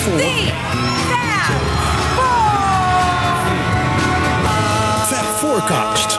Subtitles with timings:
[0.00, 0.14] Fab
[5.38, 6.18] Forecast.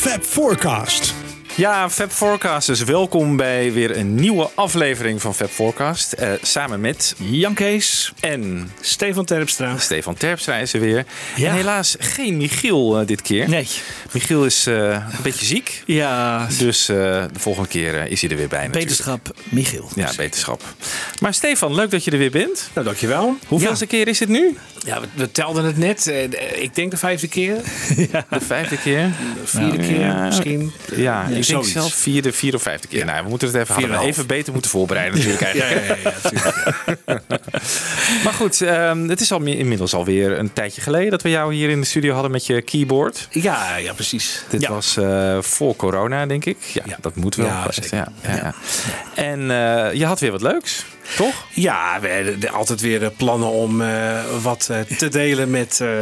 [0.00, 1.14] Fab Forecast.
[1.54, 6.12] Ja, Fab Forecasters, welkom bij weer een nieuwe aflevering van Fab Forecast.
[6.12, 8.12] Eh, samen met Jan Kees.
[8.20, 9.78] En Stefan Terpstra.
[9.78, 11.04] Stefan Terpstra is er weer.
[11.36, 11.48] Ja.
[11.48, 13.48] En helaas geen Michiel eh, dit keer.
[13.48, 13.66] Nee.
[14.12, 15.82] Michiel is eh, een beetje ziek.
[15.86, 16.96] Ja, Dus eh,
[17.32, 18.88] de volgende keer is hij er weer bij natuurlijk.
[18.88, 19.90] beterschap Michiel.
[19.94, 20.62] Ja, beterschap.
[21.20, 22.70] Maar Stefan, leuk dat je er weer bent.
[22.74, 23.36] Nou, dankjewel.
[23.46, 24.56] Hoeveelste keer is het nu?
[24.84, 26.12] Ja, we, we telden het net.
[26.54, 27.56] Ik denk de vijfde keer.
[28.30, 29.12] De vijfde keer?
[29.40, 30.72] De vierde keer misschien.
[30.94, 33.04] Ja, ik denk zelf vierde, vierde of vijfde keer.
[33.04, 36.02] Nou, we moeten het even, hadden we even beter moeten voorbereiden natuurlijk eigenlijk.
[36.02, 37.20] ja, ja, ja, tuurlijk.
[38.24, 41.68] Maar goed, ehm, het is al inmiddels alweer een tijdje geleden dat we jou hier
[41.70, 43.28] in de studio hadden met je keyboard.
[43.30, 44.42] ja, ja, precies.
[44.48, 44.70] Dit ja.
[44.70, 46.56] was eh, voor corona, denk ik.
[46.60, 46.96] Ja, Ja.
[47.00, 47.46] dat moet wel.
[47.46, 47.96] Ja, geweest, zeker.
[47.96, 48.54] Ja, ja, ja.
[49.14, 50.84] En eh, je had weer wat leuks,
[51.16, 51.46] toch?
[51.50, 55.96] Ja, we hebben altijd weer plannen om eh, wat eh, te delen met eh, nee,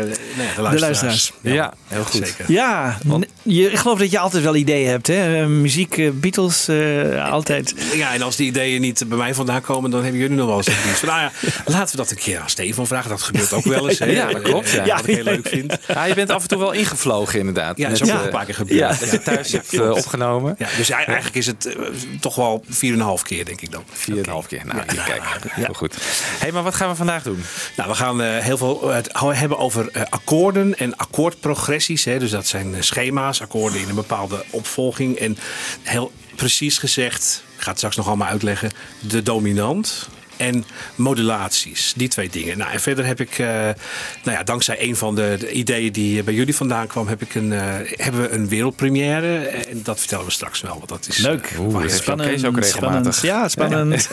[0.57, 0.81] de luisteraars.
[0.81, 1.33] luisteraars.
[1.41, 2.27] Ja, heel goed.
[2.27, 2.45] Zeker.
[2.53, 2.99] Ja,
[3.43, 5.07] je, ik geloof dat je altijd wel ideeën hebt.
[5.07, 5.47] Hè?
[5.49, 7.75] Muziek, Beatles, eh, altijd.
[7.95, 10.57] Ja, en als die ideeën niet bij mij vandaan komen, dan hebben jullie nog wel
[10.57, 11.31] eens iets van, nou ja,
[11.67, 13.11] laten we dat een keer aan Stefan vragen.
[13.11, 13.99] Dat gebeurt ook wel eens.
[14.05, 14.07] hè.
[14.07, 14.85] Ja, dat klopt, ja.
[14.97, 15.79] Wat ik heel leuk vind.
[15.89, 17.79] Ja, je bent af en toe wel ingevlogen inderdaad.
[17.79, 18.79] Ja, dat is ook eh, nog een paar keer gebeurd.
[18.79, 20.55] Ja, dat je thuis hebt opgenomen.
[20.59, 21.77] Ja, dus ei- eigenlijk is het
[22.21, 23.83] toch wel 4,5 keer, denk ik dan.
[23.93, 24.63] Vier en een half keer.
[24.65, 25.23] Nou, kijk.
[25.49, 25.95] Heel goed.
[26.39, 27.43] hey, maar wat gaan we vandaag doen?
[27.77, 32.05] Nou, we gaan eh, heel veel het ho- hebben over eh, akkoorden en akkoordprogressies.
[32.05, 32.19] Hè.
[32.19, 35.17] Dus dat zijn eh, schema's, akkoorden in een bepaalde opvolging.
[35.17, 35.39] En
[35.83, 38.71] heel precies gezegd, ik ga het straks nog allemaal uitleggen,
[39.01, 40.09] de dominant.
[40.39, 42.59] En modulaties, die twee dingen.
[42.59, 46.23] Nou, en verder heb ik, eh, nou ja, dankzij een van de, de ideeën die
[46.23, 47.61] bij jullie vandaan kwam, heb ik een, eh,
[47.97, 49.37] hebben we een wereldpremière.
[49.47, 50.75] En dat vertellen we straks wel.
[50.77, 51.47] Want dat is Leuk.
[51.47, 52.31] eh, Oeh, is Spannend.
[52.31, 53.15] Kees ook regelmatig.
[53.15, 53.21] spannend.
[53.23, 54.09] Ja, spannend.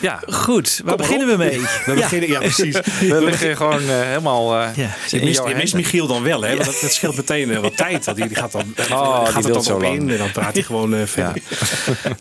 [0.00, 1.60] Ja, Goed, waar beginnen we mee?
[1.86, 2.78] We beginnen, ja, precies.
[3.00, 4.90] we liggen gewoon eh, helemaal eh, Ja.
[5.08, 5.76] Je mist, je.
[5.76, 6.54] Michiel dan wel, hè?
[6.54, 8.04] Want dat, dat scheelt meteen eh, wat tijd.
[8.04, 9.94] Want die, die gaat dan, Oh, die gaat wil het zo dan op lang.
[10.02, 11.06] in en dan praat hij gewoon eh, Ja.
[11.06, 11.42] verder.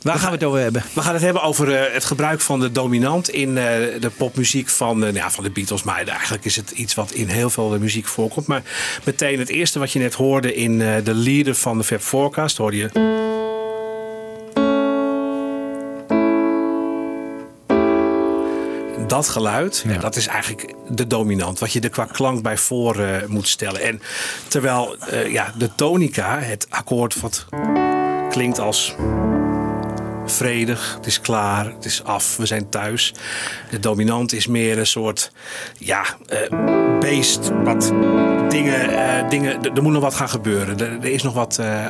[0.01, 0.83] Waar gaan we het over hebben?
[0.93, 3.63] We gaan het hebben over eh, het gebruik van de dominant in eh,
[3.99, 5.83] de popmuziek van, eh, nou ja, van de Beatles.
[5.83, 8.47] Maar eigenlijk is het iets wat in heel veel eh, muziek voorkomt.
[8.47, 8.61] Maar
[9.03, 12.57] meteen het eerste wat je net hoorde in eh, de leader van de Fab Forecast,
[12.57, 13.17] hoorde je...
[19.07, 19.97] Dat geluid, Ja.
[19.97, 21.59] dat is eigenlijk de dominant.
[21.59, 23.81] Wat je er qua klank bij voor eh, moet stellen.
[23.81, 24.01] En
[24.47, 27.45] terwijl eh, ja, de tonica, het akkoord wat
[28.29, 28.95] klinkt als
[30.29, 33.13] vredig, het is klaar, het is af, we zijn thuis.
[33.69, 35.31] De dominant is meer een soort
[35.77, 37.93] ja, eh, beest, wat
[38.49, 40.79] dingen, eh, dingen, er moet nog wat gaan gebeuren.
[40.79, 41.85] Er, is nog wat eh,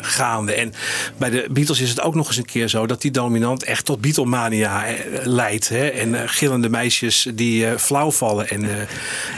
[0.00, 0.54] gaande.
[0.54, 0.72] En
[1.16, 3.84] bij de Beatles is het ook nog eens een keer zo dat die dominant echt
[3.84, 4.84] tot Beatlemania
[5.22, 5.68] leidt.
[5.68, 5.88] Hè?
[5.88, 8.68] En gillende meisjes die flauw vallen en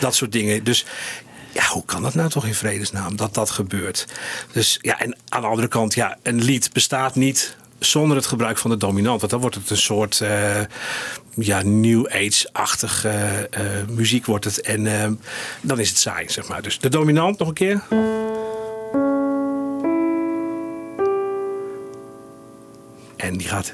[0.00, 0.64] dat soort dingen.
[0.64, 0.86] Dus
[1.54, 4.06] ja, hoe kan dat nou toch in vredesnaam dat dat gebeurt?
[4.52, 7.56] Dus ja, en aan de andere kant, ja, een lied bestaat niet
[7.90, 9.18] zonder het gebruik van de dominant.
[9.20, 10.60] Want dan wordt het een soort eh,
[11.34, 13.30] ja, new age-achtig eh,
[13.88, 14.60] muziek wordt het.
[14.60, 15.10] En eh,
[15.60, 16.62] dan is het saai, zeg maar.
[16.62, 17.82] Dus de dominant nog een keer.
[23.16, 23.72] En die gaat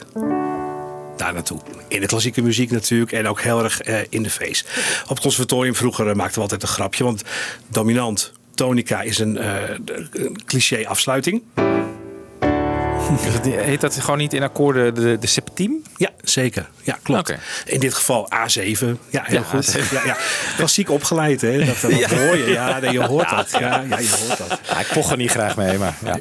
[1.16, 1.59] daar naartoe.
[1.88, 4.69] In de klassieke muziek natuurlijk en ook heel erg in de feest.
[5.03, 7.22] Op het conservatorium vroeger maakten we altijd een grapje, want
[7.69, 11.42] dominant, tonica is een, een cliché afsluiting.
[13.43, 15.82] Heet dat gewoon niet in akkoorden de, de septiem?
[15.97, 16.69] Ja, zeker.
[16.83, 17.34] Ja, klopt.
[17.65, 18.84] In dit geval A7.
[19.10, 19.77] Ja, heel Ja, goed.
[19.78, 19.92] A7.
[19.92, 20.16] Ja, ja.
[20.57, 21.65] Klassiek opgeleid, hè?
[21.65, 21.91] Dat, dat
[22.21, 22.51] hoor je.
[22.51, 23.51] Ja, nee, je hoort dat.
[23.51, 23.59] Ja,
[23.89, 24.60] ja, je hoort dat.
[24.68, 26.12] Ja, ik poch er niet graag mee, maar ja.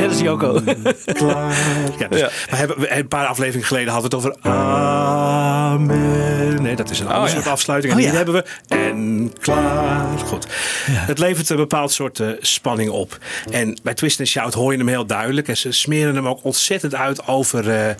[0.00, 0.60] dat is Joko.
[1.04, 1.54] Klaar.
[1.98, 2.28] Ja, dus Ja.
[2.50, 6.62] We hebben, een paar afleveringen geleden hadden we het over Amen.
[6.62, 7.26] Nee, dat is een Oh, ja.
[7.26, 7.92] soort afsluiting.
[7.92, 8.16] En Oh, hier ja.
[8.24, 8.44] hebben we
[8.76, 10.18] en klaar.
[10.18, 10.46] Goed.
[10.90, 13.18] Het levert een bepaald soort eh, spanning op.
[13.50, 15.48] En bij Twist and Shout hoor je hem heel duidelijk.
[15.48, 17.94] En ze smeren hem ook ontzettend uit over eh,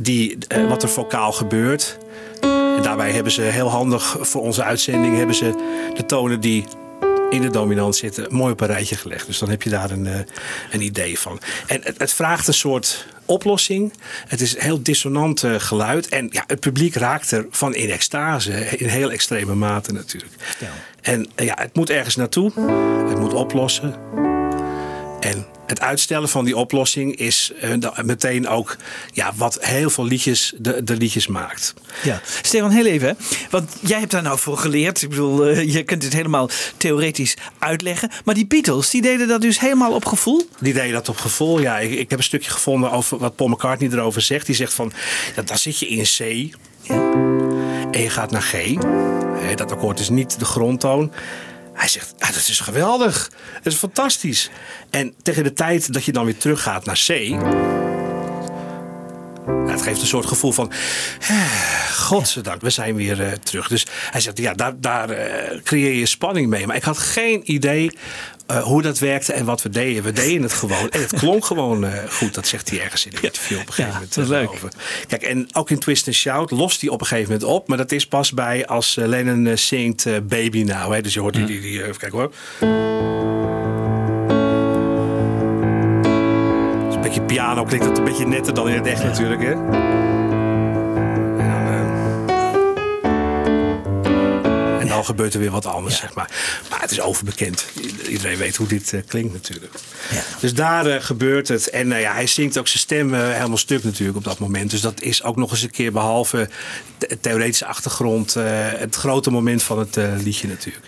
[0.00, 1.98] die, eh, wat er vocaal gebeurt.
[2.40, 5.54] En daarbij hebben ze heel handig voor onze uitzending hebben ze
[5.96, 6.64] de tonen die
[7.30, 9.26] in de dominant zitten mooi op een rijtje gelegd.
[9.26, 10.18] Dus dan heb je daar een, eh,
[10.70, 11.40] een idee van.
[11.66, 13.92] En het, het vraagt een soort oplossing.
[14.26, 16.08] Het is heel dissonant geluid.
[16.08, 18.52] En ja, het publiek raakt er van in extase.
[18.52, 20.34] In heel extreme mate natuurlijk.
[21.00, 22.52] En ja, het moet ergens naartoe.
[23.08, 23.94] Het moet oplossen.
[25.20, 27.72] En het uitstellen van die oplossing is eh,
[28.02, 28.76] meteen ook
[29.12, 31.74] ja, wat heel veel liedjes de, de liedjes maakt.
[32.02, 33.16] Ja, Stefan, heel even.
[33.50, 35.02] Want jij hebt daar nou voor geleerd.
[35.02, 38.10] Ik bedoel, eh, je kunt het helemaal theoretisch uitleggen.
[38.24, 40.48] Maar die Beatles, die deden dat dus helemaal op gevoel?
[40.60, 41.60] Die deden dat op gevoel.
[41.60, 44.46] Ja, ik, ik heb een stukje gevonden over wat Paul McCartney erover zegt.
[44.46, 44.92] Die zegt van,
[45.36, 46.20] ja, dan zit je in C
[47.90, 48.74] en je gaat naar G.
[49.54, 51.12] Dat akkoord is niet de grondtoon.
[51.80, 53.30] Hij zegt, dat is geweldig.
[53.62, 54.50] Dat is fantastisch.
[54.90, 57.08] En tegen de tijd dat je dan weer teruggaat naar C...
[59.46, 60.72] ja, het geeft een soort gevoel van,
[61.20, 61.36] eh,
[61.92, 63.68] godzijdank, we zijn weer eh, terug.
[63.68, 66.66] Dus hij zegt, ja, daar, daar eh, creëer je spanning mee.
[66.66, 67.98] Maar ik had geen idee
[68.50, 70.02] eh, hoe dat werkte en wat we deden.
[70.02, 70.90] We deden het gewoon.
[70.90, 72.34] En het klonk gewoon eh, goed.
[72.34, 74.14] Dat zegt hij ergens in een interview op een gegeven Ja, moment.
[74.14, 74.48] dat is eh, leuk.
[74.50, 74.68] over.
[75.06, 77.68] Kijk, en ook in Twist and Shout lost hij op een gegeven moment op.
[77.68, 80.92] Maar dat is pas bij als Lennon zingt Baby Now.
[80.92, 81.00] Hè.
[81.00, 82.30] Dus je hoort die, die, die, even kijken hoor.
[86.86, 89.42] Dus een beetje piano klinkt het een beetje netter dan in het echt natuurlijk.
[89.42, 89.54] Hè?
[95.00, 96.30] Dan gebeurt er weer wat anders, zeg maar.
[96.70, 97.66] Maar het is overbekend.
[98.08, 99.72] Iedereen weet hoe dit eh, klinkt natuurlijk.
[100.40, 101.70] Dus daar eh, gebeurt het.
[101.70, 104.70] En eh, ja, hij zingt ook zijn stem helemaal stuk natuurlijk op dat moment.
[104.70, 106.48] Dus dat is ook nog eens een keer, behalve
[106.98, 108.34] de theoretische achtergrond...
[108.34, 110.86] het grote moment van het liedje natuurlijk.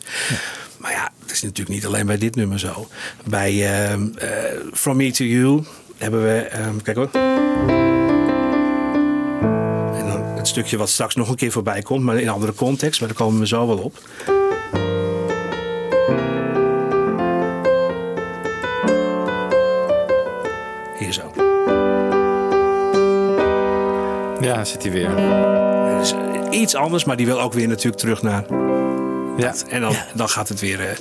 [0.82, 2.88] Maar ja, het is natuurlijk niet alleen bij dit nummer zo.
[3.24, 4.28] Bij ehm, eh,
[4.72, 5.64] From Me To You
[5.98, 6.40] hebben we...
[6.40, 7.91] ehm, kijk hoor.
[10.52, 13.00] Stukje wat straks nog een keer voorbij komt, maar in een andere context.
[13.00, 13.98] Maar daar komen we zo wel op.
[20.98, 21.32] Hier zo.
[24.40, 25.18] Ja, zit hij weer.
[26.00, 26.14] Is
[26.50, 28.61] iets anders, maar die wil ook weer natuurlijk terug naar.
[29.36, 29.54] Ja.
[29.68, 30.96] En dan, dan gaat, het weer, eh,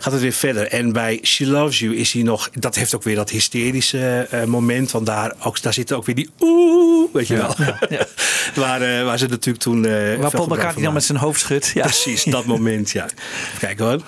[0.00, 0.68] gaat het weer verder.
[0.68, 2.50] En bij She Loves You is hij nog.
[2.54, 4.90] Dat heeft ook weer dat hysterische eh, moment.
[4.90, 7.54] Want daar, ook, daar zit ook weer die oeh, weet je wel.
[8.64, 9.82] waar, eh, waar ze natuurlijk toen.
[10.20, 11.70] Waar Paul McCartney dan met zijn hoofd schudt.
[11.74, 11.82] Ja.
[11.82, 13.06] Precies, dat moment, ja.
[13.58, 14.02] Kijk hoor.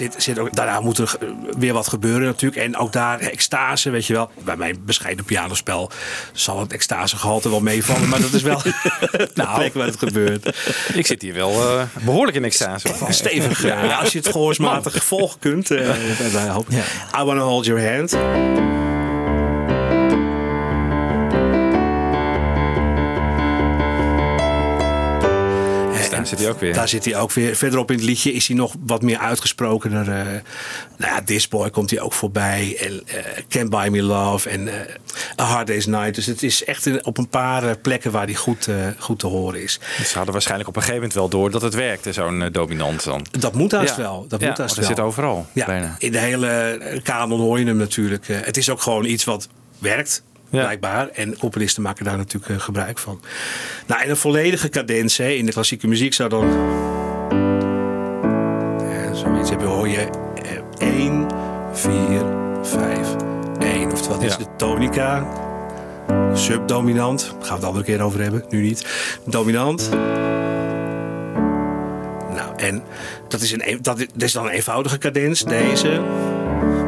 [0.00, 2.62] Zit, zit ook, daarna moet er ge- weer wat gebeuren natuurlijk.
[2.62, 4.30] En ook daar extase, weet je wel.
[4.44, 5.90] Bij mijn bescheiden pianospel
[6.32, 8.08] zal het extasegehalte wel meevallen.
[8.08, 8.62] Maar dat is wel
[9.34, 10.56] de plek waar het gebeurt.
[10.94, 12.88] Ik zit hier wel eh, behoorlijk in extase.
[13.00, 13.64] Wel stevig.
[13.64, 15.70] eh, als je het gehoorsmatig volgen kunt.
[15.70, 15.88] eh,
[16.52, 16.66] hoop.
[17.20, 18.16] I Wanna Hold Your Hand.
[26.30, 26.74] Zit hij ook weer.
[26.74, 27.56] Daar zit hij ook weer.
[27.56, 30.08] Verderop in het liedje is hij nog wat meer uitgesprokener.
[30.08, 30.24] eh
[30.96, 32.76] nou ja, This Boy komt hij ook voorbij.
[32.80, 34.48] En eh, Can't Buy Me Love.
[34.48, 36.14] En eh, A Hard Day's Night.
[36.14, 38.68] Dus het is echt op een paar plekken waar hij goed,
[38.98, 39.80] goed te horen is.
[39.98, 43.04] Dus ze hadden waarschijnlijk op een gegeven moment wel door dat het werkte, zo'n dominant
[43.04, 43.26] dan.
[43.30, 44.02] Dat moet haast Ja.
[44.02, 44.24] wel.
[44.28, 44.84] Dat Ja, moet haast wel.
[44.86, 45.94] zit overal, Ja, bijna.
[45.98, 48.26] in de hele kanon hoor je hem natuurlijk.
[48.26, 49.48] Het is ook gewoon iets wat
[49.78, 50.22] werkt.
[50.50, 50.60] Ja.
[50.62, 51.08] Blijkbaar.
[51.08, 53.20] En componisten maken daar natuurlijk eh, gebruik van.
[53.86, 56.44] Nou, en een volledige cadens hè, in de klassieke muziek zou dan.
[58.80, 60.08] Eh, zoiets hebben hoor je.
[60.78, 61.26] eh, 1,
[61.72, 62.24] 4,
[62.62, 63.08] 5,
[63.58, 63.92] 1.
[63.92, 65.26] Oftewel, dit is de tonica.
[66.34, 67.20] Subdominant.
[67.20, 68.44] Daar gaan we het de andere keer over hebben.
[68.48, 68.86] Nu niet.
[69.26, 69.90] Dominant.
[72.34, 72.82] Nou, en
[73.28, 76.00] dat is, een, dat is- dat is dan een eenvoudige cadens, deze.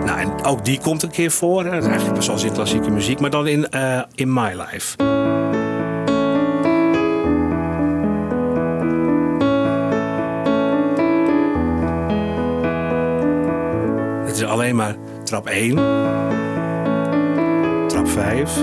[0.05, 1.65] Nou, en ook die komt een keer voor.
[1.65, 4.97] Dat is eigenlijk zoals in klassieke muziek, maar dan in, eh, in My Life.
[14.27, 15.75] Het is alleen maar trap 1,
[17.89, 18.57] trap 5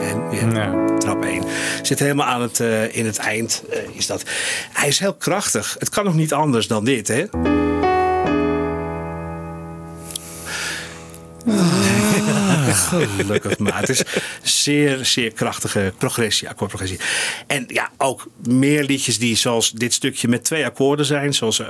[0.00, 0.84] en weer Ja.
[0.98, 1.42] trap 1.
[1.82, 3.62] Zit helemaal aan het, eh, in het eind.
[3.70, 4.22] eh, is dat.
[4.72, 5.76] Hij is heel krachtig.
[5.78, 7.24] Het kan nog niet anders dan dit, hè?
[12.86, 13.80] Gelukkig maar.
[13.80, 14.02] Het is
[14.42, 17.00] zeer, zeer krachtige progressie, akkoordprogressie.
[17.46, 21.34] En ja, ook meer liedjes die zoals dit stukje met twee akkoorden zijn.
[21.34, 21.68] Zoals eh,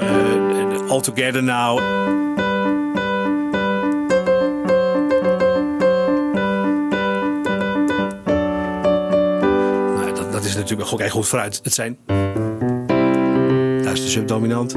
[0.89, 1.79] All Together Now.
[9.95, 11.61] Nou, dat, dat is natuurlijk ook goed vooruit.
[11.63, 11.99] Het zijn...
[13.83, 14.75] Daar is de subdominant.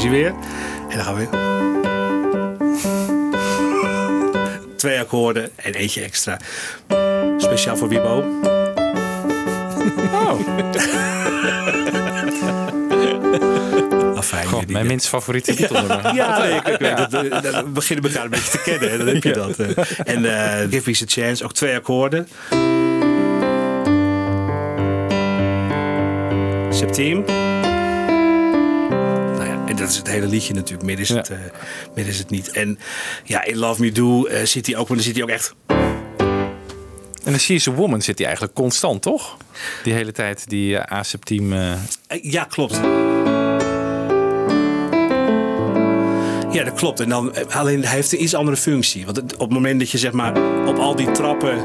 [0.00, 0.34] Is hij weer.
[0.88, 1.40] En dan gaan we weer.
[4.76, 6.38] Twee akkoorden en eentje extra.
[7.38, 8.24] Speciaal voor Wibo.
[14.16, 14.46] afijn.
[14.46, 16.14] God, die- mijn minst favoriete Beatle-nummer.
[16.20, 18.90] Ja, nee, ik, ik weet dat, eh, dat- we beginnen elkaar een beetje te kennen.
[18.90, 19.58] Hè, dan heb je dat.
[19.58, 19.68] eh.
[20.14, 22.28] En eh Give Me a Chance, ook twee akkoorden.
[26.70, 27.24] Septiem.
[29.80, 30.82] Dat is het hele liedje natuurlijk.
[30.84, 31.14] Meer is, Ja.
[31.16, 31.38] het, eh,
[31.94, 32.50] meer is het niet.
[32.50, 32.78] En
[33.24, 35.54] ja, in Love Me Do eh, zit hij ook, maar dan zit hij ook echt...
[37.24, 39.36] En de She's a Woman zit hij eigenlijk constant, toch?
[39.82, 41.72] Die hele tijd, die uh, eh,
[42.06, 42.74] Eh, Ja, klopt.
[46.52, 47.00] Ja, dat klopt.
[47.00, 49.04] En dan, alleen hij heeft een iets andere functie.
[49.04, 51.64] Want op het moment dat je zeg maar op al die trappen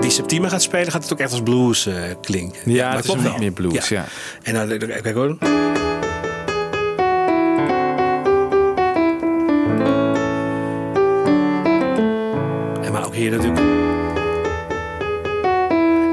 [0.00, 1.88] die septieme gaat spelen, gaat het ook echt als blues
[2.20, 2.72] klinken.
[2.72, 4.04] Ja, het is klopt niet meer blues, ja.
[4.42, 5.36] En dan, dan- kijk hoor.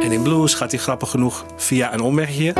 [0.01, 2.53] En in blues gaat hij grappig genoeg via een omwegje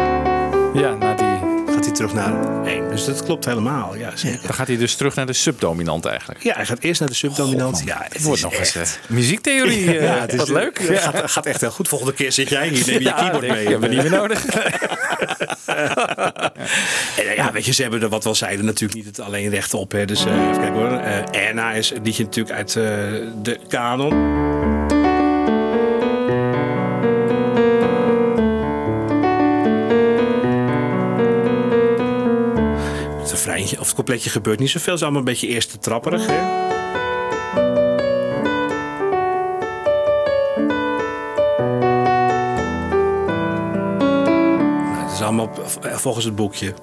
[0.73, 1.38] ja, na die...
[1.79, 2.89] gaat hij terug naar één.
[2.89, 3.95] Dus dat klopt helemaal.
[3.95, 4.41] Ja, zeker.
[4.41, 6.43] Dan gaat hij dus terug naar de subdominant eigenlijk.
[6.43, 7.77] Ja, hij gaat eerst naar de subdominant.
[7.77, 9.85] God, ja, Het wordt nog echt- eens eh, muziektheorie.
[9.97, 10.79] eh, Ja, het is wat leuk.
[10.87, 11.87] Het gaat, gaat echt heel goed.
[11.87, 13.67] Volgende keer zit jij hier, neem je keyboard mee.
[13.67, 14.45] hebben we niet meer nodig.
[17.17, 19.73] En, ja, weet je, ze hebben er wat wel zeiden natuurlijk niet het alleen recht
[19.73, 19.91] op.
[19.91, 20.05] Hè.
[20.05, 20.91] Dus eh, even kijken hoor.
[21.31, 22.73] Erna is het liedje natuurlijk uit
[23.43, 24.13] de kanon.
[33.77, 34.93] Of het coupletje gebeurt niet zoveel.
[34.93, 36.25] Het is allemaal een beetje eerste trapperig.
[36.25, 36.67] Hè?
[44.91, 45.49] Nou, het is allemaal
[45.83, 46.73] volgens het boekje.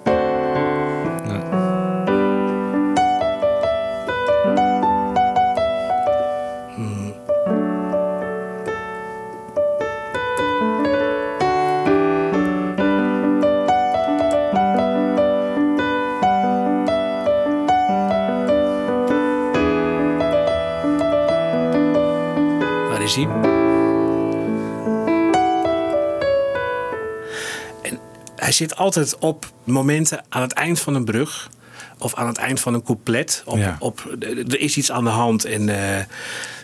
[28.57, 31.51] Zit altijd op momenten aan het eind van een brug.
[31.99, 33.43] Of aan het eind van een couplet.
[33.47, 33.77] Op, Ja.
[33.79, 35.45] op, er is iets aan de hand.
[35.45, 36.05] En eh,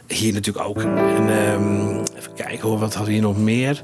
[0.07, 0.83] hier natuurlijk ook.
[0.83, 3.81] En, ehm, even kijken hoor, wat hadden we hier nog meer?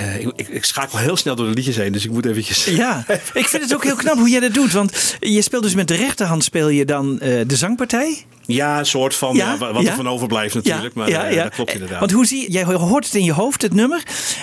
[0.00, 1.92] Eh, ik, ik, ik schakel heel snel door de liedjes heen.
[1.92, 2.64] Dus ik moet eventjes...
[2.64, 4.72] Ja, ik vind het ook heel knap hoe jij dat doet.
[4.72, 8.24] Want je speelt dus met de rechterhand speel je dan eh, de zangpartij.
[8.46, 9.36] Ja, een soort van.
[9.36, 9.90] Ja, Ja, wa- wat ja.
[9.90, 10.94] er van overblijft natuurlijk.
[10.94, 11.98] maar eh, dat klopt inderdaad.
[11.98, 14.02] Want hoe zie je, jij hoort het in je hoofd, het nummer.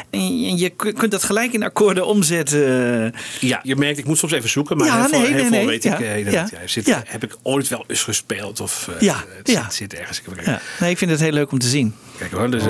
[0.09, 3.13] En je, kunt dat gelijk in akkoorden omzetten.
[3.39, 5.41] Ja, je merkt, ik moet soms even zoeken, maar Ja, heel veel, nee, heel nee,
[5.49, 5.65] veel nee.
[5.67, 6.49] weet Ja, ik inderdaad.
[6.49, 7.03] ja, Ja, zit, ja.
[7.05, 8.59] Heb ik ooit wel eens gespeeld?
[8.59, 9.61] Of, Ja, het ja.
[9.63, 10.21] Zit, zit ergens.
[10.45, 10.61] Ja.
[10.79, 11.95] Nee, ik vind het heel leuk om te zien.
[12.17, 12.63] Kijk hoor, dus...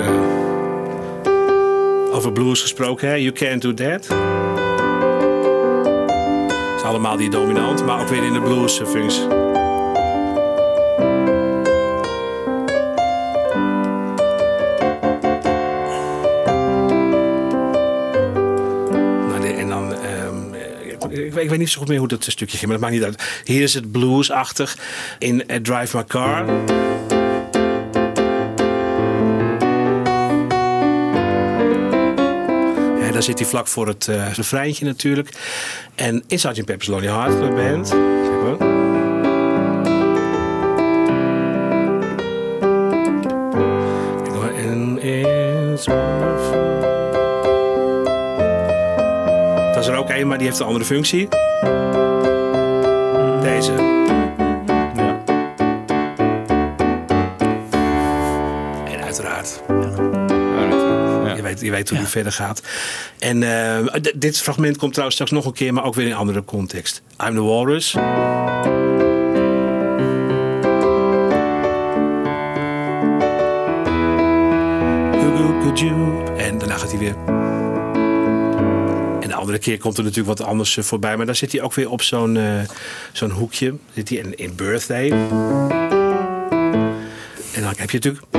[2.10, 3.14] eh, over blues gesproken, hè?
[3.14, 4.06] You Can't Do That.
[6.48, 9.26] Het is allemaal die dominant, maar ook weer in de blues eh, functie.
[19.28, 20.54] Nou, en dan, ehm,
[21.10, 23.04] ik, ik weet- niet zo goed meer hoe dat stukje ging, maar dat maakt niet
[23.04, 23.42] uit.
[23.44, 24.76] Hier is het bluesachtig
[25.18, 26.44] in eh, Drive My Car.
[33.18, 35.28] Daar zit hij vlak voor het eh refreintje natuurlijk.
[35.94, 36.64] En in Sgt.
[36.64, 37.94] Pepper's Lonely Hearts Club Band.
[45.00, 46.80] It's wonderful.
[49.72, 51.28] Dat is er ook een, maar die heeft een andere functie.
[53.42, 53.72] Deze.
[61.58, 62.62] Weet, je weet hoe die verder gaat.
[63.18, 66.10] En eh, d- dit fragment komt trouwens straks nog een keer, maar ook weer in
[66.12, 67.02] een andere context.
[67.26, 67.96] I'm the Walrus.
[76.36, 77.14] En daarna gaat hij weer.
[79.20, 81.16] En de andere keer komt er natuurlijk wat anders eh, voorbij.
[81.16, 82.60] Maar dan zit hij ook weer op zo'n eh,
[83.12, 83.74] zo'n hoekje.
[83.94, 85.10] Zit hij in, in Birthday.
[87.52, 88.37] En dan heb je natuurlijk...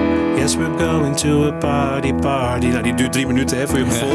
[0.57, 2.67] We're going to a party, party.
[2.67, 4.11] Nou, die duurt drie minuten hè, voor je gevoel.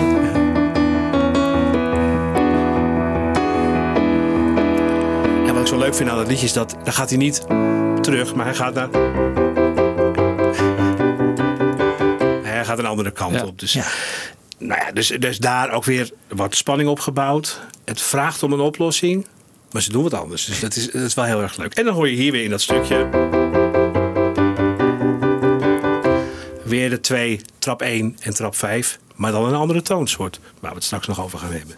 [5.46, 6.76] En wat ik zo leuk vind aan dat liedje is dat...
[6.84, 7.40] Dan gaat hij niet
[8.00, 8.88] terug, maar hij gaat naar...
[12.42, 13.44] Hij gaat een andere kant Ja.
[13.44, 13.58] op.
[13.58, 13.84] Dus, Ja.
[14.58, 17.60] nou ja, dus, dus daar ook weer wat spanning opgebouwd.
[17.84, 19.26] Het vraagt om een oplossing.
[19.70, 20.44] Maar ze doen wat anders.
[20.44, 21.74] Dus dat is, dat is wel heel erg leuk.
[21.74, 23.08] En dan hoor je hier weer in dat stukje...
[26.74, 28.98] Weer de twee, trap 1 en trap 5.
[29.14, 30.40] Maar dan een andere toonsoort.
[30.60, 31.76] Waar we het straks nog over gaan hebben.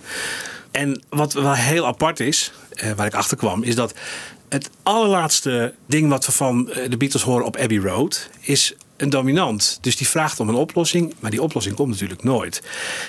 [0.70, 2.52] En wat wel heel apart is.
[2.70, 3.94] eh, waar ik achter kwam, is dat
[4.48, 9.10] het allerlaatste ding wat we van eh, de Beatles horen op Abbey Road is een
[9.10, 9.78] dominant.
[9.80, 12.62] Dus die vraagt om een oplossing, maar die oplossing komt natuurlijk nooit.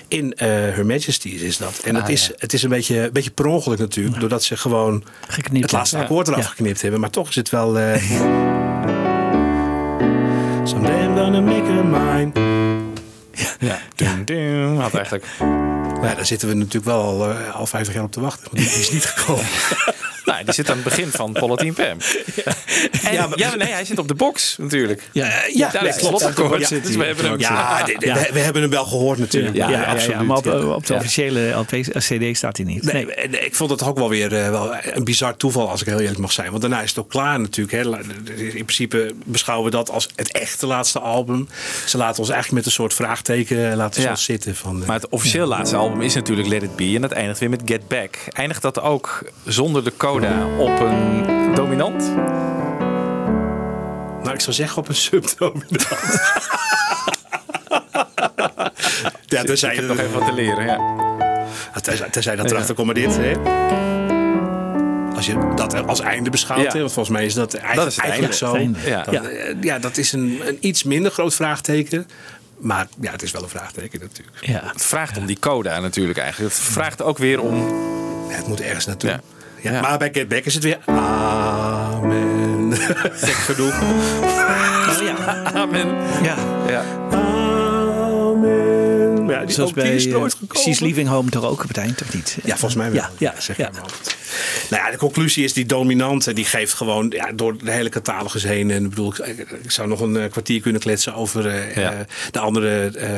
[0.08, 1.80] In eh Her Majesty's is dat.
[1.84, 2.34] En het, Ah, is, ja.
[2.38, 5.98] het is een beetje, een beetje per ongeluk natuurlijk, doordat ze gewoon Geknipt het laatste
[5.98, 7.00] akkoord eraf geknipt hebben.
[7.00, 7.78] Maar toch is het wel.
[7.80, 8.22] eh
[13.60, 13.80] Ja.
[13.96, 14.80] Dum, dum.
[14.80, 15.26] Had eigenlijk.
[16.00, 18.48] Maar ja, daar zitten we natuurlijk wel al, eh, al 50 jaar op te wachten.
[18.52, 19.46] Want die is niet gekomen.
[20.38, 21.98] Nou, die zit aan het begin van Palatine Pam.
[23.12, 25.02] Ja, maar- nee, hij zit op de box natuurlijk.
[25.12, 26.22] Ja, ja, Daar nee, is klopt.
[26.22, 27.40] Ja, dus we hebben hem.
[27.40, 27.86] Ja,
[28.34, 29.56] We, hebben hem wel gehoord natuurlijk.
[29.56, 30.22] Ja, ja, ja, absoluut.
[30.22, 30.52] maar op, ja.
[30.66, 31.00] op de Ja.
[31.00, 32.84] officiële LP, CD staat hij niet.
[32.94, 33.06] Nee,
[33.46, 36.20] ik vond het ook wel weer eh, wel een bizar toeval, als ik heel eerlijk
[36.20, 36.50] mag zijn.
[36.50, 37.78] Want daarna is het ook klaar natuurlijk.
[37.78, 38.36] Hè.
[38.36, 41.48] In principe beschouwen we dat als het echte laatste album.
[41.86, 44.10] Ze laten ons eigenlijk met een soort vraagteken laten Ja.
[44.10, 44.56] ons zitten.
[44.56, 46.92] Van, eh, Maar het officieel laatste album is natuurlijk Let It Be.
[46.96, 48.16] En dat eindigt weer met Get Back.
[48.34, 49.92] Eindigt dat ook zonder de
[50.28, 52.16] coda op een dominant?
[54.24, 55.80] nou, ik zou zeggen op een subdominant.
[59.26, 60.66] ja, tenzij, Ik heb nog even wat te leren.
[60.66, 61.80] Ja.
[61.82, 63.18] tenzij, tenzij dat erachter komt maar dit.
[63.18, 63.34] Hè.
[65.16, 66.72] Als je dat als einde beschouwt, Ja.
[66.72, 68.80] hè, want volgens mij is dat eigenlijk, Dat is het eigenlijk einde.
[68.80, 68.90] zo.
[68.90, 69.06] Ja.
[69.22, 72.08] eh, ja, dat is een, een iets minder groot vraagteken.
[72.58, 74.38] Maar ja, het is wel een vraagteken natuurlijk.
[74.46, 74.62] Ja.
[74.74, 76.54] Het vraagt om die coda natuurlijk eigenlijk.
[76.54, 77.86] Het vraagt ook weer om...
[78.28, 79.20] Het moet ergens naartoe.
[79.72, 79.82] Ja.
[79.82, 82.74] Maar bij Get Back is het weer Amen.
[83.14, 83.74] Gek genoeg.
[84.88, 85.44] Oh, ja.
[85.54, 85.88] Amen.
[86.24, 86.36] ja.
[86.68, 86.84] Ja.
[89.40, 90.64] Ja, die, Zoals ook die bij is eh, nooit gekomen.
[90.64, 92.38] She's Leaving Home toch ook op het eind, of niet?
[92.44, 93.02] Ja, volgens mij wel.
[93.02, 93.70] Ja, ja, zeg ja.
[94.70, 98.44] Nou ja, de conclusie is die dominante, die geeft gewoon ja, door de hele catalogus
[98.44, 98.72] heen.
[98.72, 102.06] En ik bedoel, ik, ik zou nog een eh, kwartier kunnen kletsen over eh, Ja.
[102.32, 103.10] de andere eh,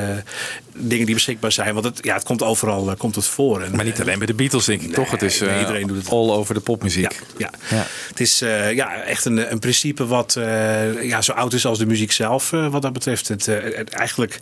[0.75, 1.73] dingen die beschikbaar zijn.
[1.73, 3.61] Want het, ja, het komt overal komt het voor.
[3.61, 5.11] En, Maar niet alleen bij de Beatles, denk ik Nee, toch?
[5.11, 6.09] Het is nee, eh, iedereen doet het.
[6.09, 7.11] all over de popmuziek.
[7.37, 7.75] Ja, ja.
[7.77, 7.85] Ja.
[8.09, 11.77] het is eh, ja, echt een, een principe wat eh, ja, zo oud is als
[11.77, 12.49] de muziek zelf.
[12.49, 13.27] wat dat betreft.
[13.27, 14.39] Het, het- eigenlijk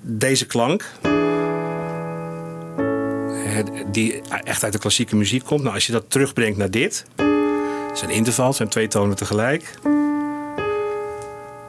[0.00, 0.84] deze klank.
[3.50, 5.62] Eh, Die echt uit de klassieke muziek komt.
[5.62, 7.04] Nou, als je dat terugbrengt naar dit.
[7.90, 9.74] Het een interval, het zijn twee tonen tegelijk.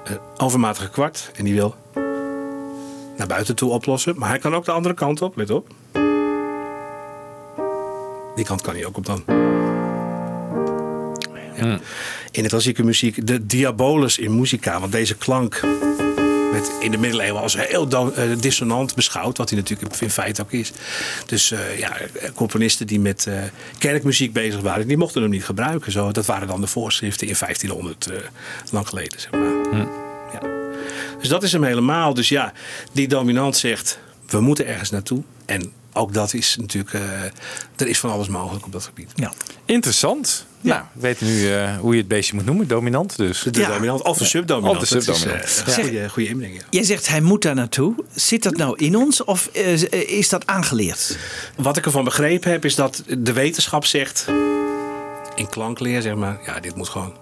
[0.04, 1.32] Een overmatige kwart.
[1.36, 1.76] En die wil
[3.18, 4.18] naar buiten toe oplossen.
[4.18, 5.68] Maar hij kan ook de andere kant op, let op.
[8.36, 9.24] Die kant kan hij ook op dan.
[11.56, 11.80] Ja.
[12.32, 14.80] In de klassieke muziek, de diabolus in muzika.
[14.80, 15.62] Want deze klank
[16.52, 19.38] werd in de middeleeuwen als heel eh, dissonant beschouwd.
[19.38, 20.72] Wat hij natuurlijk in feite ook is.
[21.26, 21.98] Dus eh, ja,
[22.36, 23.34] componisten die met eh,
[23.78, 25.92] kerkmuziek bezig waren, die mochten hem niet gebruiken.
[25.92, 28.18] Zo, dat waren dan de voorschriften in 1500, eh,
[28.72, 29.20] lang geleden.
[29.20, 29.90] Zeg maar.
[30.32, 30.40] Ja.
[31.20, 32.14] Dus dat is hem helemaal.
[32.14, 32.54] Dus ja,
[32.92, 35.24] die dominant zegt, we moeten ergens naartoe.
[35.46, 36.94] En ook dat is natuurlijk,
[37.76, 39.12] er is van alles mogelijk op dat gebied.
[39.16, 39.34] Ja.
[39.66, 40.46] Interessant.
[40.62, 42.68] Nou, we weten nu eh, hoe je het beestje moet noemen.
[42.68, 43.42] Dominant dus.
[43.52, 43.68] De Ja.
[43.68, 44.82] dominant of de subdominant.
[44.82, 45.64] Of de Dat is, subdominant.
[45.68, 46.54] eh, een goede, goede inbreng.
[46.56, 46.62] ja.
[46.70, 47.96] Jij zegt hij moet daar naartoe.
[48.16, 51.18] Zit dat nou in ons of eh, is dat aangeleerd?
[51.56, 54.26] Wat ik ervan begrepen heb, is dat de wetenschap zegt,
[55.36, 57.14] in klankleer zeg maar, ja, dit moet gewoon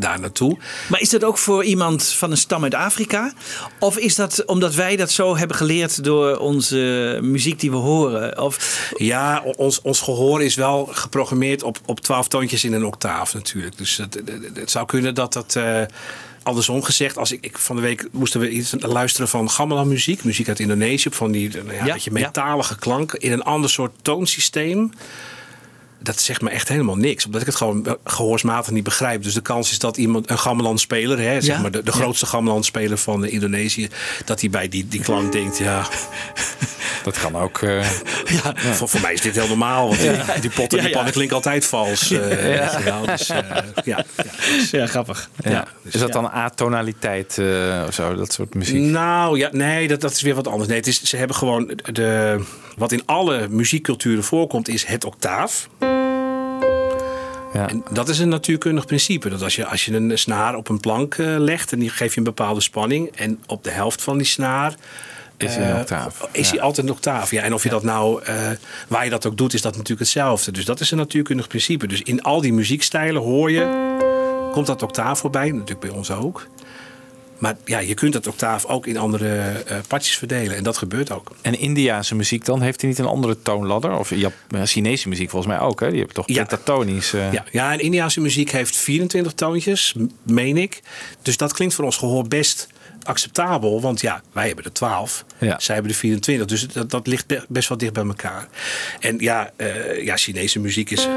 [0.00, 0.56] daar naartoe.
[0.88, 3.32] Maar is dat ook voor iemand van een stam uit Afrika?
[3.78, 8.42] Of is dat omdat wij dat zo hebben geleerd door onze muziek die we horen?
[8.42, 13.34] Of, Ja, ons, ons gehoor is wel geprogrammeerd op, op 12 toontjes in een octaaf
[13.34, 13.78] natuurlijk.
[13.78, 15.56] Dus het, het, het- het zou kunnen dat dat...
[15.56, 15.82] eh,
[16.42, 20.24] Andersom gezegd, als ik, ik van de week moesten we iets luisteren van gamelan muziek,
[20.24, 21.96] muziek uit Indonesië, van die nou ja, ja.
[22.10, 24.92] metalige klank in een ander soort toonsysteem.
[26.02, 29.22] Dat zegt me echt helemaal niks, omdat ik het gewoon gehoorsmatig niet begrijp.
[29.22, 31.98] Dus de kans is dat iemand, een gamelan-speler, hè, zeg Ja, maar de, de ja.
[31.98, 33.88] grootste gamelan-speler van eh, Indonesië,
[34.24, 35.86] dat hij bij die, die klank denkt, ja,
[37.04, 37.62] Dat kan ook.
[37.62, 37.90] eh,
[38.42, 39.86] ja, voor, voor mij is dit heel normaal.
[39.88, 40.10] Want die,
[40.40, 40.96] die potten Ja, die ja.
[40.96, 42.10] pannen klinkt altijd vals.
[42.10, 43.06] eh, weet je wel.
[43.06, 44.04] Dus, eh, ja, ja.
[44.78, 45.30] ja, grappig.
[45.42, 45.66] ja.
[45.82, 48.14] Is dat dan atonaliteit eh, of zo?
[48.14, 48.76] Dat soort muziek?
[48.82, 50.68] Nou ja, nee, dat, dat is weer wat anders.
[50.68, 52.40] Nee, het is, ze hebben gewoon de.
[52.80, 55.68] Wat in alle muziekculturen voorkomt, is het octaaf.
[57.52, 57.68] Ja.
[57.68, 59.28] En dat is een natuurkundig principe.
[59.28, 62.12] Dat als je, als je een snaar op een plank eh, legt en die geef
[62.12, 63.10] je een bepaalde spanning.
[63.16, 64.74] En op de helft van die snaar.
[65.36, 66.28] Is hij een eh, octaaf.
[66.32, 66.52] Is Ja.
[66.54, 67.30] hij altijd een octaaf.
[67.30, 68.36] Ja, en of je dat nou, eh,
[68.88, 70.52] waar je dat ook doet, is dat natuurlijk hetzelfde.
[70.52, 71.86] Dus dat is een natuurkundig principe.
[71.86, 73.96] Dus in al die muziekstijlen hoor je,
[74.52, 75.50] komt dat octaaf voorbij.
[75.50, 76.46] Natuurlijk bij ons ook.
[77.40, 80.56] Maar ja, je kunt dat octaaf ook in andere eh partjes verdelen.
[80.56, 81.30] En dat gebeurt ook.
[81.42, 82.62] En Indiaanse muziek dan?
[82.62, 83.98] Heeft hij niet een andere toonladder?
[83.98, 85.80] Of Jap ja, Chinese muziek volgens mij ook.
[85.80, 85.88] Hè?
[85.88, 86.34] Die hebben toch Ja.
[86.34, 87.12] pentatonisch.
[87.12, 90.80] eh, Ja, ja, en Indiaanse muziek heeft 24 toontjes, meen ik.
[91.22, 92.68] Dus dat klinkt voor ons gehoor best
[93.02, 95.58] acceptabel, want ja, wij hebben er 12, Ja.
[95.60, 96.46] zij hebben er 24.
[96.46, 98.48] Dus dat, dat ligt be- best wel dicht bij elkaar.
[99.00, 101.08] En ja, eh, ja Chinese muziek is.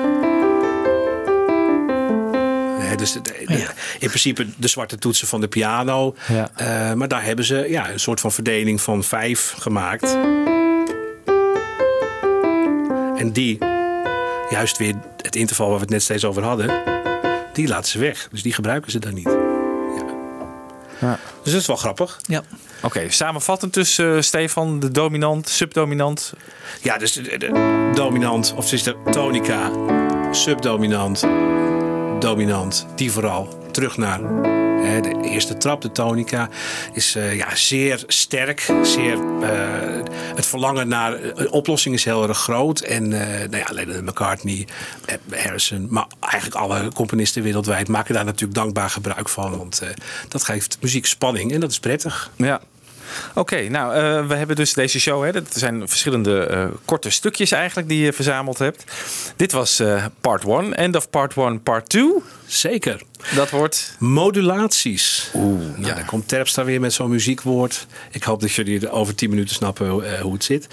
[2.93, 3.67] Hè, dus de- de- Ja.
[3.99, 6.15] in principe de zwarte toetsen van de piano.
[6.27, 6.49] Ja.
[6.55, 10.17] Eh, maar daar hebben ze ja, een soort van verdeling van vijf gemaakt.
[13.17, 13.57] En die,
[14.49, 16.83] juist weer het interval waar we het net steeds over hadden,
[17.53, 18.27] die laten ze weg.
[18.31, 19.29] Dus die gebruiken ze dan niet.
[20.99, 21.19] Ja.
[21.43, 22.19] Dus dat is wel grappig.
[22.25, 22.41] Ja.
[22.81, 26.33] Oké, samenvattend dus eh, Stefan, de dominant, subdominant.
[26.81, 29.71] Ja, dus de, de- de dominant, of is de tonica,
[30.31, 31.23] subdominant,
[32.23, 34.19] dominant, die vooral terug naar
[35.01, 36.49] de eerste trap, de tonica,
[36.93, 38.71] is eh, ja, zeer sterk.
[38.81, 39.49] Zeer, eh,
[40.35, 42.79] het verlangen naar een oplossing is heel erg groot.
[42.79, 44.67] En eh nou ja, McCartney,
[45.05, 49.57] eh, Harrison, maar eigenlijk alle componisten wereldwijd maken daar natuurlijk dankbaar gebruik van.
[49.57, 49.89] Want eh,
[50.27, 52.31] dat geeft muziek spanning en dat is prettig.
[52.35, 52.61] Ja.
[53.33, 55.23] Oké, nou, eh, we hebben dus deze show.
[55.23, 58.83] Hè, dat zijn verschillende eh, korte stukjes eigenlijk die je verzameld hebt.
[59.35, 60.73] Dit was eh, part 1.
[60.73, 62.11] End of part 1, part 2.
[62.45, 63.01] Zeker.
[63.35, 63.95] Dat wordt...
[63.99, 65.29] Modulaties.
[65.33, 65.87] Oeh, ja.
[65.87, 65.93] ja.
[65.93, 67.87] Dan komt Terpstra weer met zo'n muziekwoord.
[68.11, 69.89] Ik hoop dat jullie over 10 minuten snappen
[70.21, 70.67] hoe het zit.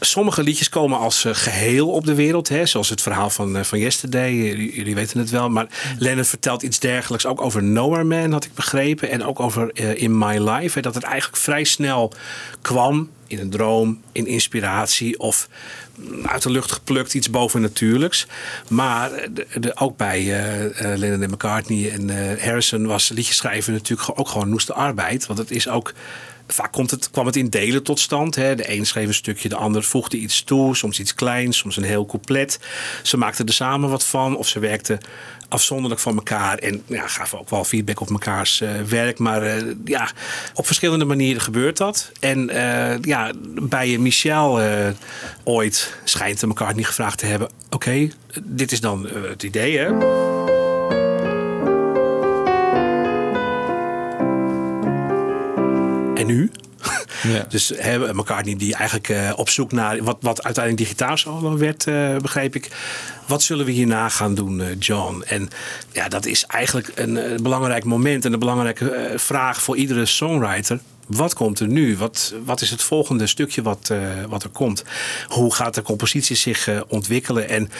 [0.00, 2.48] Sommige liedjes komen als eh, geheel op de wereld.
[2.48, 4.32] Hè, zoals het verhaal van, van Yesterday.
[4.32, 5.48] Jullie, jullie weten het wel.
[5.50, 5.66] Maar
[5.98, 9.10] Lennon vertelt iets dergelijks ook over Nowhere Man, had ik begrepen.
[9.10, 10.74] En ook over In My Life.
[10.74, 12.12] Hè, dat het eigenlijk vrij snel
[12.62, 15.48] kwam in een droom, in inspiratie of
[16.22, 18.26] uit de lucht geplukt, iets bovennatuurlijks.
[18.68, 19.10] Maar
[19.60, 24.18] de, ook bij eh eh, Lennon en McCartney en eh, Harrison was liedjes schrijven natuurlijk
[24.18, 25.26] ook gewoon noeste arbeid.
[25.26, 25.92] Want het is ook.
[26.46, 28.34] Vaak komt het, kwam het in delen tot stand.
[28.34, 28.54] Hè.
[28.54, 30.76] De een schreef een stukje, de ander voegde iets toe.
[30.76, 32.60] Soms iets kleins, soms een heel couplet.
[33.02, 34.36] Ze maakten er samen wat van.
[34.36, 35.00] Of ze werkten
[35.48, 36.58] afzonderlijk van elkaar.
[36.58, 39.18] En ja, gaven ook wel feedback op mekaars eh, werk.
[39.18, 40.10] Maar eh, ja,
[40.54, 42.12] op verschillende manieren gebeurt dat.
[42.20, 44.60] En eh, ja, bij Michel
[45.44, 47.48] ooit schijnt niet gevraagd te hebben.
[47.70, 48.08] Oké,
[48.42, 49.92] dit is dan het idee hè.
[56.24, 56.50] En nu?
[57.22, 57.44] Ja.
[57.48, 61.86] Dus hebben McCartney die eigenlijk eh, op zoek naar wat, wat uiteindelijk digitaal solo werd,
[61.86, 62.70] eh, begreep ik.
[63.26, 65.22] Wat zullen we hierna gaan doen, eh, John?
[65.26, 65.50] En
[65.92, 70.80] ja, dat is eigenlijk een, belangrijk moment en een belangrijke vraag voor iedere songwriter.
[71.06, 71.96] Wat komt er nu?
[71.96, 74.84] Wat, wat is het volgende stukje wat, eh, wat er komt?
[75.28, 77.48] Hoe gaat de compositie zich eh, ontwikkelen?
[77.48, 77.70] En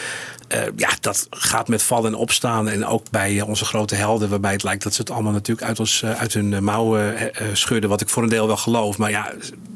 [0.47, 2.69] eh, ja, dat gaat met vallen en opstaan.
[2.69, 6.01] En ook bij onze grote helden, waarbij het lijkt dat ze het allemaal natuurlijk uit,
[6.17, 7.89] uit hun mouwen schudden.
[7.89, 8.97] Wat ik voor een deel wel geloof.
[8.97, 9.33] Maar ja,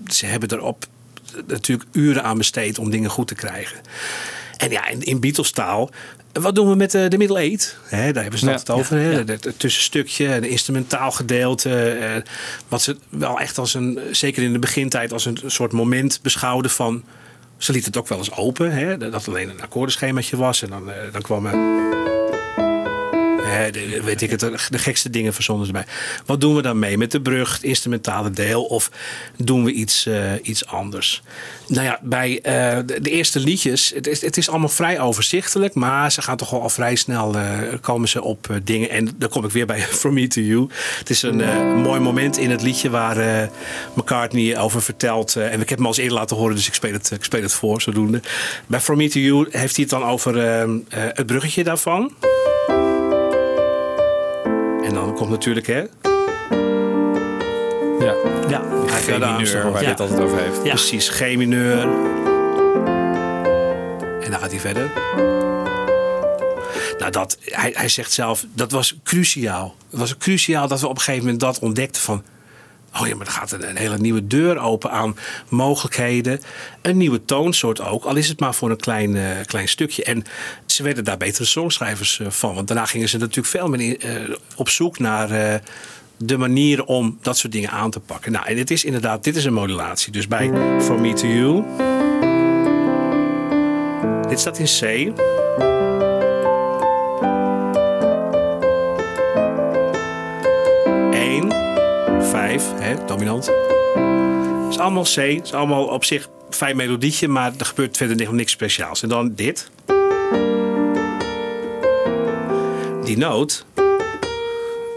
[0.07, 0.85] ze hebben erop
[1.47, 3.79] natuurlijk uren aan besteed om dingen goed te krijgen.
[4.57, 5.89] En ja, in Beatles taal.
[6.33, 7.77] Wat doen we met de, de Middle Eight?
[7.89, 8.97] Daar hebben ze Ja, het over.
[8.99, 11.89] Het, het tussenstukje, het instrumentaal gedeelte.
[11.89, 12.21] eh,
[12.67, 16.71] wat ze wel echt als een, zeker in de begintijd, als een soort moment beschouwden
[16.71, 17.03] van.
[17.57, 18.99] Ze liet het ook wel eens open.
[19.11, 20.61] Dat alleen een akkoordenschemaatje was.
[20.61, 22.08] En dan, eh, dan kwam er.
[23.71, 25.73] De, weet ik het, de gekste dingen verzonnen ze.
[26.25, 28.63] Wat doen we dan mee met de brug, het instrumentale deel?
[28.63, 28.91] Of
[29.37, 31.21] doen we iets, eh, iets anders?
[31.67, 35.73] Nou ja, bij eh, de, eerste liedjes, het is, het is allemaal vrij overzichtelijk.
[35.73, 38.89] Maar ze gaan toch wel al vrij snel eh, komen ze op dingen.
[38.89, 40.67] En dan kom ik weer bij From Me To You.
[40.99, 43.49] Het is een mooi moment in het liedje waar
[43.93, 45.35] McCartney over vertelt.
[45.35, 47.41] en ik heb hem al eens eerder laten horen, dus ik speel het, ik speel
[47.41, 48.21] het voor zodoende.
[48.67, 50.37] Bij From Me To You heeft hij het dan over
[50.89, 52.13] het bruggetje daarvan.
[54.89, 55.79] En dan komt natuurlijk, hè?
[57.99, 58.15] Ja.
[58.49, 58.61] Ja.
[58.85, 59.89] Hij Geen mineur, waar Ja.
[59.89, 60.55] dit altijd over heeft.
[60.63, 60.69] Ja.
[60.69, 61.81] Precies, G mineur.
[64.21, 64.91] En dan gaat hij verder.
[66.99, 69.75] Nou, dat, hij, hij zegt zelf, dat was cruciaal.
[69.89, 72.23] Het was cruciaal dat we op een gegeven moment dat ontdekten van...
[73.01, 75.15] Oh ja, maar er gaat een, hele nieuwe deur open aan
[75.49, 76.41] mogelijkheden.
[76.81, 80.03] Een nieuwe toonsoort ook, al is het maar voor een klein, eh, klein stukje.
[80.03, 80.23] En
[80.65, 82.55] ze werden daar betere songschrijvers eh, van.
[82.55, 85.61] Want daarna gingen ze natuurlijk veel meer eh, op zoek naar
[86.17, 88.31] de manieren om dat soort dingen aan te pakken.
[88.31, 90.11] Nou, en het is inderdaad, dit is een modulatie.
[90.11, 91.63] Dus bij From Me To You.
[94.29, 95.78] Dit staat in C.
[102.29, 103.45] vijf, hè, dominant.
[103.45, 105.15] Het is allemaal C.
[105.15, 109.03] Het is allemaal op zich fijn melodietje, maar er gebeurt verder niks speciaals.
[109.03, 109.69] En dan dit.
[113.03, 113.65] Die noot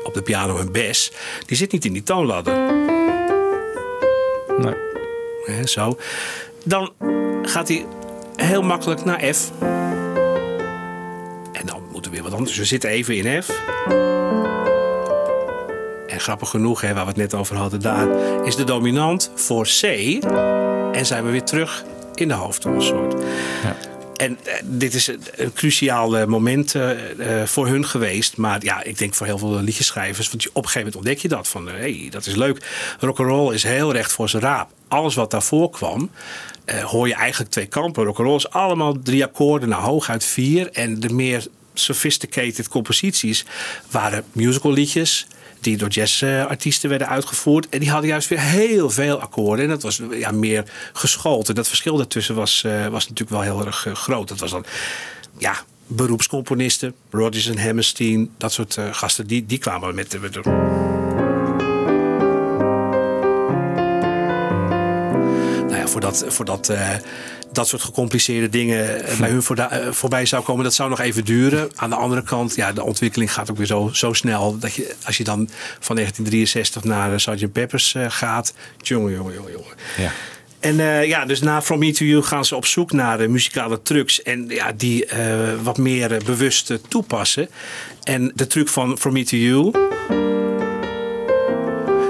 [0.03, 1.12] op de piano en bas,
[1.47, 2.55] die zit niet in die toonladder.
[4.59, 4.75] Nee.
[5.45, 5.99] Hè, zo.
[6.64, 6.92] Dan
[7.42, 7.87] gaat hij
[8.37, 9.51] heel makkelijk naar F.
[11.53, 12.51] En dan moet er weer wat anders.
[12.51, 13.51] Dus we zitten even in F.
[16.12, 18.09] En grappig genoeg, hè, waar we het net over hadden, daar
[18.44, 19.83] is de dominant voor C.
[20.92, 23.14] En zijn we weer terug in de hoofdtoonsoort.
[24.16, 26.90] En eh, dit is een, een cruciaal eh, moment eh,
[27.44, 28.37] voor hun geweest.
[28.37, 30.31] Maar ja, ik denk voor heel veel liedjeschrijvers.
[30.31, 31.48] Want op een gegeven moment ontdek je dat.
[31.48, 32.66] Van, hé, hey, dat is leuk.
[33.01, 34.70] Rock'n'roll is heel recht voor zijn raap.
[34.88, 36.11] Alles wat daarvoor kwam,
[36.83, 38.05] hoor je eigenlijk twee kampen.
[38.05, 40.70] Rock'n'roll is allemaal drie akkoorden, nou hooguit vier.
[40.70, 43.44] En de meer sophisticated composities
[43.90, 45.27] waren musical liedjes
[45.62, 47.68] die door jazzartiesten werden uitgevoerd.
[47.68, 49.64] En die hadden juist weer heel veel akkoorden.
[49.64, 51.48] En dat was ja, meer geschoold.
[51.48, 54.29] En dat verschil daartussen was, eh, was natuurlijk wel heel erg eh, groot.
[54.29, 54.64] Dat was dan,
[55.38, 55.55] ja,
[55.87, 56.94] beroepscomponisten.
[57.11, 59.27] Rodgers en Hammerstein, dat soort eh, gasten.
[59.27, 60.11] Die, die kwamen met...
[60.11, 60.20] de-
[65.66, 67.01] nou ja, voordat, voordat eh, dat
[67.54, 71.70] soort gecompliceerde dingen eh, bij hun eh, voorbij zou komen, dat zou nog even duren.
[71.76, 74.58] Aan de andere kant, ja, de ontwikkeling gaat ook weer zo, zo snel.
[74.58, 75.48] Dat je, als je dan
[75.80, 77.52] van 1963 naar eh, Sgt.
[77.52, 78.54] Peppers gaat.
[78.78, 79.74] Jongen, jongen, jongen, jongen.
[79.96, 80.12] Ja.
[80.60, 83.82] En ja, dus na From Me To You gaan ze op zoek naar eh, muzikale
[83.82, 84.22] trucs.
[84.22, 85.08] En ja, die
[85.62, 87.48] wat meer bewust toepassen.
[88.02, 89.72] En de truc van From Me To You...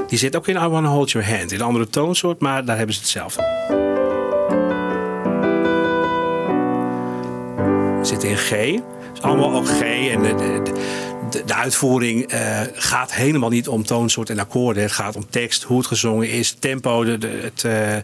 [0.08, 1.52] Die zit ook in I Wanna Hold Your Hand.
[1.52, 3.81] In een andere toonsoort, maar daar hebben ze hetzelfde.
[8.02, 8.50] Zit in G.
[8.50, 8.82] Het
[9.14, 9.80] is allemaal ook G.
[9.80, 10.34] En de,
[11.30, 14.82] de, de, uitvoering eh, gaat helemaal niet om toonsoort en akkoorden.
[14.82, 17.94] Het gaat om tekst, hoe het gezongen is, tempo, de, het eh,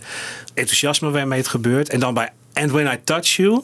[0.54, 1.88] enthousiasme waarmee het gebeurt.
[1.88, 3.62] En dan bij And When I Touch You.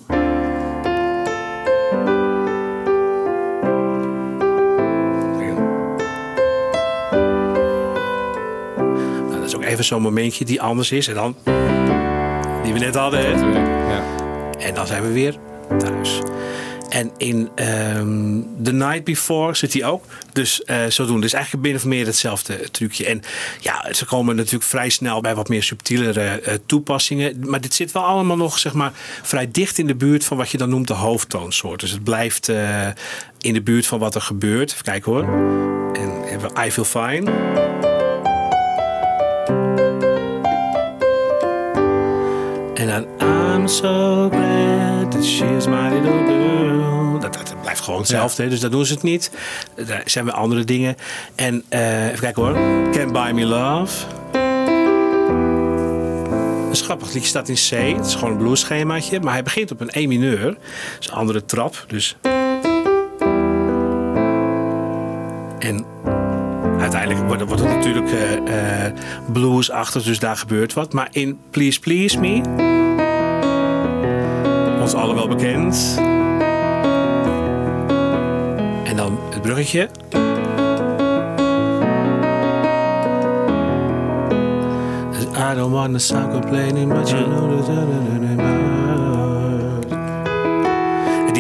[9.29, 11.09] Nou, dat is ook even zo'n momentje die anders is.
[11.09, 11.37] En dan,
[12.63, 13.21] die we net hadden.
[13.21, 13.31] Hè?
[13.95, 14.03] Ja.
[14.59, 15.39] En dan zijn we weer
[15.79, 16.21] thuis.
[16.95, 20.05] En in ehm, The Night Before zit hij ook.
[20.33, 21.21] Dus eh zo doen.
[21.21, 23.07] Dus eigenlijk min of meer hetzelfde trucje.
[23.07, 23.23] En
[23.61, 27.37] ja, ze komen natuurlijk vrij snel bij wat meer subtielere eh, toepassingen.
[27.49, 30.51] Maar dit zit wel allemaal nog zeg maar, vrij dicht in de buurt van wat
[30.51, 31.81] je dan noemt de hoofdtoonsoort.
[31.81, 32.87] Dus het blijft eh,
[33.41, 34.73] in de buurt van wat er gebeurt.
[34.73, 35.23] Even kijken hoor.
[35.93, 37.31] En hebben we I Feel Fine.
[42.75, 44.94] En dan I'm so glad
[45.25, 47.19] she's my little girl.
[47.21, 49.31] Dat, dat blijft gewoon hetzelfde, dus dat doen ze het niet.
[49.87, 50.97] Daar zijn weer andere dingen.
[51.35, 52.55] En eh, even kijken hoor.
[52.93, 54.07] Can't Buy Me Love.
[56.69, 57.97] Een grappig liedje staat in C.
[57.97, 59.21] Het is gewoon een bluesschemaatje.
[59.21, 60.45] Maar hij begint op een E mineur.
[60.45, 60.57] Dat
[61.01, 61.85] is een andere trap.
[61.87, 62.17] Dus...
[65.59, 65.87] En
[66.79, 68.55] uiteindelijk wordt, het natuurlijk eh,
[69.33, 70.93] bluesachtig, dus daar gebeurt wat.
[70.93, 72.41] Maar in Please Please Me,
[75.05, 75.95] allen wel bekend.
[78.85, 79.89] En dan het bruggetje.
[85.37, 87.55] I don't wanna sound complaining, but you know
[88.29, 88.64] En die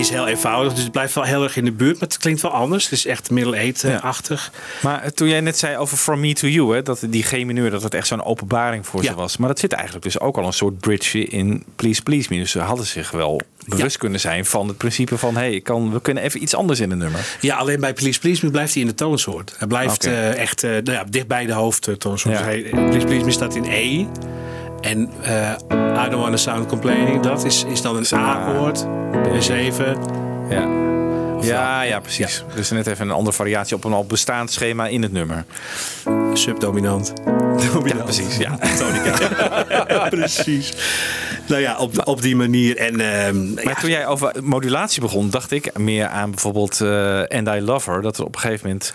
[0.04, 1.92] is heel eenvoudig, dus het blijft wel heel erg in de buurt.
[2.00, 2.84] Maar het klinkt wel anders.
[2.84, 4.52] Het is echt middle-eight-achtig.
[4.82, 7.70] Maar eh, toen jij net zei over From Me To You, hè, dat die G-mineur,
[7.70, 9.10] dat het echt zo'n openbaring voor Ja.
[9.10, 9.36] ze was.
[9.36, 12.38] Maar dat zit eigenlijk dus ook al een soort bridge in Please Please Me.
[12.38, 15.36] Dus ze hadden zich wel bewust kunnen zijn van het principe van...
[15.36, 17.36] hey, kan, we kunnen even iets anders in een nummer.
[17.40, 19.54] Ja, alleen bij Please Please Me blijft hij in de toonsoort.
[19.58, 22.38] Hij blijft eh, echt eh, nou ja, dicht bij de hoofdtoonsoort.
[22.38, 22.44] Ja.
[22.44, 24.06] Dus hij, Please Please Me staat in E.
[24.84, 25.50] En eh
[26.04, 28.86] I Don't Wanna Sound Complaining, dat is, is dan een A-akkoord.
[29.32, 29.96] Een 7.
[30.48, 30.68] Ja.
[31.40, 32.44] Ja, wel- ja, precies.
[32.54, 35.44] Dus net even een andere variatie op een al bestaand schema in het nummer.
[36.32, 37.12] Subdominant.
[37.84, 38.36] Ja, precies.
[38.36, 38.58] Ja.
[38.78, 39.14] Tonica.
[40.08, 40.72] precies.
[41.48, 42.76] Nou ja, op, op die manier.
[42.76, 47.18] En ehm, Maar ja, toen jij over modulatie begon, dacht ik meer aan bijvoorbeeld eh
[47.38, 48.02] And I Love Her.
[48.02, 48.94] Dat er op een gegeven moment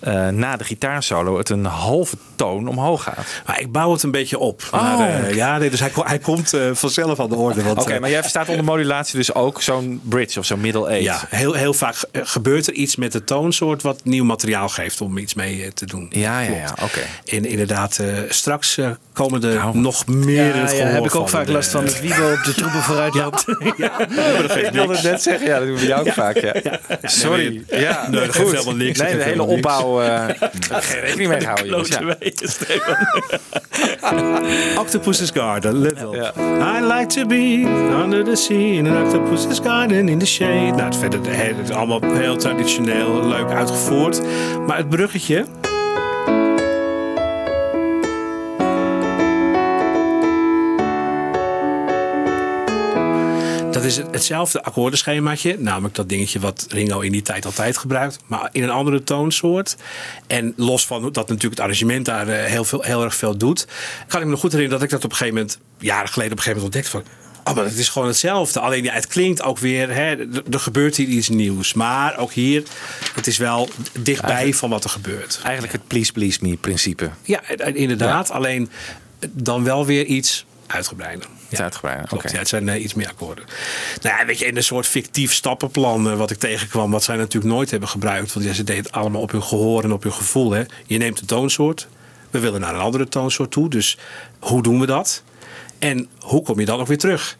[0.00, 3.26] eh, na de gitaarsolo het een halve toon omhoog gaat.
[3.46, 4.62] maar ik bouw het een beetje op.
[4.70, 4.82] Oh.
[4.98, 7.62] Maar, eh, ja, nee, dus hij, hij komt vanzelf aan de orde.
[7.76, 11.04] Oké, maar jij verstaat onder modulatie dus ook zo'n bridge of zo'n middle eight.
[11.04, 15.00] Ja, heel, heel vaak ge- gebeurt er iets met de toonsoort wat nieuw materiaal geeft
[15.00, 16.06] om iets mee te doen.
[16.10, 17.00] Ja, ja, ja, oké.
[17.24, 18.78] En inderdaad, straks
[19.12, 21.70] komen er Nou, nog meer in Ja, het ja, gehoor heb ik ook vaak last
[21.70, 21.84] van.
[21.84, 23.44] Het wiebel op de troepen vooruit loopt.
[24.68, 26.36] Ik wilde het net zeggen, ja, dat doen we jou ook vaak.
[26.36, 26.54] Ja.
[27.02, 27.62] Sorry.
[27.68, 28.98] Ja, Nee, dat geeft helemaal niks.
[28.98, 30.36] Nee, Dat de hele opbouw ik
[30.70, 31.88] geen rekening mee jongens.
[31.88, 32.16] Ja.
[34.78, 35.98] Octopus's Garden, let.
[36.12, 36.32] Ja.
[36.78, 37.64] I like to be
[38.02, 40.70] under the sea in an octopus's garden in the shade.
[40.70, 44.20] Nou, het, verder, het is allemaal heel traditioneel, leuk uitgevoerd.
[44.66, 45.44] Maar het bruggetje...
[53.78, 55.56] Dat is het- hetzelfde akkoordenschemaatje.
[55.58, 58.18] Namelijk dat dingetje wat Ringo in die tijd altijd gebruikt.
[58.26, 59.76] Maar in een andere toonsoort.
[60.26, 63.66] En los van dat natuurlijk het arrangement daar eh, heel, veel, heel erg veel doet.
[64.08, 65.58] Kan ik me nog goed herinneren dat ik dat op een gegeven moment...
[65.78, 67.02] Jaren geleden op een gegeven moment ontdekte van...
[67.44, 68.60] Oh, maar het is gewoon hetzelfde.
[68.60, 69.94] Alleen ja, het klinkt ook weer...
[69.94, 70.16] Hè,
[70.50, 71.74] er gebeurt hier iets nieuws.
[71.74, 72.62] Maar ook hier,
[73.14, 73.68] het is wel
[74.00, 75.40] dichtbij van wat er gebeurt.
[75.42, 77.10] Eigenlijk het please please me principe.
[77.22, 78.30] Ja, eh, inderdaad.
[78.30, 78.70] Alleen
[79.30, 81.26] dan wel weer iets uitgebreider.
[81.48, 81.98] Het uitgebreid.
[81.98, 82.08] Oké.
[82.08, 83.44] Klopt, ja, het zijn iets meer akkoorden.
[84.02, 87.16] Nou ja, weet je, in een soort fictief stappenplan eh, wat ik tegenkwam, wat zij
[87.16, 88.32] natuurlijk nooit hebben gebruikt.
[88.32, 90.50] Want ja, ze deden het allemaal op hun gehoor en op hun gevoel.
[90.50, 90.64] Hè.
[90.86, 91.88] Je neemt een toonsoort,
[92.30, 93.68] we willen naar een andere toonsoort toe.
[93.70, 93.98] Dus
[94.38, 95.22] hoe doen we dat?
[95.78, 97.36] En hoe kom je dan ook weer terug?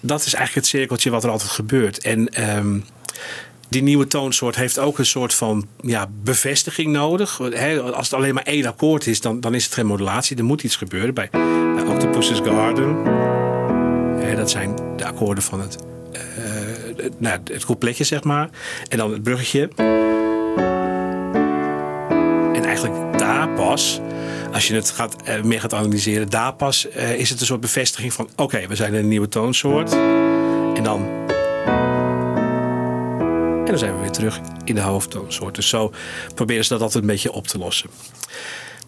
[0.00, 2.02] Dat is eigenlijk het cirkeltje wat er altijd gebeurt.
[2.02, 2.78] En ehm,
[3.68, 7.40] die nieuwe toonsoort heeft ook een soort van ja, bevestiging nodig.
[7.80, 10.36] Als het alleen maar één akkoord is, dan, dan is het geen modulatie.
[10.36, 11.14] Er moet iets gebeuren.
[11.14, 11.28] Bij,
[11.74, 13.02] bij Octopus's Garden,
[14.36, 15.76] dat zijn de akkoorden van het,
[16.96, 18.48] het- nou, het coupletje, zeg maar.
[18.88, 19.68] En dan het bruggetje.
[22.54, 24.00] En eigenlijk daar pas,
[24.52, 27.60] als je het gaat, eh, meer gaat analyseren, daar pas eh, is het een soort
[27.60, 29.92] bevestiging van: oké, we zijn een nieuwe toonsoort.
[30.74, 31.08] En dan
[33.60, 35.54] en dan zijn we weer terug in de hoofdtoonsoort.
[35.54, 35.92] Dus zo
[36.34, 37.90] proberen ze dat altijd een beetje op te lossen.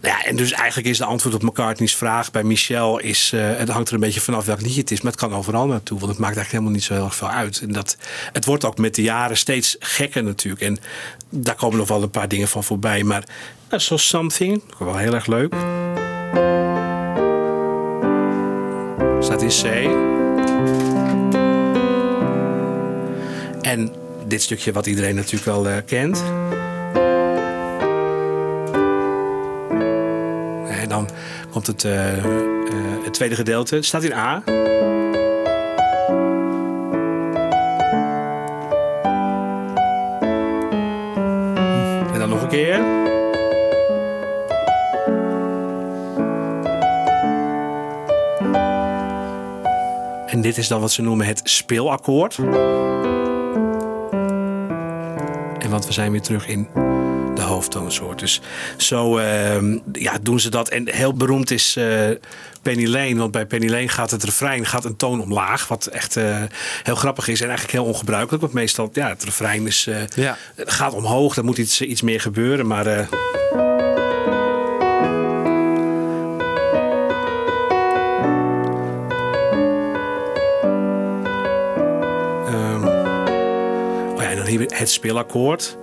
[0.03, 2.99] Ja, en dus eigenlijk is de antwoord op McCartney's vraag bij Michel...
[2.99, 5.01] Is, eh, het hangt er een beetje vanaf welk liedje het is.
[5.01, 7.31] Maar het kan overal naartoe, want het maakt eigenlijk helemaal niet zo heel erg veel
[7.31, 7.61] uit.
[7.61, 7.97] En dat,
[8.33, 10.63] het wordt ook met de jaren steeds gekker natuurlijk.
[10.63, 10.79] En
[11.31, 13.03] daar komen nog wel een paar dingen van voorbij.
[13.03, 13.25] Maar
[13.69, 15.55] nou, zoals Something, ook wel heel erg leuk.
[19.21, 19.65] Staat in C.
[23.61, 23.95] En
[24.27, 26.23] dit stukje wat iedereen natuurlijk wel eh, kent.
[30.83, 31.09] En dan
[31.51, 32.25] komt het, eh, eh,
[33.05, 33.83] het tweede gedeelte.
[33.83, 34.43] Staat in A.
[42.13, 42.75] En dan nog een keer.
[50.27, 52.37] En dit is dan wat ze noemen het speelakkoord.
[55.59, 56.69] En want we zijn weer terug in
[57.43, 58.19] de hoofdtoonsoort.
[58.19, 58.41] Dus
[58.77, 60.69] zo ehm, ja, doen ze dat.
[60.69, 62.09] En heel beroemd is eh,
[62.63, 63.17] Penny Lane.
[63.17, 65.69] Want bij Penny Lane gaat het refrein gaat een toon omlaag.
[65.69, 66.43] Wat echt eh,
[66.83, 68.43] heel grappig is en eigenlijk heel ongebruikelijk.
[68.43, 70.37] Want meestal, ja, het refrein is, eh, Ja.
[70.57, 71.37] gaat omhoog.
[71.37, 72.67] Er moet iets, iets meer gebeuren.
[72.67, 72.87] Maar...
[72.87, 73.07] eh,
[82.47, 82.85] ehm,
[84.15, 85.77] oh ja, en dan hier het speelakkoord.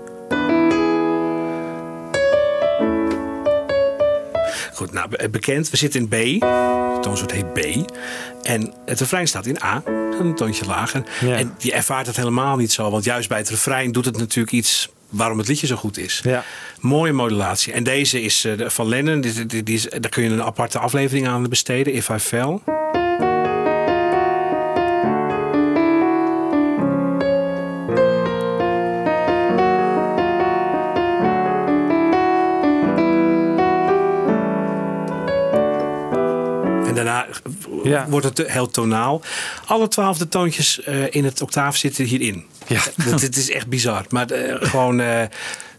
[4.79, 5.69] Goed, nou, be- bekend.
[5.69, 6.11] We zitten in B.
[6.39, 7.59] De toonsoort heet B.
[8.43, 9.83] En het refrein staat in A.
[10.19, 11.03] Een toontje lager.
[11.21, 11.35] Ja.
[11.35, 12.89] En je ervaart het helemaal niet zo.
[12.89, 16.21] Want juist bij het refrein doet het natuurlijk iets waarom het liedje zo goed is.
[16.23, 16.43] Ja.
[16.79, 17.73] Mooie modulatie.
[17.73, 19.21] En deze is eh, van Lennon.
[19.21, 21.93] Die, die, die is, daar kun je een aparte aflevering aan besteden.
[21.93, 22.59] If I Fell.
[37.89, 38.06] Ja.
[38.10, 39.21] wordt het heel tonaal.
[39.65, 42.45] Alle twaalfde toontjes eh, in het octaaf zitten hierin.
[42.67, 42.82] Ja.
[43.10, 44.06] Dat, dit is echt bizar.
[44.10, 44.99] Maar eh, gewoon...
[44.99, 45.21] eh,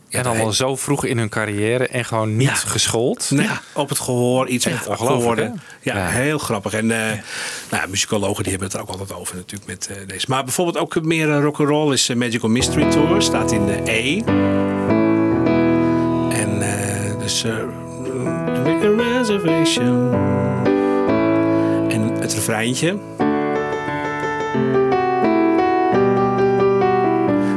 [0.09, 2.55] ja, En allemaal zo vroeg in hun carrière en gewoon niet Ja.
[2.55, 3.31] geschoold.
[3.31, 5.61] Nee, op het gehoor, iets Echt met akkoorden.
[5.83, 5.97] Ja?
[5.97, 6.09] Ja.
[6.09, 6.73] heel grappig.
[6.73, 6.99] En eh
[7.71, 10.27] nou, ja, muzikologen die hebben het er ook altijd over natuurlijk met deze.
[10.29, 13.23] Maar bijvoorbeeld ook meer uh, rock'n'roll is Magical Mystery Tour.
[13.23, 14.23] Staat in de E.
[16.33, 16.63] En
[17.19, 17.45] dus...
[18.65, 20.50] make a reservation.
[22.21, 22.99] Het refreintje.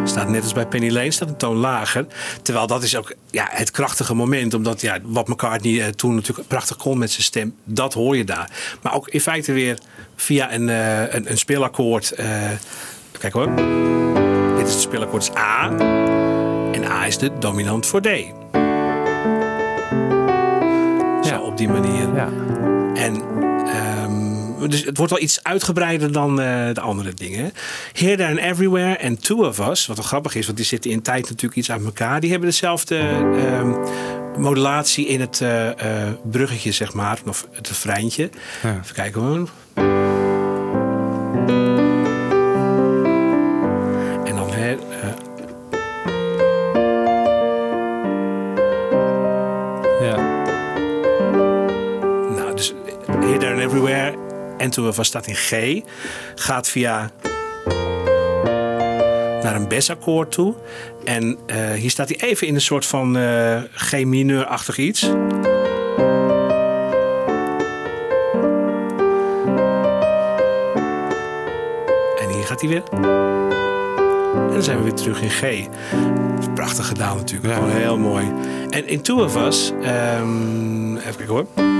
[0.03, 2.05] Staat net als bij Penny Lane, staat een toon lager.
[2.41, 4.53] Terwijl dat is ook ja, het krachtige moment.
[4.53, 7.55] Omdat ja, wat McCartney eh, toen natuurlijk prachtig kon met zijn stem.
[7.63, 8.49] Dat hoor je daar.
[8.81, 9.77] Maar ook in feite weer
[10.15, 12.11] via een, eh, een, een speelakkoord.
[12.11, 12.25] eh,
[13.19, 13.55] kijk hoor.
[14.57, 15.71] Dit is het speelakkoord is A.
[16.71, 18.07] En A is de dominant voor D.
[21.21, 21.39] Zo Ja.
[21.41, 22.13] op die manier.
[22.15, 22.29] Ja.
[22.93, 23.21] En
[24.67, 27.53] dus het wordt wel iets uitgebreider dan eh, de andere dingen.
[27.91, 29.85] Here, There and Everywhere en Two of Us.
[29.85, 32.19] Wat wel grappig is, want die zitten in tijd natuurlijk iets uit elkaar.
[32.19, 33.73] Die hebben dezelfde ehm,
[34.41, 37.19] modulatie in het eh, eh, bruggetje, zeg maar.
[37.27, 38.29] Of het refreintje.
[38.63, 38.79] Ja.
[38.83, 39.49] Even kijken hoor.
[54.77, 55.81] Of Us staat in G.
[56.35, 57.11] Gaat via
[59.43, 60.55] naar een besakkoord toe.
[61.03, 65.01] En eh, hier staat hij even in een soort van eh, G mineur-achtig iets.
[72.19, 72.83] En hier gaat hij weer.
[74.33, 75.67] En dan zijn we weer terug in G.
[76.53, 77.53] Prachtig gedaan natuurlijk.
[77.53, 78.31] Gewoon heel mooi.
[78.69, 79.71] En in Two of Us...
[79.71, 81.72] even kijken hoor.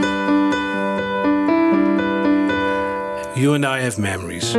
[3.35, 4.55] You and I have memories.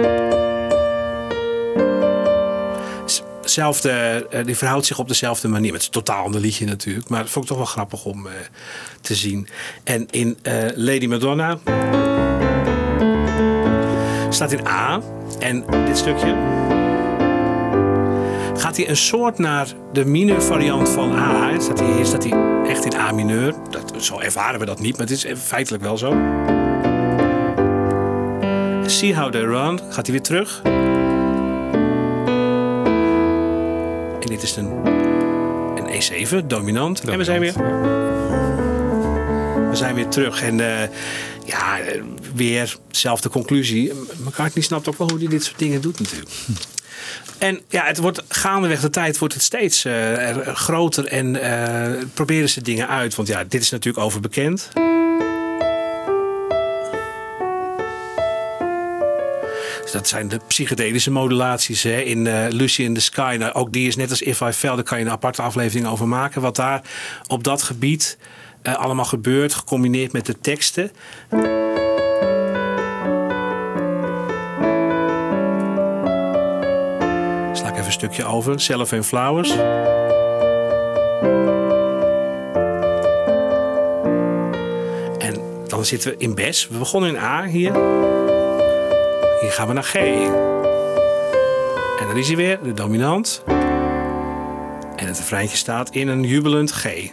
[3.45, 5.73] Zelfde, eh, die verhoudt zich op dezelfde manier.
[5.73, 7.09] Het is een totaal ander liedje natuurlijk.
[7.09, 8.33] Maar dat vond ik toch wel grappig om eh,
[9.01, 9.49] te zien.
[9.85, 11.59] En in eh, Lady Madonna
[14.29, 15.01] staat in A.
[15.39, 16.35] En dit stukje
[18.57, 21.61] gaat hij een soort naar de mineur variant van A.
[21.61, 23.55] Staat hij, staat hij echt in A mineur.
[23.71, 26.13] Dat, zo ervaren we dat niet, maar het is feitelijk wel zo.
[28.87, 30.61] See How They Run gaat hij weer terug.
[34.21, 34.71] En dit is een,
[35.77, 37.01] een E7, dominant.
[37.01, 37.53] En we zijn weer...
[39.71, 40.43] We zijn weer terug.
[40.43, 40.89] En eh,
[41.45, 41.79] ja,
[42.35, 43.93] weer dezelfde conclusie.
[44.25, 46.31] McCartney snapt ook wel hoe hij dit soort dingen doet natuurlijk.
[47.39, 52.03] En ja, het wordt gaandeweg de tijd wordt het steeds eh, er- groter en eh,
[52.15, 53.15] proberen ze dingen uit.
[53.15, 54.69] Want ja, dit is natuurlijk overbekend.
[59.95, 62.01] Dat zijn de psychedelische modulaties hè.
[62.01, 63.37] in eh, Lucy in the Sky.
[63.39, 65.87] Nou, ook die is net als If I Fell, daar kan je een aparte aflevering
[65.87, 66.41] over maken.
[66.41, 66.83] Wat daar
[67.27, 68.19] op dat gebied
[68.63, 70.91] eh, allemaal gebeurt, gecombineerd met de teksten.
[77.53, 78.61] Sla ik even een stukje over.
[78.61, 79.51] Cellophane Flowers.
[85.19, 86.69] En dan zitten we in Bes.
[86.69, 87.73] We begonnen in A hier.
[89.45, 89.95] Hier gaan we naar G.
[92.01, 93.43] En dan is hij weer, de dominant.
[94.97, 96.85] En het refreintje staat in een jubelend G.
[96.85, 97.11] En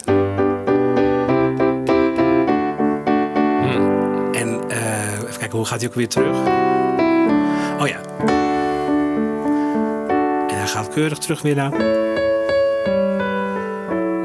[4.69, 6.36] eh, even kijken, hoe gaat hij ook weer terug?
[7.79, 8.01] Oh ja.
[10.47, 11.71] En hij gaat keurig terug weer naar.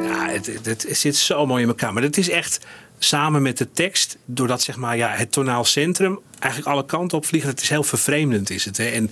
[0.02, 1.92] Ja, het, het, het zit zo mooi in elkaar.
[1.92, 2.66] Maar het is echt
[2.98, 7.26] samen met de tekst, doordat zeg maar, ja, het tonaal centrum eigenlijk alle kanten op
[7.26, 7.46] vliegt.
[7.46, 8.76] Het is heel vervreemdend, is het.
[8.76, 8.84] Hè?
[8.84, 9.10] En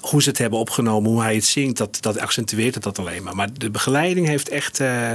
[0.00, 3.22] hoe ze het hebben opgenomen, hoe hij het zingt, dat, dat accentueert het dat alleen
[3.22, 3.36] maar.
[3.36, 4.80] Maar de begeleiding heeft echt.
[4.80, 5.10] eh,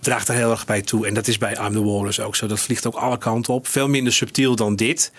[0.00, 1.06] draagt er heel erg bij toe.
[1.06, 2.46] En dat is bij I'm the Walrus ook zo.
[2.46, 3.66] Dat vliegt ook alle kanten op.
[3.66, 5.12] Veel minder subtiel dan dit.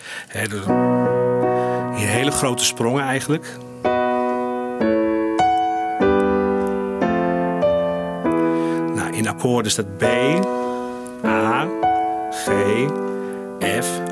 [1.96, 3.46] Hier hele grote sprongen eigenlijk.
[8.94, 10.04] Nou, in akkoorden staat B,
[11.24, 11.68] A,
[12.30, 12.50] G,
[13.80, 14.11] F,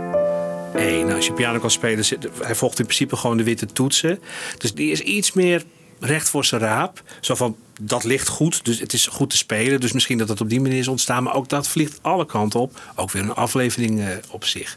[0.76, 1.02] E.
[1.02, 4.18] Nou, als je piano kan spelen, zit- hij volgt in principe gewoon de witte toetsen.
[4.58, 5.62] Dus die is iets meer
[6.00, 7.02] recht voor zijn raap.
[7.20, 9.80] Zo van, dat ligt goed, dus het is goed te spelen.
[9.80, 11.22] Dus misschien dat het op die manier is ontstaan.
[11.22, 12.80] Maar ook dat vliegt alle kanten op.
[12.96, 14.76] Ook weer een aflevering eh, op zich.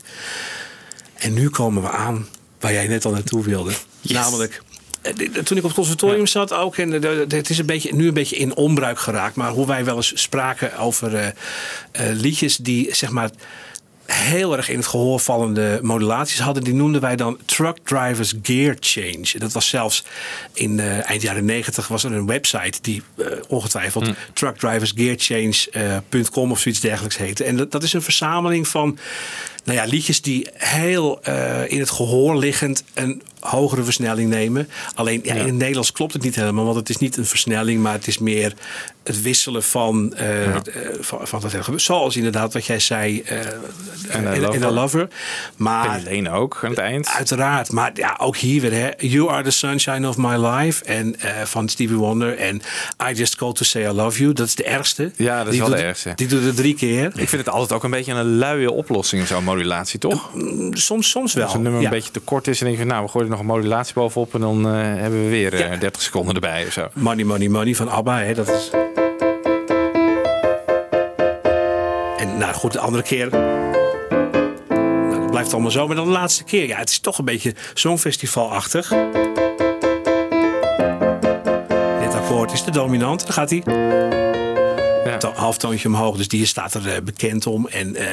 [1.13, 2.27] En nu komen we aan
[2.59, 3.71] waar jij net al naartoe wilde.
[4.01, 4.61] Namelijk,
[5.01, 8.07] eh, toen ik op het conservatorium zat ook, en eh, het is een beetje, nu
[8.07, 11.33] een beetje in onbruik geraakt, maar hoe wij wel eens spraken over
[12.13, 13.29] liedjes die zeg maar
[14.05, 18.75] heel erg in het gehoor vallende modulaties hadden, die noemden wij dan Truck Drivers Gear
[18.79, 19.37] Change.
[19.37, 20.03] Dat was zelfs
[20.53, 26.81] in eh, eind jaren negentig was er een website die eh, ongetwijfeld truckdriversgearchange.com of zoiets
[26.81, 27.43] dergelijks heette.
[27.43, 28.97] En dat, dat is een verzameling van
[29.63, 34.69] nou ja, liedjes die heel eh, in het gehoor liggend een hogere versnelling nemen.
[34.95, 37.81] Alleen ja, in het Nederlands klopt het niet helemaal, want het is niet een versnelling,
[37.81, 38.53] maar het is meer
[39.03, 40.61] het wisselen van, eh, eh,
[40.99, 41.81] van, van dat hele gebeuren.
[41.85, 43.23] Zoals inderdaad wat jij zei I
[44.53, 44.71] in, A.
[44.71, 45.07] Lover.
[45.57, 47.07] Maar Lane ook aan het eind.
[47.07, 48.71] Uiteraard, maar ja, ook hier weer.
[48.73, 48.89] Hè.
[48.97, 50.83] You are the sunshine of my life.
[50.83, 52.37] En van Stevie Wonder.
[52.37, 52.61] En
[53.09, 54.33] I just called to say I love you.
[54.33, 55.11] Dat is de ergste.
[55.15, 56.11] Ja, dat is Die wel doet- de ergste.
[56.15, 57.05] Die doet het drie keer.
[57.05, 60.29] Ik vind het altijd ook een beetje een luie oplossing, zo'n modulatie, toch?
[60.71, 61.45] Soms, soms wel.
[61.45, 61.87] Als een nummer Ja.
[61.87, 63.93] een beetje te kort is en denk je, nou, we gooien er nog een modulatie
[63.93, 65.75] bovenop en dan eh, hebben we weer eh, Ja.
[65.75, 66.87] 30 seconden erbij of zo.
[66.93, 68.19] Money, money, money van ABBA.
[68.19, 68.69] Hè, dat is...
[72.17, 73.29] En nou goed, de andere keer...
[74.69, 75.87] Nou, blijft allemaal zo.
[75.87, 76.67] Maar dan de laatste keer.
[76.67, 78.89] Ja, het is toch een beetje songfestivalachtig.
[81.99, 83.21] Dit akkoord is de dominant.
[83.23, 83.63] Dan gaat hij...
[85.05, 85.17] Ja.
[85.17, 86.17] to- halftoontje omhoog.
[86.17, 87.67] Dus die staat er eh, bekend om.
[87.67, 88.07] En eh,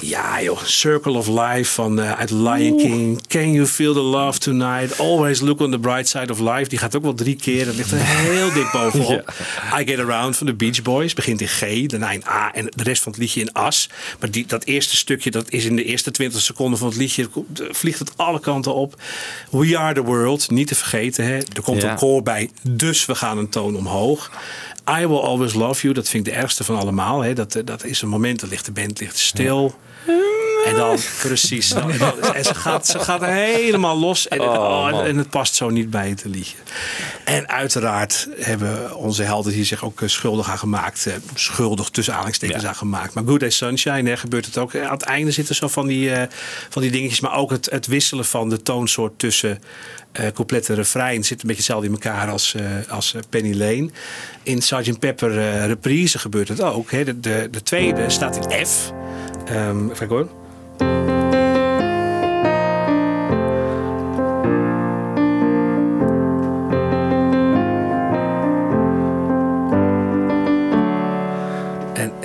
[0.00, 3.26] ja, joh, Circle of Life van eh, uit Lion King.
[3.26, 4.98] Can you feel the love tonight?
[4.98, 6.68] Always look on the bright side of life.
[6.68, 7.64] Die gaat ook wel drie keer.
[7.64, 9.32] Dat ligt er heel dik bovenop.
[9.80, 12.82] I Get Around van de Beach Boys begint in G, daarna in A en de
[12.82, 13.88] rest van het liedje in As.
[14.20, 17.28] Maar die, dat eerste stukje, dat is in de eerste 20 seconden van het liedje,
[17.70, 19.02] vliegt het alle kanten op.
[19.50, 21.24] We Are the World, niet te vergeten.
[21.24, 21.34] Hè?
[21.36, 21.90] Er komt Ja.
[21.90, 24.30] een koor bij, dus we gaan een toon omhoog.
[24.88, 27.20] I Will Always Love You, dat vind ik de ergste van allemaal.
[27.20, 27.32] Hè?
[27.32, 29.74] Dat, eh, dat is een moment, dat ligt de band ligt stil.
[30.66, 31.68] En dan precies.
[31.74, 34.28] dan- dan- en ze gaat, ze gaat helemaal los.
[34.28, 35.04] En, oh, en, man.
[35.04, 36.56] en het past zo niet bij het liedje.
[37.24, 41.06] En uiteraard hebben onze helden hier zich ook eh, schuldig aan gemaakt.
[41.06, 42.68] eh, Schuldig tussen aanhalingstekens Ja.
[42.68, 43.14] aan gemaakt.
[43.14, 44.76] Maar Good Day Sunshine hè, gebeurt het ook.
[44.76, 46.26] Aan het einde zitten zo van die, eh,
[46.68, 47.20] van die dingetjes.
[47.20, 49.62] Maar ook het, het wisselen van de toonsoort tussen
[50.34, 52.54] couplet en refrein zit een beetje hetzelfde in elkaar als,
[52.88, 53.90] als Penny Lane.
[54.42, 54.98] In Sgt.
[54.98, 56.90] Pepper reprise gebeurt het ook.
[56.90, 57.04] Hè.
[57.04, 58.90] De, de, de tweede staat in F.
[59.46, 60.28] Ehm even kijken hoor.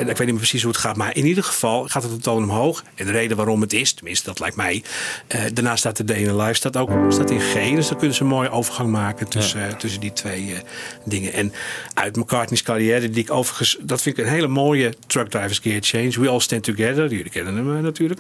[0.05, 2.11] En, ik weet niet meer precies hoe het gaat, maar in ieder geval gaat het
[2.11, 2.83] een toon omhoog.
[2.95, 4.83] En de reden waarom het is, tenminste dat lijkt mij.
[5.27, 7.53] eh daarna staat de the Life staat ook staat in G.
[7.53, 10.59] Dus dan kunnen ze een mooie overgang maken tussen, eh, tussen die twee eh,
[11.05, 11.33] dingen.
[11.33, 11.53] En
[11.93, 15.81] uit McCartney's carrière, die ik overigens, dat vind ik een hele mooie Truck Drivers Gear
[15.81, 16.19] Change.
[16.19, 18.19] We All Stand Together, jullie kennen hem natuurlijk.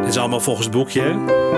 [0.00, 1.51] Dit is allemaal volgens het boekje.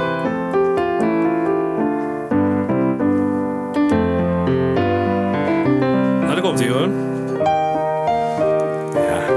[6.44, 6.88] Komt hij hoor.
[9.08, 9.30] Ja.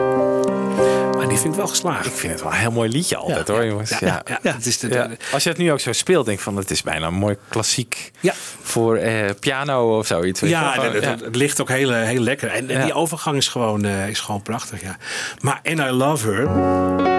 [1.17, 2.05] Maar die vind ik wel geslaagd.
[2.05, 3.89] Ik vind het wel een heel mooi liedje altijd hoor, jongens.
[3.99, 5.17] Ja, ja, ja, het is de-.
[5.31, 7.35] Als je het nu ook zo speelt, denk ik van het is bijna een mooi
[7.49, 8.33] klassiek Ja.
[8.61, 10.39] voor eh, piano of zoiets.
[10.39, 12.49] Ja, het, het- het ligt ook heel, heel lekker.
[12.49, 14.81] En, die overgang is gewoon, eh, is gewoon prachtig.
[14.81, 14.97] Ja.
[15.41, 17.16] Maar And I Love Her.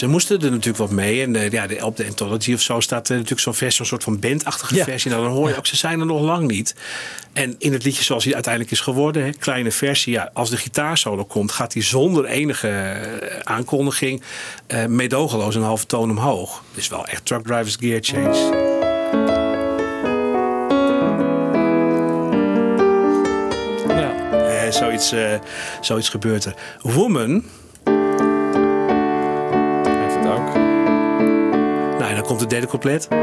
[0.00, 1.22] Ze moesten er natuurlijk wat mee.
[1.22, 3.86] En eh, ja, de, op de Anthology of zo staat er natuurlijk zo'n versie, een
[3.86, 4.84] soort van bandachtige Ja.
[4.84, 5.10] versie.
[5.10, 6.74] Nou, dan hoor je ook, ze zijn er nog lang niet.
[7.32, 10.56] En in het liedje zoals hij uiteindelijk is geworden, hè, kleine versie, ja, als de
[10.56, 14.22] gitaarsolo komt, gaat hij zonder enige eh, aankondiging
[14.66, 16.62] eh meedogenloos een halve toon omhoog.
[16.74, 18.68] Dus wel echt truck drivers gear change.
[23.88, 24.38] Ja.
[24.48, 25.34] Eh, zoiets, eh,
[25.80, 26.54] zoiets gebeurt er.
[26.82, 27.44] Woman,
[32.30, 33.08] komt het derde couplet.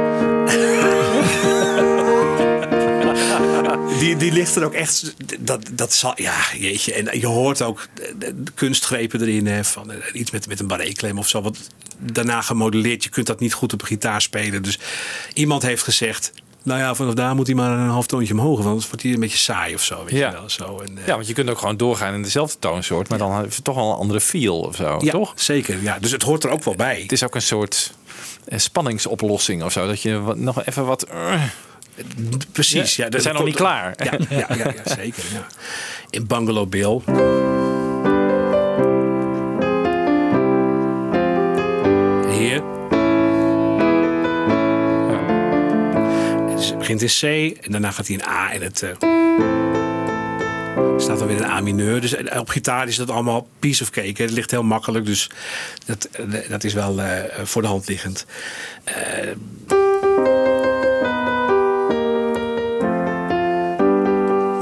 [4.00, 5.16] Die, die ligt er ook echt.
[5.40, 6.94] Dat, dat zal, ja, jeetje.
[6.94, 9.48] En je hoort ook de, de- de kunstgrepen erin.
[9.48, 11.42] Hè, van eh, iets met, met een barretklem of zo.
[11.42, 11.58] Wat
[12.00, 13.04] daarna gemodelleerd.
[13.04, 14.64] Je kunt dat niet goed op gitaar spelen.
[14.64, 14.80] Dus
[15.34, 16.32] iemand heeft gezegd.
[16.64, 18.56] Nou ja, vanaf daar moet hij maar een half toontje omhoog.
[18.56, 20.04] Want anders wordt hij een beetje saai of zo.
[20.04, 20.30] Weet Ja.
[20.30, 20.80] je wel, zo.
[20.86, 23.56] En, eh, Ja, want je kunt ook gewoon doorgaan in dezelfde toonsoort, maar dan heeft
[23.56, 25.34] het toch wel een andere feel of zo, ja, toch?
[25.36, 25.82] zeker.
[25.82, 26.00] Ja.
[26.00, 27.02] Dus het hoort er ook wel bij.
[27.02, 27.94] Het is ook een soort
[28.50, 31.04] spanningsoplossing of zo, dat je wat, nog even wat...
[31.04, 31.42] eh,
[32.52, 32.96] Precies.
[32.96, 33.94] Ja, Ja, we dat zijn nog niet klaar.
[34.04, 35.24] Ja, ja, ja, ja, zeker.
[35.34, 35.46] Ja.
[36.10, 37.02] In Bungalow Bill.
[42.32, 42.62] Hier.
[46.50, 48.82] Het begint in C en daarna gaat hij in A en het.
[48.84, 48.90] eh,
[50.98, 52.02] staat dan weer in A mineur.
[52.02, 54.22] Dus eh, op gitaar is dat allemaal piece of cake.
[54.22, 55.30] Het ligt heel makkelijk, dus
[55.86, 58.26] dat, eh, dat is wel eh, voor de hand liggend.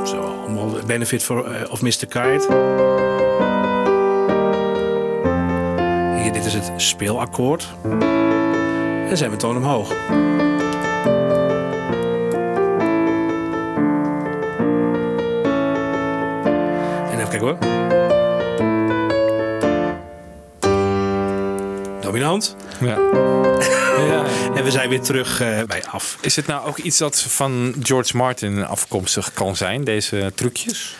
[0.05, 1.89] Zo, allemaal benefit for, of Mr.
[1.89, 2.45] Kite.
[6.21, 7.67] Hier, dit is het speelakkoord.
[9.09, 9.93] En zijn we toon omhoog.
[17.37, 17.73] Kijken hoor.
[22.01, 22.55] Dominant.
[22.79, 22.97] Ja.
[24.11, 24.25] ja.
[24.55, 26.17] En we zijn weer terug eh, bij af.
[26.21, 30.95] Is het nou ook iets dat van George Martin afkomstig kan zijn, deze trucjes?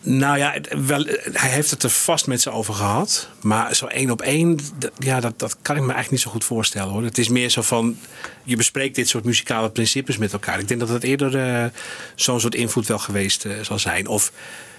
[0.00, 0.54] Nou ja,
[0.86, 3.28] wel, hij heeft het er vast met ze over gehad.
[3.40, 4.58] Maar zo één op één,
[4.98, 7.02] ja, dat, dat kan ik me eigenlijk niet zo goed voorstellen hoor.
[7.02, 7.98] Het is meer zo van,
[8.42, 10.58] je bespreekt dit soort muzikale principes met elkaar.
[10.58, 11.64] Ik denk dat het eerder eh,
[12.14, 14.06] zo'n soort invloed wel geweest eh, zal zijn.
[14.06, 14.32] Of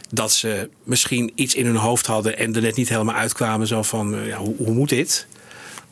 [0.09, 3.67] dat ze misschien iets in hun hoofd hadden en er net niet helemaal uitkwamen.
[3.67, 5.27] Zo van, eh, ja, hoe, hoe moet dit?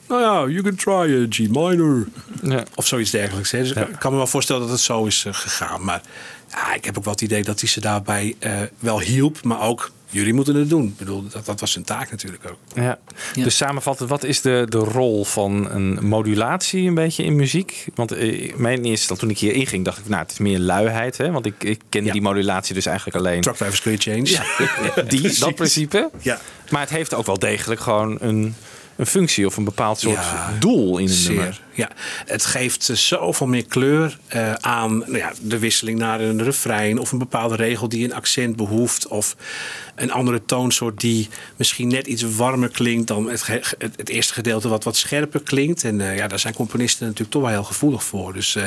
[0.07, 2.07] Nou ja, you can try a G minor.
[2.41, 2.64] Ja.
[2.76, 3.51] Of zoiets dergelijks.
[3.51, 3.59] Hè.
[3.59, 5.84] Dus ik kan me wel voorstellen dat het zo is eh, gegaan.
[5.84, 6.01] Maar
[6.49, 9.43] ja, ik heb ook wel het idee dat hij ze daarbij eh, wel hielp.
[9.43, 10.84] Maar ook jullie moeten het doen.
[10.88, 12.57] Ik bedoel, dat, dat was zijn taak natuurlijk ook.
[12.76, 12.99] Ja.
[13.34, 13.43] Ja.
[13.43, 17.86] Dus samenvattend, wat is de, de rol van een modulatie een beetje in muziek?
[17.95, 21.18] Want eh, mijn eerste toen ik hier inging, dacht ik, nou, het is meer luiheid.
[21.18, 21.32] Hè?
[21.32, 22.14] Want ik, ik kende Ja.
[22.14, 23.41] die modulatie dus eigenlijk alleen.
[23.41, 24.38] Truck Drivers Change.
[25.07, 26.09] Die, dat principe.
[26.22, 26.39] Ja.
[26.70, 28.55] Maar het heeft ook wel degelijk gewoon een,
[28.96, 31.36] een functie of een bepaald soort Ja, doel in een Zeer.
[31.36, 31.62] nummer.
[31.74, 31.89] Ja,
[32.26, 37.00] het geeft eh, zoveel meer kleur eh, aan nou ja, de wisseling naar een refrein
[37.00, 39.36] of een bepaalde regel die een accent behoeft of
[39.96, 44.68] een andere toonsoort die misschien net iets warmer klinkt dan het, het, het eerste gedeelte
[44.68, 45.84] wat wat scherper klinkt.
[45.84, 48.34] En eh, ja, daar zijn componisten natuurlijk toch wel heel gevoelig voor.
[48.34, 48.58] Dus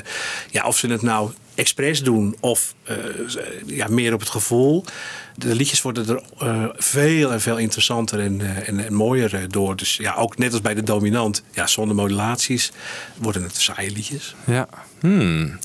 [0.51, 2.97] ja, of ze het nou expres doen of eh,
[3.67, 4.85] ja, meer op het gevoel.
[5.37, 9.77] De liedjes worden er eh, veel en veel interessanter en, eh, en, mooier door.
[9.77, 12.73] Dus ja, ook net als bij de dominant, ja, zonder modulaties
[13.17, 14.35] worden het saaie liedjes.
[14.47, 14.69] Ja.
[15.01, 15.59] Hmm.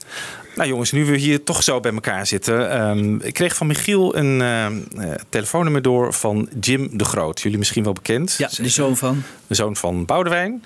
[0.56, 2.72] Nou jongens, nu we hier toch zo bij elkaar zitten.
[2.72, 4.74] ehm, ik kreeg van Michiel een eh, eh,
[5.30, 7.42] telefoonnummer door van Jim de Groot.
[7.42, 8.36] Jullie misschien wel bekend.
[8.38, 9.24] Ja, de zoon van.
[9.48, 10.64] de zoon van Boudewijn.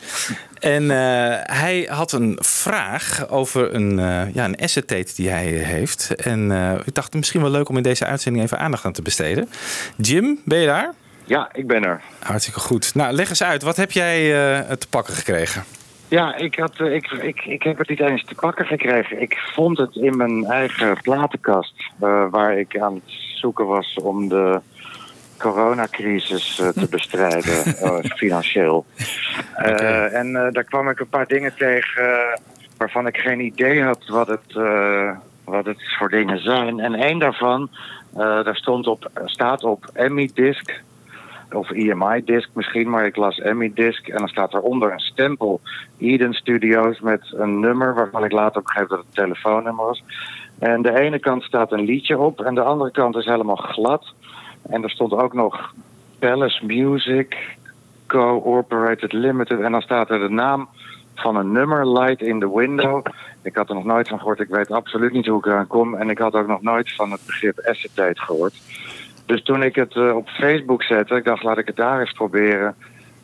[0.59, 0.97] En eh,
[1.57, 6.15] hij had een vraag over een, eh, ja, een acetate die hij heeft.
[6.15, 9.01] En eh, ik dacht misschien wel leuk om in deze uitzending even aandacht aan te
[9.01, 9.49] besteden.
[9.97, 10.93] Jim, ben je daar?
[11.25, 12.01] Ja, ik ben er.
[12.19, 12.95] Hartstikke goed.
[12.95, 13.61] Nou, leg eens uit.
[13.61, 14.17] Wat heb jij
[14.59, 15.63] eh, te pakken gekregen?
[16.07, 19.21] Ja, ik, had, eh, ik, ik, ik heb het niet eens te pakken gekregen.
[19.21, 24.27] Ik vond het in mijn eigen platenkast, eh, waar ik aan het zoeken was om
[24.29, 24.59] de
[25.37, 27.63] coronacrisis eh, te bestrijden,
[28.17, 28.85] financieel.
[30.11, 32.39] En daar kwam ik een paar dingen tegen
[32.77, 34.53] waarvan ik geen idee had wat het,
[35.43, 36.79] wat het voor dingen zijn.
[36.79, 37.69] En één daarvan,
[38.13, 40.83] daar stond op, staat op Emmy Disc
[41.55, 44.07] of EMI-disc misschien, maar ik las Emmy-disc.
[44.07, 45.61] En dan staat eronder een stempel
[45.97, 47.93] Eden Studios met een nummer...
[47.95, 50.03] waarvan ik later begreep dat het een telefoonnummer was.
[50.59, 54.13] En de ene kant staat een liedje op en de andere kant is helemaal glad.
[54.69, 55.73] En er stond ook nog
[56.19, 57.57] Palace Music
[58.07, 59.59] Cooperated Limited.
[59.59, 60.69] En dan staat er de naam
[61.15, 63.05] van een nummer, Light in the Window.
[63.41, 64.39] Ik had er nog nooit van gehoord.
[64.39, 65.95] Ik weet absoluut niet hoe ik eraan kom.
[65.95, 68.53] En ik had ook nog nooit van het begrip acetate gehoord.
[69.25, 72.11] Dus toen ik het eh, op Facebook zette, ik dacht laat ik het daar eens
[72.11, 72.75] proberen.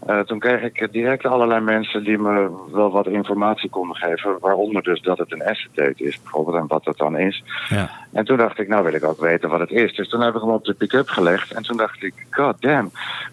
[0.05, 4.37] Eh, toen kreeg ik direct allerlei mensen die me wel wat informatie konden geven.
[4.39, 7.43] Waaronder dus dat het een acetate is bijvoorbeeld en wat dat dan is.
[7.69, 7.89] Ja.
[8.11, 9.95] En toen dacht ik, nou wil ik ook weten wat het is.
[9.95, 11.51] Dus toen heb ik hem op de pick-up gelegd.
[11.51, 12.91] En toen dacht ik, god damn,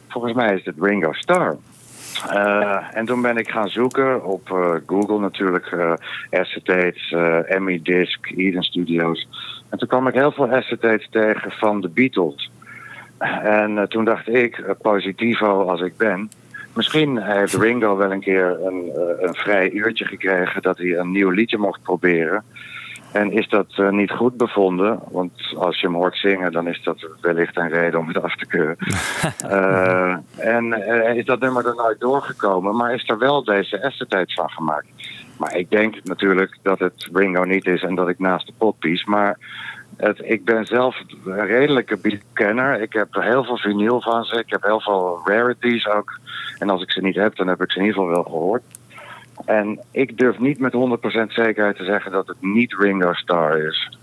[0.09, 1.57] volgens mij is het Ringo Starr.
[2.31, 4.49] Eh, en toen ben ik gaan zoeken op
[4.87, 5.93] Google natuurlijk, eh
[6.31, 9.29] acetates, eh Emmy Disc, Eden Studios.
[9.69, 12.51] En toen kwam ik heel veel acetates tegen van de Beatles.
[13.43, 16.31] En eh, toen dacht ik, eh, positivo als ik ben,
[16.75, 21.11] misschien heeft Ringo wel een keer een, eh, een vrij uurtje gekregen dat hij een
[21.11, 22.45] nieuw liedje mocht proberen.
[23.12, 25.01] En is dat niet goed bevonden?
[25.11, 28.37] Want als je hem hoort zingen, dan is dat wellicht een reden om het af
[28.37, 28.77] te keuren.
[30.37, 30.73] En
[31.16, 34.87] is dat nummer er nooit doorgekomen, maar is er wel deze acetate van gemaakt.
[35.39, 38.79] Maar ik denk natuurlijk dat het Ringo niet is en dat ik naast de pot
[38.79, 39.05] pies.
[39.05, 39.39] Maar
[39.97, 42.80] het, ik ben zelf een redelijke Beatle-kenner.
[42.80, 44.39] Ik heb heel veel vinyl van ze.
[44.39, 46.18] Ik heb heel veel rarities ook.
[46.59, 48.62] En als ik ze niet heb, dan heb ik ze in ieder geval wel gehoord.
[49.45, 50.76] En ik durf niet met 100%
[51.32, 53.99] zekerheid te zeggen dat het niet Ringo Starr is.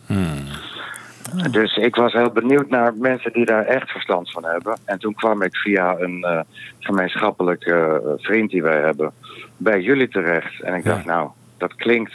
[1.51, 4.77] Dus ik was heel benieuwd naar mensen die daar echt verstand van hebben.
[4.86, 6.39] En toen kwam ik via een eh,
[6.79, 9.11] gemeenschappelijke eh, vriend die wij hebben
[9.57, 10.61] bij jullie terecht.
[10.61, 10.93] En ik Ja.
[10.93, 12.13] dacht, nou, dat klinkt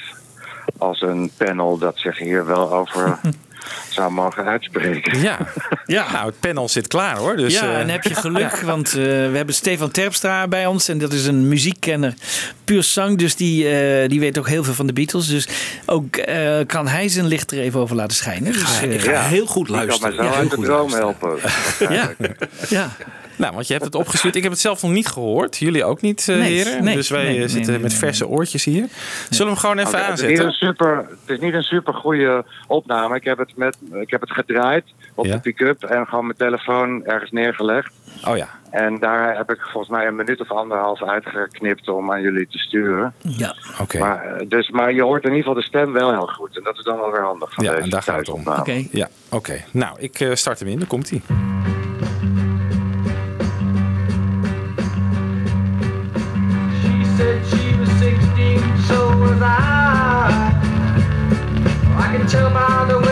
[0.79, 3.21] als een panel dat zich hier wel over
[3.89, 5.21] zou mogen uitspreken.
[5.21, 5.39] Ja.
[5.87, 6.13] Ja.
[6.13, 7.37] Nou, het panel zit klaar hoor.
[7.37, 10.89] Dus, ja, eh, en heb je geluk, want eh, we hebben Stefan Terpstra bij ons.
[10.89, 12.15] En dat is een muziekkenner,
[12.65, 13.19] puur zang.
[13.19, 15.27] Dus die, eh, die weet ook heel veel van de Beatles.
[15.29, 15.49] Dus
[15.87, 18.53] ook eh, kan hij zijn licht er even over laten schijnen.
[18.53, 20.17] Dus, eh, ik ga heel goed Die kan mij luisteren.
[20.17, 21.39] zo Ja, uit de droom luisteren.
[21.79, 21.95] helpen.
[21.97, 22.11] ja,
[22.79, 22.91] ja.
[23.41, 24.37] Nou, want je hebt het opgestuurd.
[24.37, 25.57] Ik heb het zelf nog niet gehoord.
[25.57, 26.85] Jullie ook niet, eh, Nee, heren.
[26.85, 28.87] nee, dus wij nee, eh, nee, zitten nee, met verse oortjes hier.
[29.31, 30.47] Zullen we hem gewoon even Oké, het, is niet aanzetten?
[30.47, 33.17] een super, het is niet een super goede opname.
[33.17, 34.85] Ik heb het, met, ik heb het gedraaid
[35.15, 35.33] op Ja.
[35.35, 37.93] de pick-up en gewoon mijn telefoon ergens neergelegd.
[38.29, 38.49] Oh ja.
[38.71, 42.59] En daar heb ik volgens mij een minuut of anderhalf uitgeknipt om aan jullie te
[42.59, 43.15] sturen.
[43.19, 43.55] ja.
[43.81, 43.99] Oké.
[43.99, 46.57] Maar, eh, dus, maar je hoort in ieder geval de stem wel heel goed.
[46.57, 48.47] En dat is dan wel weer handig van Ja, deze en daar gaat het om.
[48.47, 48.85] Oké.
[48.91, 49.65] Ja, oké.
[49.71, 50.79] Nou, ik start hem in.
[50.79, 51.21] Dan komt hij.
[57.21, 60.59] Said she was 16, so was I.
[62.05, 63.10] I can tell by the way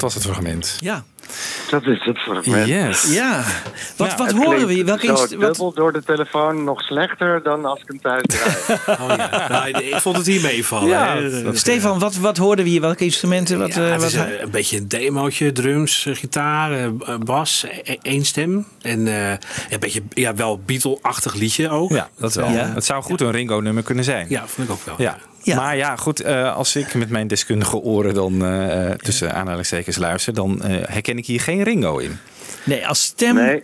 [0.00, 0.76] dat was het fragment.
[0.80, 1.04] Ja.
[1.70, 2.66] Dat is het fragment.
[2.68, 3.12] Yes.
[3.14, 3.44] Ja.
[3.96, 4.84] Wat, Nou, wat horen we?
[4.84, 8.22] Welke zo inst- wat, dubbel door de telefoon nog slechter dan als ik hem thuis
[8.26, 8.78] draai.
[9.00, 9.48] Oh, ja.
[9.48, 10.88] nou, ik vond het hier meevallen.
[10.88, 11.16] Ja,
[11.52, 12.80] Stefan, wat, wat hoorden we hier?
[12.80, 13.58] Welke instrumenten?
[13.58, 16.88] Wat, Ja, eh, het wat is een, een beetje een demootje, drums, eh, gitaar, eh,
[17.24, 18.66] bas, e- één stem.
[18.82, 19.30] En eh,
[19.70, 21.90] een beetje, ja, wel Beatle-achtig liedje ook.
[21.90, 22.50] Ja, dat wel.
[22.50, 22.72] Ja.
[22.74, 24.26] Het zou goed een Ringo-nummer kunnen zijn.
[24.28, 24.94] Ja, vond ik ook wel.
[24.98, 25.18] Ja.
[25.50, 25.56] Ja.
[25.56, 29.96] Maar ja, goed, eh, als ik met mijn deskundige oren dan eh, eh, tussen aanhalingstekens
[29.96, 32.18] luister, dan eh, herken ik hier geen Ringo in.
[32.64, 33.34] nee, als stem.
[33.34, 33.62] Nee,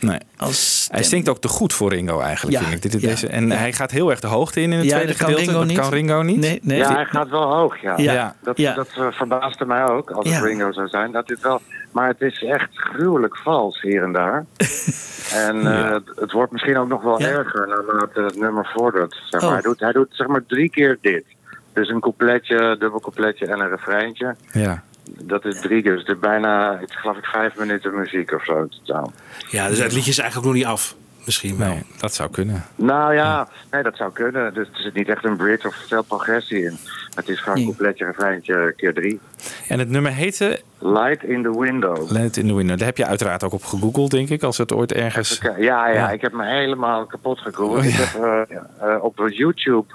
[0.00, 0.18] Nee.
[0.36, 0.94] Als stem.
[0.94, 2.90] Hij stinkt ook te goed voor Ringo eigenlijk, Ja, vind ik.
[2.92, 3.54] Dit, ja, deze, en ja.
[3.54, 5.44] hij gaat heel erg de hoogte in in het Ja, tweede dat kan gedeelte.
[5.50, 5.78] Ringo dat niet.
[5.80, 6.36] kan Ringo niet.
[6.38, 6.78] Nee, nee.
[6.78, 7.94] ja, hij gaat wel hoog, ja.
[7.96, 8.12] Ja.
[8.12, 8.36] Ja.
[8.42, 8.74] Dat, Ja.
[8.74, 11.12] dat verbaasde mij ook, als Ringo zou zijn.
[11.12, 11.60] Dat dit wel,
[11.94, 14.44] maar het is echt gruwelijk vals hier en daar.
[15.48, 17.28] en eh, het, het wordt misschien ook nog wel Ja.
[17.28, 19.20] erger naarmate het nummer vordert.
[19.30, 19.48] Zeg maar.
[19.50, 19.52] Oh.
[19.54, 21.24] hij, doet, hij doet zeg maar drie keer dit.
[21.72, 24.34] Dus een coupletje, dubbel coupletje en een refreintje.
[24.52, 24.82] Ja.
[25.10, 26.04] Dat is drie keer.
[26.04, 29.12] Dus bijna, ik geloof ik, vijf minuten muziek of zo in totaal.
[29.50, 30.94] Ja, dus het liedje is eigenlijk nog niet af.
[31.24, 31.68] Misschien wel.
[31.68, 32.64] Nee, dat zou kunnen.
[32.74, 34.54] Nou ja, nee, dat zou kunnen.
[34.54, 36.76] Dus er zit niet echt een bridge of veel progressie in.
[37.14, 39.20] Het is gewoon een coupletje, refreintje, keer drie.
[39.68, 42.16] En het nummer heette Light in the window.
[42.16, 42.78] It in the Window.
[42.78, 45.36] Daar heb je uiteraard ook op gegoogeld, denk ik, als het ooit ergens...
[45.38, 46.10] Oké, Ja, ja, Ja.
[46.10, 47.78] ik heb me helemaal kapot gegoogeld.
[47.78, 49.86] Oh, Ik heb eh, eh, op YouTube,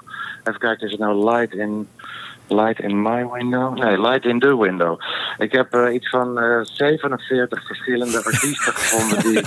[0.44, 1.88] even kijken, is het nou Light in,
[2.50, 3.78] light in My Window?
[3.78, 5.00] Nee, Light in the Window.
[5.38, 9.42] Ik heb eh, iets van eh 47 verschillende artiesten gevonden die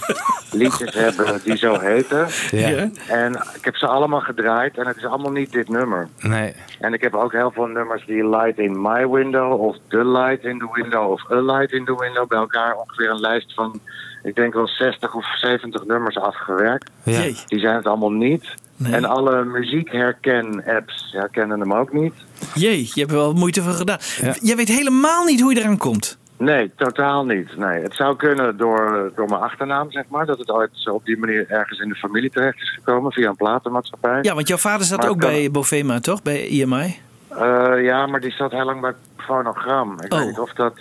[0.52, 2.28] liedjes hebben die zo heten.
[2.52, 2.90] Ja.
[3.08, 6.08] En ik heb ze allemaal gedraaid en het is allemaal niet dit nummer.
[6.20, 6.54] Nee.
[6.80, 10.44] En ik heb ook heel veel nummers die Light in My Window of The Light
[10.44, 13.80] in the Window of A Light in the Window bij elkaar ongeveer een lijst van,
[14.24, 16.90] ik denk wel 60 of 70 nummers afgewerkt.
[17.04, 17.22] Ja.
[17.48, 18.46] Die zijn het allemaal niet.
[18.78, 18.94] Nee.
[18.94, 22.14] En alle muziekherken-apps herkennen hem ook niet.
[22.54, 23.98] Jee, je hebt er wel moeite voor gedaan.
[24.22, 24.36] Ja.
[24.42, 26.18] Jij weet helemaal niet hoe je eraan komt.
[26.38, 27.58] Nee, totaal niet.
[27.58, 30.26] Nee, het zou kunnen door, door mijn achternaam, zeg maar.
[30.26, 33.30] Dat het ooit zo op die manier ergens in de familie terecht is gekomen via
[33.30, 34.20] een platenmaatschappij.
[34.22, 36.22] Ja, want jouw vader zat Maar ook kan- bij Bovema, toch?
[36.22, 36.96] Bij IMI?
[37.30, 40.02] Eh, ja, maar die zat heel lang bij Fonogram.
[40.02, 40.20] Ik Oh.
[40.20, 40.74] weet niet of dat...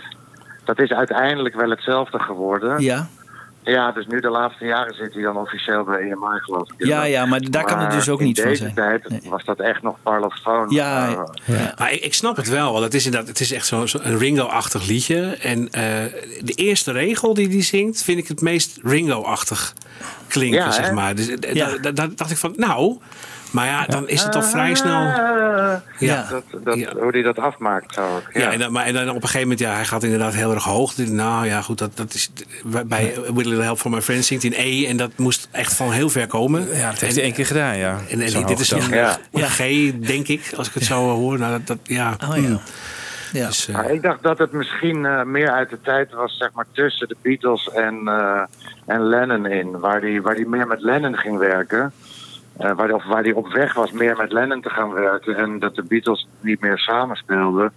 [0.64, 2.80] Dat is uiteindelijk wel hetzelfde geworden.
[2.82, 3.09] Ja.
[3.64, 6.86] Ja, dus nu de laatste jaren zit hij dan officieel bij EMI, geloof ik.
[6.86, 8.74] Ja, ja, maar daar kan het dus ook in niet van deze zijn.
[8.74, 9.20] tijd Nee.
[9.24, 10.74] was dat echt nog Parlophone.
[10.74, 11.74] Ja, Eh, ja.
[11.78, 13.98] Maar ik, ik snap het wel, want het is, inderdaad, het is echt zo'n zo
[14.02, 15.20] een Ringo-achtig liedje.
[15.40, 15.82] En eh,
[16.40, 19.72] de eerste regel die die zingt, vind ik het meest Ringo-achtig
[20.28, 21.14] klinken, Ja, zeg maar.
[21.14, 21.66] Dus eh, Ja.
[21.68, 22.98] daar, daar- daar dacht ik van, nou,
[23.53, 25.00] maar ja, dan is het toch vrij snel...
[25.98, 26.26] Ja.
[26.30, 26.92] Dat, dat, Ja.
[27.00, 28.36] Hoe hij dat afmaakt zou ik.
[28.36, 30.55] Ja, en, dan, maar, en dan op een gegeven moment, ja, hij gaat inderdaad heel
[30.55, 30.96] erg hoog.
[30.96, 32.30] Nou ja, goed, dat, dat is
[32.86, 34.86] bij- Little Help from My Friends zingt in E.
[34.86, 36.66] En dat moest echt van heel ver komen.
[36.72, 37.98] Ja, dat heeft hij één keer gedaan, ja.
[38.11, 38.94] En, dit is een,
[39.30, 39.46] Ja.
[39.48, 39.59] G,
[40.00, 41.38] denk ik, als ik het zo hoor.
[41.38, 42.16] Nou, dat, dat, ja.
[42.30, 42.61] Oh ja.
[43.32, 43.46] Ja.
[43.46, 46.66] Dus, eh, ik dacht dat het misschien eh, meer uit de tijd was, zeg maar,
[46.72, 48.42] tussen de Beatles en, eh,
[48.86, 49.78] en Lennon in.
[49.78, 51.92] Waar die, waar die meer met Lennon ging werken.
[52.62, 55.36] Eh, waar, of die op weg was meer met Lennon te gaan werken.
[55.36, 57.72] En dat de Beatles niet meer samenspeelden.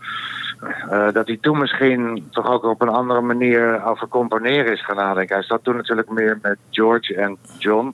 [0.89, 4.95] Eh, dat hij toen misschien toch ook op een andere manier over componeren is gaan
[4.95, 5.35] nadenken.
[5.35, 7.93] Hij zat toen natuurlijk meer met George en John.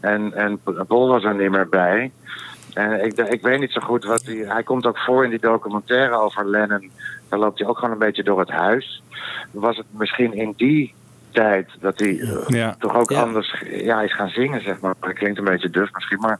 [0.00, 2.12] En, en Paul was er niet meer bij.
[2.74, 4.34] En ik, ik weet niet zo goed wat hij.
[4.36, 6.90] Hij komt ook voor in die documentaire over Lennon.
[7.28, 9.02] Daar loopt hij ook gewoon een beetje door het huis.
[9.50, 10.94] Was het misschien in die
[11.34, 12.74] tijd dat hij eh, Ja.
[12.78, 13.20] toch ook Ja.
[13.20, 14.94] anders ja, is gaan zingen, zeg maar.
[15.00, 16.38] Het klinkt een beetje duf misschien, maar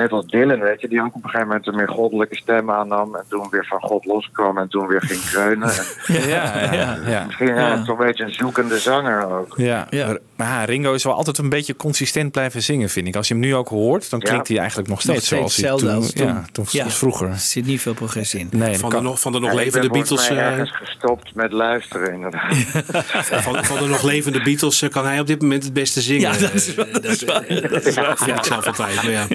[0.00, 2.70] net als Dylan, weet je, die ook op een gegeven moment een meer goddelijke stem
[2.70, 3.14] aannam.
[3.16, 5.70] En toen weer van God loskwam en toen weer ging kreunen.
[6.06, 6.98] En Ja, ja, ja.
[7.06, 7.24] ja.
[7.26, 7.82] misschien ja.
[7.84, 9.54] Toch een beetje een zoekende zanger ook.
[9.56, 10.18] Ja, Ja.
[10.36, 13.16] maar ja, Ringo is wel altijd een beetje consistent blijven zingen, vind ik.
[13.16, 14.28] Als je hem nu ook hoort, dan Ja.
[14.28, 16.26] klinkt hij eigenlijk nog steeds, steeds zoals hij hetzelfde toen, als toen.
[16.26, 16.84] Ja, toen Ja.
[16.84, 17.28] als vroeger.
[17.28, 18.48] Er zit niet veel progressie in.
[18.50, 20.28] Nee, dat van, de kan- nog, van de nog levende Beatles...
[20.28, 22.54] eh, ergens gestopt met luisteren, inderdaad.
[23.42, 26.32] van, van de nog levende Beatles eh, kan hij op dit moment het beste zingen.
[26.32, 28.94] Ja, dat is wel- Eh, dat is Dat ik zelf altijd.
[29.02, 29.26] Maar ja.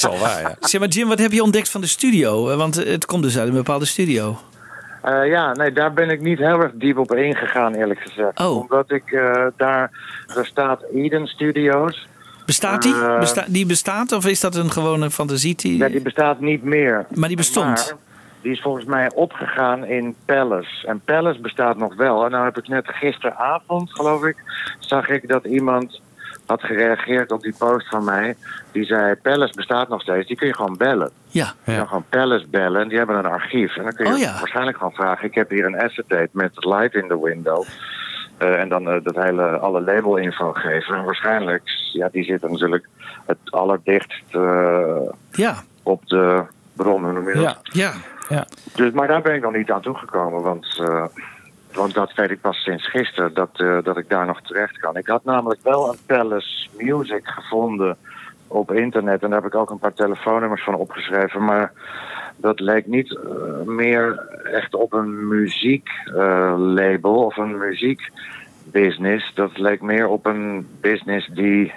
[0.00, 0.56] Dat is wel waar, ja.
[0.60, 2.50] Zeg maar Jim, wat heb je ontdekt van de studio?
[2.50, 4.38] Eh, Want het komt dus uit een bepaalde studio.
[5.06, 8.40] Eh, ja, nee, daar ben ik niet heel erg diep op ingegaan, eerlijk gezegd.
[8.40, 8.56] Oh.
[8.56, 9.90] Omdat ik eh, daar,
[10.34, 12.08] daar staat Eden Studios.
[12.46, 12.94] Bestaat die?
[12.94, 13.18] Eh.
[13.18, 15.76] Besta die bestaat of is dat een gewone fantasie?
[15.76, 17.06] Ja, die bestaat niet meer.
[17.14, 17.66] Maar die bestond?
[17.66, 17.92] Maar
[18.42, 20.86] die is volgens mij opgegaan in Palace.
[20.86, 22.24] En Palace bestaat nog wel.
[22.24, 24.36] En nou heb ik net gisteravond, geloof ik,
[24.78, 26.00] zag ik dat iemand
[26.46, 28.36] had gereageerd op die post van mij.
[28.72, 30.26] Die zei, Palace bestaat nog steeds.
[30.28, 31.10] Die kun je gewoon bellen.
[31.26, 31.52] Ja.
[31.64, 33.76] Je kan gewoon Palace bellen en die hebben een archief.
[33.76, 34.32] En dan kun je Oh ja.
[34.38, 35.24] waarschijnlijk gewoon vragen.
[35.26, 37.64] Ik heb hier een acetate met light in the window.
[38.38, 40.94] Eh, en dan eh, dat hele, alle labelinfo geven.
[40.96, 42.88] En waarschijnlijk, ja, die zitten natuurlijk
[43.26, 44.96] het allerdichtst eh,
[45.30, 45.54] Ja.
[45.82, 46.42] op de
[46.72, 47.02] bron.
[47.04, 47.42] hoe noem je dat?
[47.42, 47.56] Ja,
[47.88, 47.92] Ja.
[48.28, 48.46] ja.
[48.74, 50.42] Dus, maar daar ben ik nog niet aan toegekomen.
[50.42, 51.04] Want eh,
[51.76, 54.96] want dat weet ik pas sinds gisteren, dat, eh, dat ik daar nog terecht kan.
[54.96, 57.96] Ik had namelijk wel een Palace Music gevonden
[58.46, 59.22] op internet.
[59.22, 61.44] En daar heb ik ook een paar telefoonnummers van opgeschreven.
[61.44, 61.72] Maar
[62.36, 63.22] dat leek niet eh,
[63.64, 64.18] meer
[64.52, 69.34] echt op een muzieklabel of een muziekbusiness.
[69.34, 71.72] Dat leek meer op een business die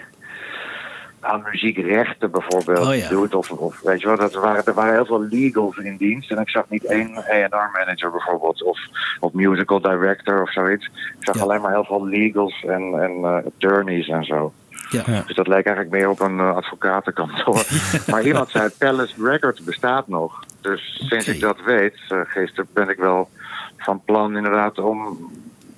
[1.22, 3.10] aan muziekrechten bijvoorbeeld Oh ja.
[3.10, 3.34] doet.
[3.36, 6.32] Of, of weet je wel, dat waren, er waren heel veel legals in dienst.
[6.32, 8.64] En ik zag niet één A&R manager bijvoorbeeld.
[8.64, 8.80] Of,
[9.20, 10.86] of musical director of zoiets.
[10.86, 11.42] Ik zag Ja.
[11.42, 14.54] alleen maar heel veel legals en, en eh, attorneys en zo.
[14.90, 15.04] Ja.
[15.26, 17.64] Dus dat leek eigenlijk meer op een eh, advocatenkantoor.
[18.12, 20.44] maar iemand zei, Palace Records bestaat nog.
[20.62, 23.30] Dus sinds ik dat weet, eh gisteren, ben ik wel
[23.78, 25.18] van plan inderdaad om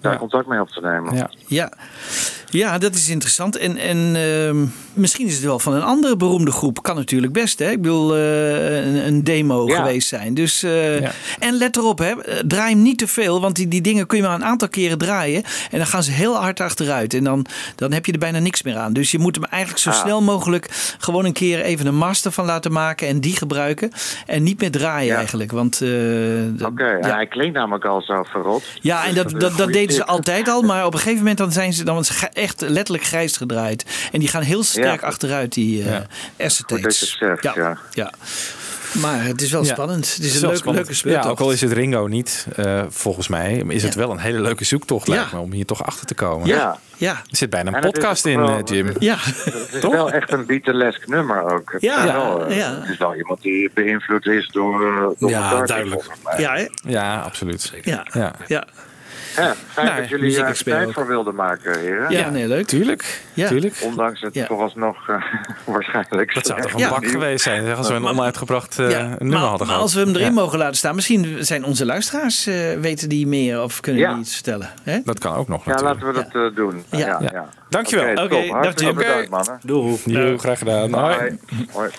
[0.01, 0.17] daar Ja.
[0.19, 1.15] contact mee op te nemen.
[1.15, 1.29] Ja.
[1.47, 1.71] Ja.
[2.51, 3.57] Ja, dat is interessant.
[3.57, 6.83] En, en ehm, misschien is het wel van een andere beroemde groep.
[6.83, 7.59] Kan natuurlijk best.
[7.59, 7.69] Hè?
[7.69, 9.75] Ik bedoel, eh, een, een demo Ja.
[9.75, 10.33] geweest zijn.
[10.33, 11.11] Dus, eh, Ja.
[11.39, 12.13] En let erop, hè,
[12.47, 13.41] draai hem niet te veel.
[13.41, 15.43] Want die, die dingen kun je maar een aantal keren draaien.
[15.71, 17.13] En dan gaan ze heel hard achteruit.
[17.13, 17.45] En dan,
[17.75, 18.93] dan heb je er bijna niks meer aan.
[18.93, 19.95] Dus je moet hem eigenlijk zo Ah.
[19.95, 23.07] snel mogelijk gewoon een keer even een master van laten maken.
[23.07, 23.91] En die gebruiken.
[24.25, 25.17] En niet meer draaien Ja.
[25.17, 25.51] eigenlijk.
[25.51, 25.89] Want, eh,
[26.49, 27.13] dat- Oké, ja.
[27.15, 28.63] hij klinkt namelijk al zo verrot.
[28.81, 30.61] Ja, en dat, is een dat, dat goede deden ze altijd al.
[30.61, 32.03] Maar op een gegeven moment dan zijn ze dan
[32.41, 33.85] echt letterlijk grijs gedraaid.
[34.11, 35.07] En die gaan heel sterk Ja.
[35.07, 35.99] achteruit, die eh
[37.41, 37.51] Ja.
[37.55, 37.77] ja.
[37.91, 38.11] ja.
[39.01, 39.71] Maar het is wel Ja.
[39.73, 40.15] spannend.
[40.15, 40.85] Het is een leuke, spannend.
[40.85, 41.23] leuke speurtocht.
[41.25, 43.99] Ja, ook al is het Ringo niet, eh, volgens mij, is het Ja.
[43.99, 45.13] wel een hele leuke zoektocht Ja.
[45.13, 46.47] lijkt me, om hier toch achter te komen.
[46.47, 48.93] Ja, Ja, Er zit bijna En een podcast in, wel- eh, Jim.
[48.99, 49.15] ja.
[49.19, 49.91] het is Toch?
[49.93, 51.71] wel echt een Beatlesk nummer ook.
[51.71, 52.79] Het, Ja, is wel, ja.
[52.81, 56.03] het is wel iemand die beïnvloed is door, door Ja, duidelijk.
[56.37, 56.65] Ja, hè?
[56.89, 57.73] Ja, absoluut.
[57.83, 58.05] ja.
[58.13, 58.33] Ja.
[58.47, 58.67] ja.
[59.35, 62.11] Ja, fijn Nou, dat jullie er muziekexpert tijd voor wilden maken, heren.
[62.11, 62.67] Ja, nee, leuk.
[62.67, 63.47] Tuurlijk, Ja.
[63.47, 63.75] tuurlijk.
[63.83, 64.45] Ondanks het Ja.
[64.45, 65.15] vooralsnog eh,
[65.65, 66.33] waarschijnlijk...
[66.33, 66.89] Dat zou toch een Ja.
[66.89, 69.81] bak geweest zijn als we een onuitgebracht eh, Ja, nummer maar, hadden maar gehad.
[69.81, 73.27] als we hem erin Ja, mogen laten staan, misschien zijn onze luisteraars eh, weten die
[73.27, 74.11] meer of kunnen Ja.
[74.13, 74.69] die iets vertellen.
[74.83, 74.99] Hè?
[75.03, 76.01] Dat kan ook nog Ja, natuurlijk.
[76.03, 76.83] laten we dat eh, doen.
[76.89, 76.97] Ja.
[76.97, 77.17] Ja.
[77.21, 77.29] Ja.
[77.31, 77.49] Ja.
[77.69, 78.11] Dankjewel.
[78.11, 78.77] Oké, Oké, top.
[78.77, 80.39] dag, bedankt, mannen.
[80.39, 80.93] Graag gedaan.
[80.93, 81.37] Hoi.
[81.71, 81.89] Hoi.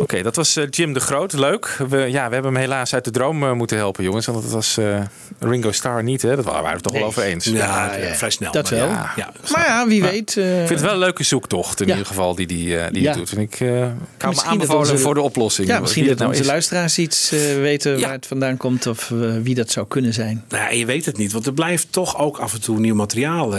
[0.00, 1.32] Oké, dat was eh, Jim de Groot.
[1.32, 1.76] Leuk.
[1.88, 4.26] We, ja, we hebben hem helaas uit de droom eh, moeten helpen, jongens.
[4.26, 5.00] Want het was eh,
[5.38, 6.36] Ringo Starr niet, hè?
[6.36, 7.44] Dat waren we het toch wel over eens.
[7.44, 8.14] Ja, ja.
[8.14, 8.52] vrij snel.
[8.52, 8.88] Dat maar wel.
[8.88, 9.32] Ja, ja.
[9.52, 10.36] Maar ja, wie weet.
[10.36, 11.92] eh, Ik vind het wel een leuke zoektocht in Ja.
[11.92, 13.32] ieder geval die, die, eh, die je doet.
[13.32, 15.68] En ik eh, kan me Misschien dat aanbevolen onze- voor de oplossing.
[15.68, 16.46] ja, misschien dat onze nou is.
[16.46, 18.04] luisteraars iets weten Ja.
[18.04, 20.44] waar het vandaan komt of eh, wie dat zou kunnen zijn.
[20.48, 23.54] Nou je weet het niet, want er blijft toch ook af en toe nieuw materiaal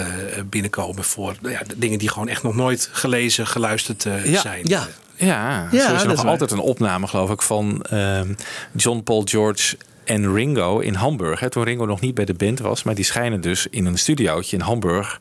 [0.45, 4.61] binnenkomen voor nou dingen die gewoon echt nog nooit gelezen, geluisterd eh, Ja, zijn.
[4.63, 4.88] Ja,
[5.20, 6.32] Ja, is er nog is waar.
[6.32, 8.34] altijd een opname, geloof ik, van ehm,
[8.76, 11.39] John Paul George en Ringo in Hamburg.
[11.39, 13.97] Hè, toen Ringo nog niet bij de band was, maar die schijnen dus in een
[13.97, 15.20] studiootje in Hamburg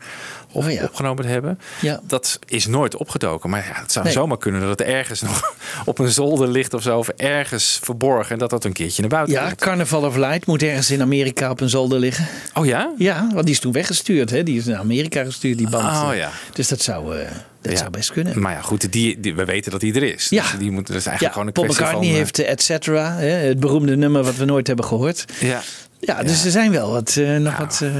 [0.52, 0.82] op, Oh ja.
[0.84, 1.58] opgenomen te hebben.
[1.80, 2.00] Ja.
[2.02, 3.50] Dat is nooit opgedoken.
[3.50, 4.14] Maar ja, het zou Nee.
[4.14, 8.32] zomaar kunnen dat het ergens nog op een zolder ligt of zo, of ergens verborgen
[8.32, 9.60] en dat dat een keertje naar buiten ja, komt.
[9.60, 12.26] Carnival of Light moet ergens in Amerika op een zolder liggen.
[12.54, 12.92] Oh ja?
[12.98, 14.30] Ja, want die is toen weggestuurd.
[14.30, 14.42] Hè?
[14.42, 15.84] Die is naar Amerika gestuurd, die band.
[16.10, 16.30] Oh ja.
[16.52, 17.28] Dus dat zou, eh,
[17.60, 17.78] dat Ja.
[17.78, 18.40] zou best kunnen.
[18.40, 20.26] Maar ja, goed, die, die- we weten dat die er is.
[20.30, 20.42] Ja.
[20.42, 22.18] Dus die moet, dat is eigenlijk Ja, gewoon een Paul kwestie McCartney van...
[22.18, 25.24] heeft eh, Et Cetera, hè, het beroemde nummer wat we nooit hebben gehoord.
[25.40, 25.60] Ja,
[26.00, 27.90] Ja, dus er zijn wel wat, eh, nog wat eh,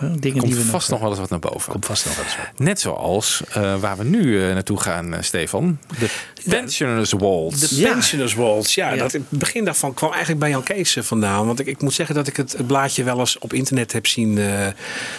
[0.00, 1.72] dingen die komt we vast nog wel eens wat naar boven.
[1.72, 2.46] Komt vast nog wel eens wat.
[2.58, 5.78] Net zoals eh, waar we nu eh, naartoe gaan, eh, Stefan.
[5.98, 6.08] De
[6.48, 7.68] Pensioners Waltz.
[7.68, 7.92] De Ja.
[7.92, 8.96] Pensioners Waltz, ja, Ja.
[8.96, 11.46] Dat, het begin daarvan kwam eigenlijk bij Jan Kees eh, vandaan.
[11.46, 14.06] Want ik, ik moet zeggen dat ik het, het blaadje wel eens op internet heb
[14.06, 14.66] zien eh,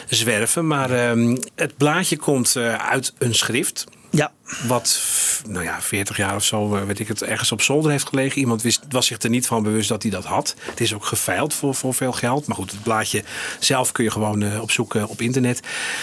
[0.10, 0.68] zwerven.
[0.68, 3.86] Maar ehm, het blaadje komt eh, uit een schrift.
[4.12, 4.32] Ja,
[4.68, 5.02] Wat,
[5.48, 8.40] nou ja, 40 jaar of zo, eh, weet ik het, ergens op zolder heeft gelegen.
[8.40, 10.56] Iemand wist, was zich er niet van bewust dat hij dat had.
[10.60, 12.48] Het is ook geveild voor, voor veel geld.
[12.48, 13.24] Maar goed, het blaadje
[13.60, 15.60] zelf kun je gewoon eh, opzoeken op internet.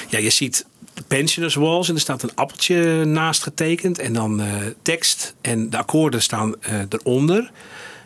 [0.08, 0.66] Ja, je ziet
[1.06, 3.98] pensioners walls en er staat een appeltje naast getekend.
[3.98, 4.52] En dan eh,
[4.82, 6.54] tekst en de akkoorden staan
[6.88, 7.50] eronder.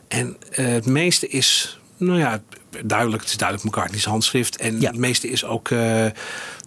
[0.09, 2.41] En het meeste is, nou ja,
[2.85, 3.23] duidelijk.
[3.23, 4.57] Het is duidelijk McCartney's handschrift.
[4.57, 4.91] En Ja.
[4.91, 5.71] het meeste is ook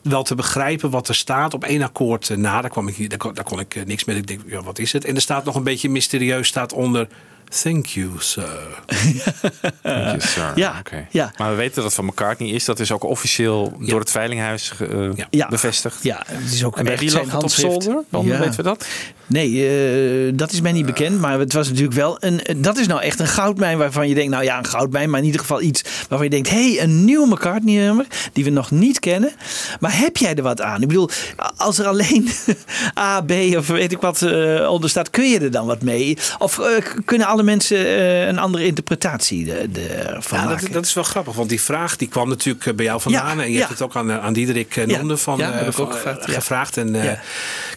[0.01, 1.53] wel te begrijpen wat er staat.
[1.53, 4.05] Op één akkoord eh, na, daar, kwam ik, daar, kon, daar kon ik eh, niks
[4.05, 4.17] mee.
[4.17, 5.05] Ik denk, ja, wat is het?
[5.05, 7.07] En er staat nog een beetje mysterieus, staat onder...
[7.61, 8.67] Thank you, sir.
[9.81, 10.51] Thank you, sir.
[11.11, 11.31] Ja.
[11.37, 12.65] Maar we weten dat het van McCartney is.
[12.65, 15.27] Dat is ook officieel door het Veilinghuis ge- eh, Ja.
[15.29, 15.47] Ja.
[15.47, 16.03] bevestigd.
[16.03, 17.83] ja, het is ook En bij echt wie zijn lag het op handschrift.
[17.83, 18.03] zolder?
[18.09, 18.37] Dan Ja.
[18.39, 18.85] weten we dat.
[19.27, 21.19] Nee, eh, dat is mij niet bekend.
[21.19, 22.41] Maar het was natuurlijk wel een.
[22.57, 25.25] Dat is nou echt een goudmijn waarvan je denkt, nou ja, een goudmijn, maar in
[25.25, 28.99] ieder geval iets waarvan je denkt, hé, hey, een nieuw McCartney-nummer die we nog niet
[28.99, 29.31] kennen.
[29.79, 30.81] Maar heb jij er wat aan?
[30.81, 31.09] Ik bedoel,
[31.57, 32.29] als er alleen
[32.99, 36.17] A, B of weet ik wat eh, onder staat, kun je er dan wat mee?
[36.39, 36.59] Of
[37.05, 40.63] kunnen alle bepaalde mensen eh, een andere interpretatie de, de, van Ja, maken.
[40.63, 43.37] dat, dat is wel grappig, want die vraag die kwam natuurlijk eh, bij jou vandaan.
[43.37, 43.57] Ja, en je ja.
[43.59, 44.85] hebt het ook aan, eh, aan Diederik Ja.
[44.85, 46.77] Nonde van, Ja, heb ik van, ook gevraagd.
[46.77, 47.11] En eh, Ja.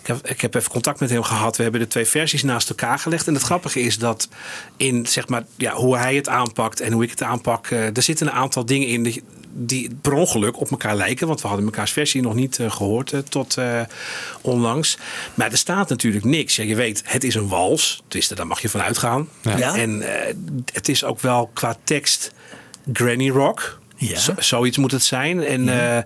[0.00, 1.56] ik, heb, ik heb even contact met hem gehad.
[1.56, 3.26] We hebben de twee versies naast elkaar gelegd.
[3.26, 4.28] En het grappige is dat
[4.76, 8.02] in zeg maar, ja, hoe hij het aanpakt en hoe ik het aanpak, eh, er
[8.02, 9.22] zitten een aantal dingen in die,
[9.56, 11.26] die per ongeluk op elkaar lijken.
[11.26, 13.80] Want we hadden mekaars versie nog niet eh, gehoord eh, tot eh,
[14.40, 14.98] onlangs.
[15.34, 16.56] Maar er staat natuurlijk niks.
[16.56, 18.02] Ja, je weet, het is een wals.
[18.08, 19.28] Dus daar mag je van uitgaan.
[19.42, 19.53] Ja.
[19.74, 20.34] En eh,
[20.72, 22.32] het is ook wel qua tekst
[22.92, 23.78] granny rock.
[23.96, 24.18] Ja.
[24.18, 25.44] Zo- zoiets moet het zijn.
[25.44, 26.02] En eh,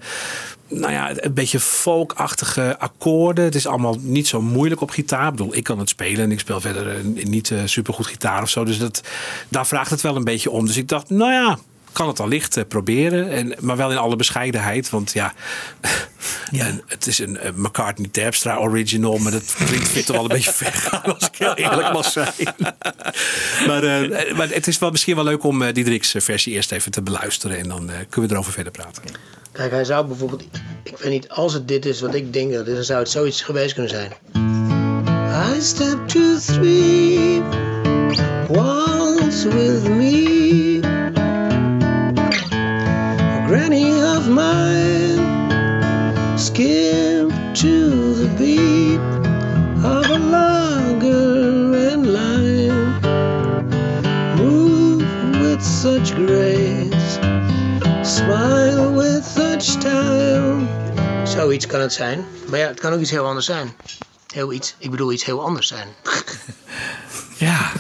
[0.69, 3.45] nou ja, een beetje folkachtige akkoorden.
[3.45, 5.25] Het is allemaal niet zo moeilijk op gitaar.
[5.27, 8.43] Ik bedoel, ik kan het spelen en ik speel verder eh, niet super supergoed gitaar
[8.43, 8.65] of zo.
[8.65, 9.03] Dus dat,
[9.49, 10.67] daar vraagt het wel een beetje om.
[10.67, 11.59] Dus ik dacht, nou ja,
[11.99, 13.31] kan het al licht eh, proberen.
[13.31, 14.91] En, maar wel in alle bescheidenheid.
[14.91, 15.13] Want
[16.51, 19.19] ja, en het is een eh, McCartney Terpstra original.
[19.19, 22.11] Maar dat klinkt fit toch wel een beetje ver gaan, als ik heel eerlijk mag
[22.11, 22.33] zijn.
[23.69, 26.91] maar, eh, maar het is wel misschien wel leuk om eh Diederik's versie eerst even
[26.91, 27.59] te beluisteren.
[27.59, 29.03] En dan eh, kunnen we erover verder praten.
[29.53, 30.45] Kijk, hij zou bijvoorbeeld,
[30.83, 32.99] ik weet niet, als het dit is wat ik denk dat het is, dan zou
[32.99, 34.13] het zoiets geweest kunnen zijn.
[35.57, 37.43] I step to three,
[38.49, 40.38] waltz with me.
[43.59, 45.19] Granny of mine,
[46.39, 49.01] skip to the beat
[49.85, 53.01] of a lager and lime.
[54.37, 55.03] Move
[55.41, 57.19] with such grace.
[58.05, 60.61] Smile with such style.
[61.25, 62.25] Zoiets kan het zijn.
[62.49, 63.73] Maar ja, het kan ook iets heel anders zijn.
[64.35, 65.89] Heel iets, ik bedoel iets heel anders zijn.
[67.39, 67.73] Ja,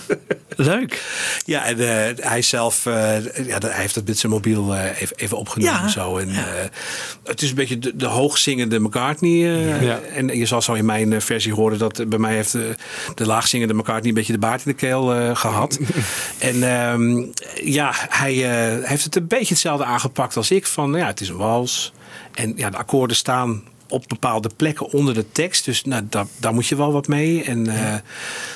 [0.57, 1.03] leuk.
[1.45, 5.17] Ja, en eh, hij zelf, eh, ja, hij heeft het met zijn mobiel eh, even,
[5.17, 5.81] even opgenomen.
[5.81, 6.17] Ja, Zo.
[6.17, 6.45] En, eh,
[7.25, 9.31] het is een beetje de, de hoogzingende McCartney.
[9.85, 10.01] Ja.
[10.01, 12.75] En je zal zo in mijn versie horen dat bij mij heeft de,
[13.15, 15.79] de laagzingende McCartney een beetje de baard in de keel eh, gehad.
[16.39, 17.25] en ehm,
[17.65, 20.67] ja, hij eh, heeft het een beetje hetzelfde aangepakt als ik.
[20.67, 21.93] Van ja, het is een wals.
[22.35, 25.65] En ja, de akkoorden staan op bepaalde plekken onder de tekst.
[25.65, 27.43] Dus nou, daar, daar moet je wel wat mee.
[27.43, 27.95] En eh,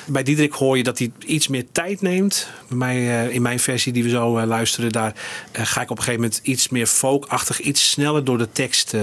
[0.05, 2.47] bij Diederik hoor je dat hij iets meer tijd neemt.
[2.67, 5.13] Bij mij, eh, in mijn versie die we zo eh, luisteren, daar
[5.51, 8.95] ga ik op een gegeven moment iets meer folkachtig, iets sneller door de tekst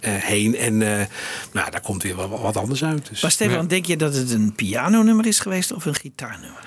[0.00, 0.56] heen.
[0.56, 1.06] En eh,
[1.52, 3.08] nou, daar komt weer wat, wat anders uit.
[3.08, 6.64] Dus Maar Stefan, denk je dat het een pianonummer is geweest of een gitaarnummer?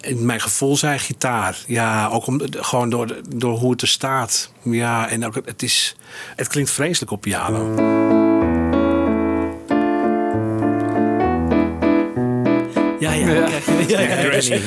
[0.00, 1.58] In mijn gevoel zei gitaar.
[1.66, 4.52] Ja, ook om, gewoon door, door hoe het er staat.
[4.62, 5.96] Ja, en ook, het, is,
[6.36, 7.74] het klinkt vreselijk op piano.
[13.00, 13.48] Ja, ja.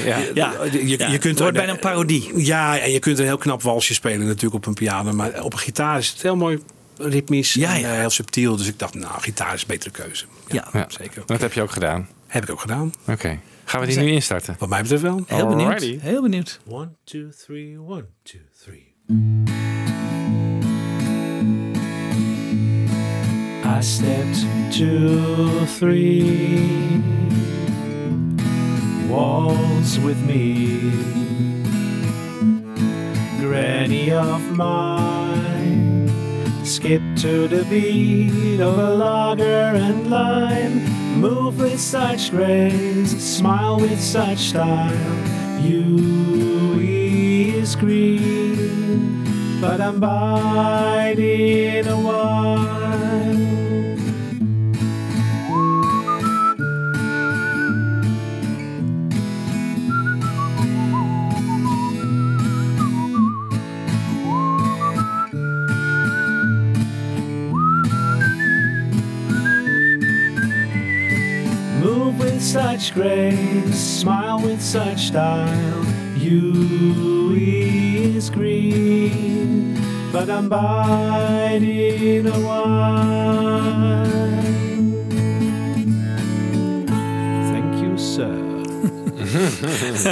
[0.06, 0.22] ja.
[0.34, 2.32] ja, Je, kunt Het wordt bijna een parodie.
[2.36, 5.12] Ja, en je kunt een heel knap walsje spelen natuurlijk op een piano.
[5.14, 6.60] Maar op een gitaar is het heel mooi
[6.98, 7.92] ritmisch Ja, en ja.
[7.94, 8.56] eh, heel subtiel.
[8.56, 10.26] Dus ik dacht, nou, gitaar is een betere keuze.
[10.48, 10.86] Ja, Ja.
[10.90, 11.24] zeker.
[11.26, 12.08] Dat heb je ook gedaan.
[12.28, 12.94] Heb ik ook gedaan.
[13.08, 13.40] Oké.
[13.72, 14.56] Gaan we die nu instarten?
[14.60, 15.24] Wat mij betreft wel.
[15.28, 15.68] Heel benieuwd.
[15.68, 16.00] Alrighty.
[16.00, 16.60] Heel benieuwd.
[16.68, 18.96] One, two, three, one, two, three.
[23.78, 27.02] I stepped two, three
[29.10, 30.80] walls with me.
[33.40, 35.21] Granny of mine,
[36.64, 39.44] skip to the beat of a lager
[39.76, 40.84] and lime.
[41.20, 44.92] Move with such grace, smile with such style.
[45.62, 49.24] You is green,
[49.62, 52.81] but I'm biding a while.
[72.52, 75.86] Such grace, smile with such style.
[76.18, 79.78] You is green,
[80.12, 84.06] but I'm biding a while.
[87.52, 88.36] Thank you, sir.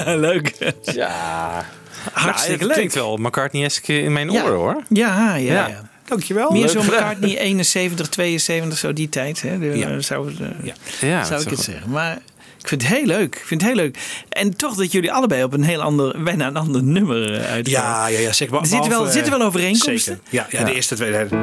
[0.18, 0.74] Leuk.
[0.94, 1.66] Ja.
[2.14, 2.74] Hartstikke het leuk.
[2.74, 4.44] klinkt wel McCartney-esque in mijn Ja.
[4.44, 4.84] oren hoor.
[4.90, 5.68] Ja, ja, Ja.
[5.68, 5.82] ja.
[6.06, 6.52] Dankjewel.
[6.52, 6.86] Meer zo'n.
[6.90, 9.42] McCartney 71, 72, zo die tijd.
[9.42, 9.60] Hè?
[9.60, 10.02] De, Ja.
[10.02, 10.74] Zou, het, eh, Ja.
[11.08, 11.90] Ja, zou ik het zeggen.
[11.90, 12.18] Maar
[12.62, 13.36] ik vind het heel leuk.
[13.36, 13.98] Ik vind het heel leuk.
[14.30, 17.82] En toch dat jullie allebei op een heel ander, bijna een ander nummer eh, uitkomen.
[17.82, 18.60] Ja, ja, ja, zeker.
[18.60, 20.00] Er zitten wel, zitten wel eh, overeenkomsten.
[20.00, 20.20] Zeker.
[20.30, 20.66] Ja, ja, Ja.
[20.66, 21.12] de eerste twee.
[21.12, 21.36] derde.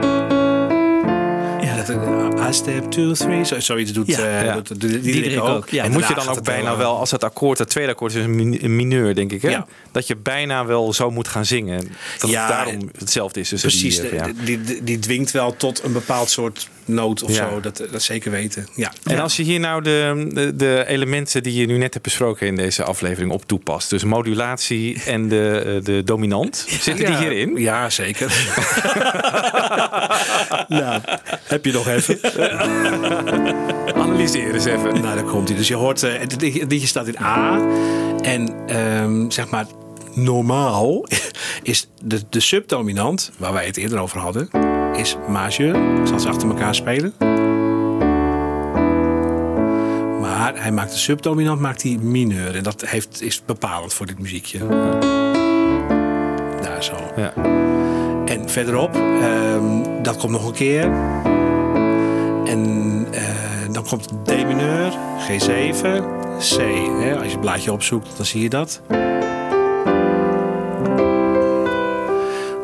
[1.60, 3.44] Ja, dat, eh, I step two, three.
[3.44, 4.18] Zo, zoiets doet Ja.
[4.18, 4.54] eh, Ja.
[4.54, 5.48] doet de- Diederik Diederik ook.
[5.48, 5.84] ook, ja.
[5.84, 8.24] En moet je dan ook bijna eh, wel, als het akkoord, het tweede akkoord is
[8.24, 9.50] een min- een mineur, denk ik, hè?
[9.50, 9.66] Ja.
[9.92, 11.88] Dat je bijna wel zo moet gaan zingen.
[12.18, 14.32] Dat Ja, het daarom hetzelfde is Precies, die, de- eh, ja.
[14.44, 17.48] die, die, die dwingt wel tot een bepaald soort noot of Ja.
[17.50, 17.60] zo.
[17.60, 18.66] Dat, dat zeker weten.
[18.74, 18.92] Ja.
[19.04, 22.46] En als je hier nou de, de, de elementen die je nu net hebt besproken
[22.46, 23.90] in deze aflevering op toepast.
[23.90, 26.66] Dus modulatie en de, eh, de dominant.
[26.80, 27.56] Zitten die hierin?
[27.56, 28.26] Ja, zeker.
[30.68, 31.00] nou,
[31.42, 32.18] heb je nog even?
[34.02, 34.92] Analyseer eens even.
[35.00, 35.56] Nou, daar komt hij.
[35.56, 37.60] Dus je hoort, eh, het liedje- het liedje staat in A.
[38.22, 39.66] En ehm, zeg maar,
[40.14, 41.06] normaal
[41.62, 44.48] is de, de subdominant, waar wij het eerder over hadden,
[44.96, 46.00] is majeur.
[46.00, 47.14] Ik zal ze achter elkaar spelen.
[50.20, 52.56] Maar hij maakt de subdominant maakt hij mineur.
[52.56, 54.58] En dat heeft, is bepalend voor dit muziekje.
[56.62, 56.96] Daar zo.
[57.16, 57.32] Ja.
[58.24, 60.82] En verderop, ehm, dat komt nog een keer.
[62.44, 66.04] En eh, dan komt D mineur, G7,
[66.38, 66.56] C.
[67.00, 67.14] Hè?
[67.16, 68.80] Als je het blaadje opzoekt, dan zie je dat.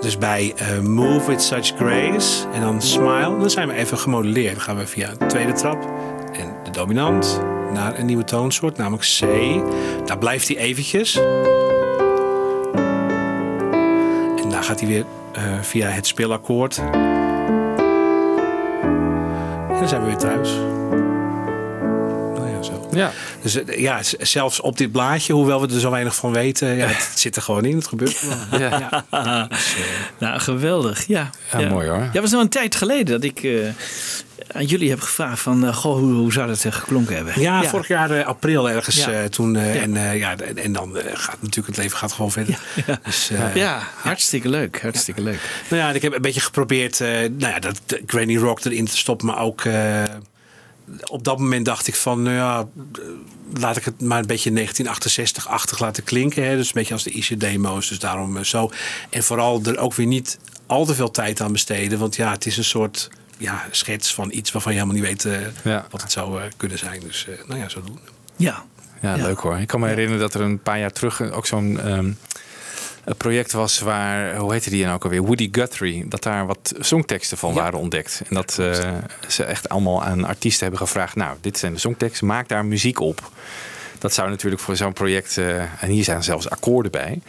[0.02, 4.54] Dus bij eh, Move with Such Grace en dan Smile, dan zijn we even gemodelleerd.
[4.54, 5.82] Dan gaan we via de tweede trap
[6.32, 7.40] en de dominant
[7.72, 9.24] naar een nieuwe toonsoort, namelijk C.
[10.06, 11.16] Daar blijft hij eventjes.
[14.36, 16.76] En daar gaat hij weer eh, via het speelakkoord.
[19.68, 20.50] En dan zijn we weer thuis.
[22.92, 22.98] Ja.
[22.98, 23.10] Ja.
[23.42, 26.86] Dus eh, ja, zelfs op dit blaadje, hoewel we er zo weinig van weten, ja,
[26.86, 27.76] het zit er gewoon in.
[27.76, 28.60] Het gebeurt gewoon.
[28.60, 29.04] Ja.
[30.18, 31.06] Nou, geweldig.
[31.06, 31.98] Ja, Ja, mooi hoor.
[31.98, 33.52] Ja, het was nog een tijd geleden dat ik eh,
[34.52, 35.66] aan jullie heb gevraagd van...
[35.66, 37.40] eh, goh, hoe, hoe zou dat geklonken hebben?
[37.40, 39.10] Ja, vorig jaar eh, april ergens Ja.
[39.12, 39.56] eh, toen.
[39.56, 39.80] eh, Ja.
[39.80, 42.58] En, eh, ja, en, en dan eh, gaat natuurlijk het leven gaat gewoon verder.
[42.86, 42.98] Ja.
[43.04, 44.82] Dus, eh, Ja, hartstikke leuk.
[44.82, 45.38] Hartstikke leuk.
[45.68, 48.96] Nou ja, ik heb een beetje geprobeerd eh, nou ja, dat, Granny Rock erin te
[48.96, 49.26] stoppen.
[49.26, 50.02] Maar ook eh,
[51.10, 52.68] op dat moment dacht ik van, nou ja,
[53.60, 56.44] laat ik het maar een beetje 1968-achtig laten klinken.
[56.44, 56.56] Hè?
[56.56, 57.88] Dus een beetje als de Easy Demo's.
[57.88, 58.70] Dus daarom eh, zo.
[59.10, 61.98] En vooral er ook weer niet al te veel tijd aan besteden.
[61.98, 65.24] Want ja, het is een soort ja, schets van iets waarvan je helemaal niet weet
[65.24, 65.86] eh, Ja.
[65.90, 67.00] wat het zou eh, kunnen zijn.
[67.00, 67.98] Dus eh, nou ja, zo doen.
[68.36, 68.64] Ja.
[69.02, 69.22] Ja, Ja.
[69.22, 69.58] leuk hoor.
[69.58, 72.10] Ik kan me herinneren dat er een paar jaar terug ook zo'n ehm,
[73.04, 75.22] een project was waar, hoe heette die nou ook alweer?
[75.22, 76.08] Woody Guthrie.
[76.08, 78.22] Dat daar wat songteksten van waren ontdekt.
[78.28, 78.94] En dat eh,
[79.28, 81.16] ze echt allemaal aan artiesten hebben gevraagd.
[81.16, 83.30] Nou, dit zijn de songteksten, maak daar muziek op.
[84.02, 87.20] Dat zou natuurlijk voor zo'n project, eh, en hier zijn zelfs akkoorden bij.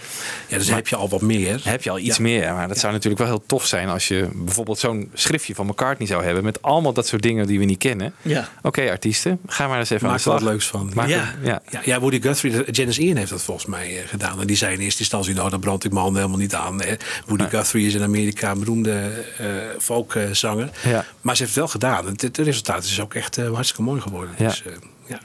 [0.47, 1.61] Ja, dus heb je al wat meer.
[1.63, 2.23] Heb je al iets Ja.
[2.23, 2.53] meer.
[2.53, 6.07] Maar dat zou natuurlijk wel heel tof zijn als je bijvoorbeeld zo'n schriftje van McCartney
[6.07, 6.43] zou hebben.
[6.43, 8.13] Met allemaal dat soort dingen die we niet kennen.
[8.21, 8.49] Ja.
[8.61, 10.43] Oké, artiesten, ga maar eens even aan Maak de er slag.
[10.43, 10.91] wat leuks van.
[10.95, 11.33] Maak Ja.
[11.43, 11.61] ja.
[11.69, 14.41] Ja, ja, Woody Guthrie, Janis Ian heeft dat volgens mij eh, gedaan.
[14.41, 16.81] En die zei in eerste instantie, nou, daar brand ik mijn handen helemaal niet aan.
[17.27, 19.45] Woody Guthrie is in Amerika een beroemde eh
[19.79, 20.69] folkzanger.
[20.83, 21.05] Ja.
[21.21, 22.05] Maar ze heeft het wel gedaan.
[22.05, 24.35] Het, het resultaat is ook echt hartstikke mooi geworden.
[24.37, 24.63] Dus,
[25.07, 25.19] ja.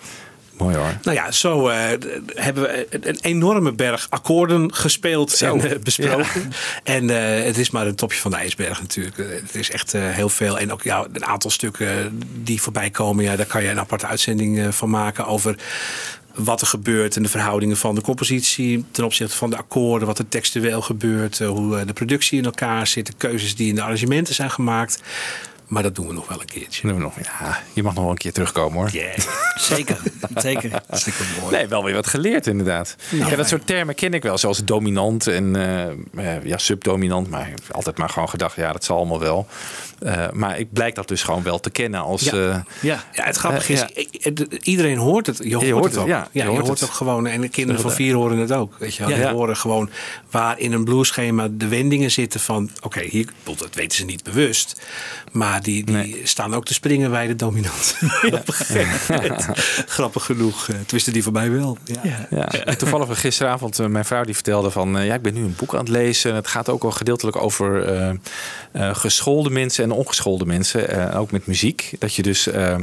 [0.59, 0.99] Mooi hoor.
[1.03, 1.79] Nou ja, zo eh,
[2.35, 5.57] hebben we een, enorme berg akkoorden gespeeld Zo.
[5.57, 6.53] en eh, besproken.
[6.83, 9.17] En eh, het is maar een topje van de ijsberg natuurlijk.
[9.17, 10.59] Het is echt heel veel.
[10.59, 14.07] En ook ja, een aantal stukken die voorbij komen, ja, daar kan je een aparte
[14.07, 15.57] uitzending van maken over
[16.35, 20.19] wat er gebeurt en de verhoudingen van de compositie ten opzichte van de akkoorden, wat
[20.19, 24.35] er textueel gebeurt, hoe de productie in elkaar zit, de keuzes die in de arrangementen
[24.35, 25.03] zijn gemaakt.
[25.69, 26.87] Maar dat doen we nog wel een keertje.
[26.87, 27.15] Doen we nog.
[27.23, 28.91] Ja, je mag nog wel een keer terugkomen hoor.
[28.91, 29.19] Yeah.
[29.55, 29.99] Zeker.
[30.35, 30.83] Zeker.
[30.87, 31.57] Hartstikke mooi.
[31.57, 32.97] Nee, wel weer wat geleerd inderdaad.
[33.11, 35.57] ja, dat soort termen ken ik wel, zoals dominant en
[36.17, 37.31] eh, ja, subdominant.
[37.31, 39.47] Maar altijd maar gewoon gedacht, ja, dat zal allemaal wel.
[39.99, 42.23] Eh, maar ik blijk dat dus gewoon wel te kennen als...
[42.23, 42.33] Ja.
[42.33, 43.05] eh, Ja.
[43.13, 43.85] Ja, het grappige is,
[44.63, 45.41] iedereen hoort het.
[45.43, 46.07] Je hoort, hoort het ook.
[46.09, 46.89] ja, Ja, je je hoort hoort het.
[46.89, 47.27] ook gewoon.
[47.27, 48.75] En de kinderen van vier horen het ook.
[48.79, 49.17] Weet je wel.
[49.17, 49.91] Die horen gewoon
[50.31, 52.71] waar in een blueschema de wendingen zitten van...
[52.83, 54.81] Oké, hier, dat weten ze niet bewust.
[55.33, 56.21] Maar die, die Nee.
[56.25, 57.97] staan ook te springen bij de dominant.
[59.87, 60.69] Grappig genoeg.
[60.69, 61.79] eh, Twisten die voorbij wel.
[61.85, 62.01] Ja.
[62.31, 62.49] Ja.
[62.65, 64.99] Ja, toevallig gisteravond, mijn vrouw die vertelde van...
[64.99, 66.35] eh, ja, ik ben nu een boek aan het lezen.
[66.35, 68.09] Het gaat ook al gedeeltelijk over eh,
[68.73, 70.89] eh, geschoolde mensen en ongeschoolde mensen.
[70.89, 71.91] eh, ook met muziek.
[71.99, 72.77] Dat je dus, eh,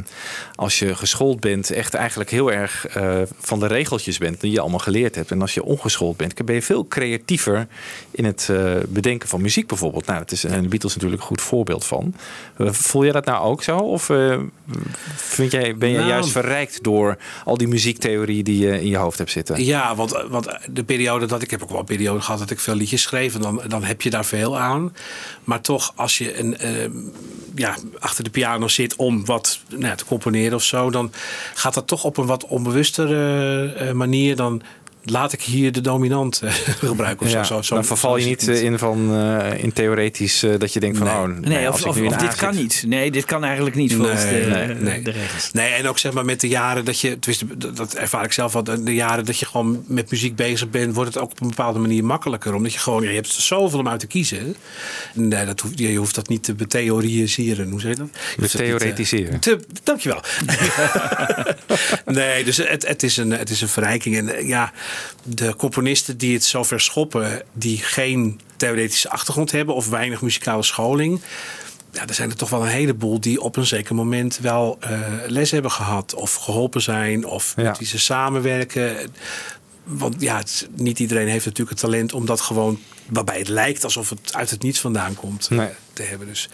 [0.55, 4.41] als je geschoold bent, echt eigenlijk heel erg eh, van de regeltjes bent...
[4.41, 5.31] die je allemaal geleerd hebt.
[5.31, 7.67] En als je ongeschoold bent, ben je veel creatiever...
[8.11, 8.49] in het
[8.87, 10.05] bedenken van muziek bijvoorbeeld.
[10.05, 12.13] Nou, dat is en de Beatles natuurlijk een goed voorbeeld van.
[12.57, 13.77] Voel jij dat nou ook zo?
[13.77, 14.11] Of
[15.15, 18.97] vind jij, ben je Nou, juist verrijkt door al die muziektheorie die je in je
[18.97, 19.65] hoofd hebt zitten?
[19.65, 22.59] Ja, want, want de periode dat ik heb ook wel een periode gehad dat ik
[22.59, 23.35] veel liedjes schreef.
[23.35, 24.95] En dan, dan heb je daar veel aan.
[25.43, 26.63] Maar toch, als je een,
[27.55, 31.11] ja, achter de piano zit om wat nou, te componeren of zo, dan
[31.53, 34.35] gaat dat toch op een wat onbewustere eh, manier.
[34.35, 34.61] Dan
[35.05, 36.51] laat ik hier de dominant eh,
[36.89, 37.55] gebruiken of Ja, zo.
[37.55, 40.79] zo, zo dan verval je niet eh, in van eh, in theoretisch eh, dat je
[40.79, 41.15] denkt van Nee.
[41.15, 42.83] oh Nee, als of, dit kan niet.
[42.87, 45.01] Nee, dit kan eigenlijk niet volgens Nee, de, nee, nee.
[45.01, 45.49] de regels.
[45.51, 48.53] Nee, en ook zeg maar met de jaren dat je, tenminste, dat- ervaar ik zelf
[48.53, 51.47] wel, de jaren dat je gewoon met muziek bezig bent, wordt het ook op een
[51.47, 52.53] bepaalde manier makkelijker.
[52.53, 54.55] Omdat je gewoon, ja, je hebt zoveel om uit te kiezen.
[55.13, 57.69] Nee, dat hoef, je hoeft dat niet te betheoriseren.
[57.69, 58.07] Hoe zeg je dat?
[58.35, 59.39] Je hoeft Betheoretiseren.
[59.39, 60.21] Te, dankjewel.
[62.05, 64.17] nee, dus het, het, is een, het is een verrijking.
[64.17, 64.73] En ja,
[65.23, 71.21] de componisten die het zover schoppen, die geen theoretische achtergrond hebben of weinig muzikale scholing.
[71.91, 74.99] Ja, er zijn er toch wel een heleboel die op een zeker moment wel eh,
[75.27, 76.13] les hebben gehad.
[76.13, 77.25] Of geholpen zijn.
[77.25, 77.63] Of Ja.
[77.63, 79.11] met wie ze samenwerken.
[79.83, 82.79] Want ja, het niet iedereen heeft natuurlijk het talent om dat gewoon...
[83.09, 85.69] waarbij het lijkt alsof het uit het niets vandaan komt Nee.
[85.93, 86.27] te hebben.
[86.27, 86.49] Dus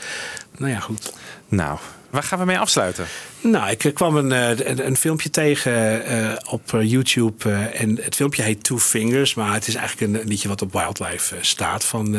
[0.57, 1.13] nou ja, goed.
[1.47, 1.77] Nou,
[2.09, 3.05] waar gaan we mee afsluiten?
[3.43, 7.51] Nou, ik eh, kwam een, eh, een, een filmpje tegen eh, op YouTube.
[7.53, 9.34] en het filmpje heet Two Fingers.
[9.34, 11.84] Maar het is eigenlijk een, een liedje wat op Wildlife staat.
[11.84, 12.18] Van,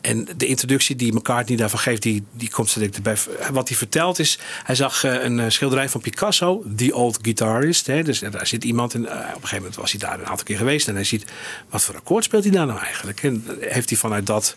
[0.00, 3.16] en de introductie die McCartney daarvan geeft, die, die komt zo erbij.
[3.52, 7.86] Wat hij vertelt is, hij zag een schilderij van Picasso, The Old Guitarist.
[7.86, 10.44] Hè, dus daar zit iemand en op een gegeven moment was hij daar een aantal
[10.44, 10.88] keer geweest.
[10.88, 11.24] En hij ziet,
[11.68, 13.22] wat voor akkoord speelt hij daar nou eigenlijk?
[13.22, 14.56] En heeft hij vanuit dat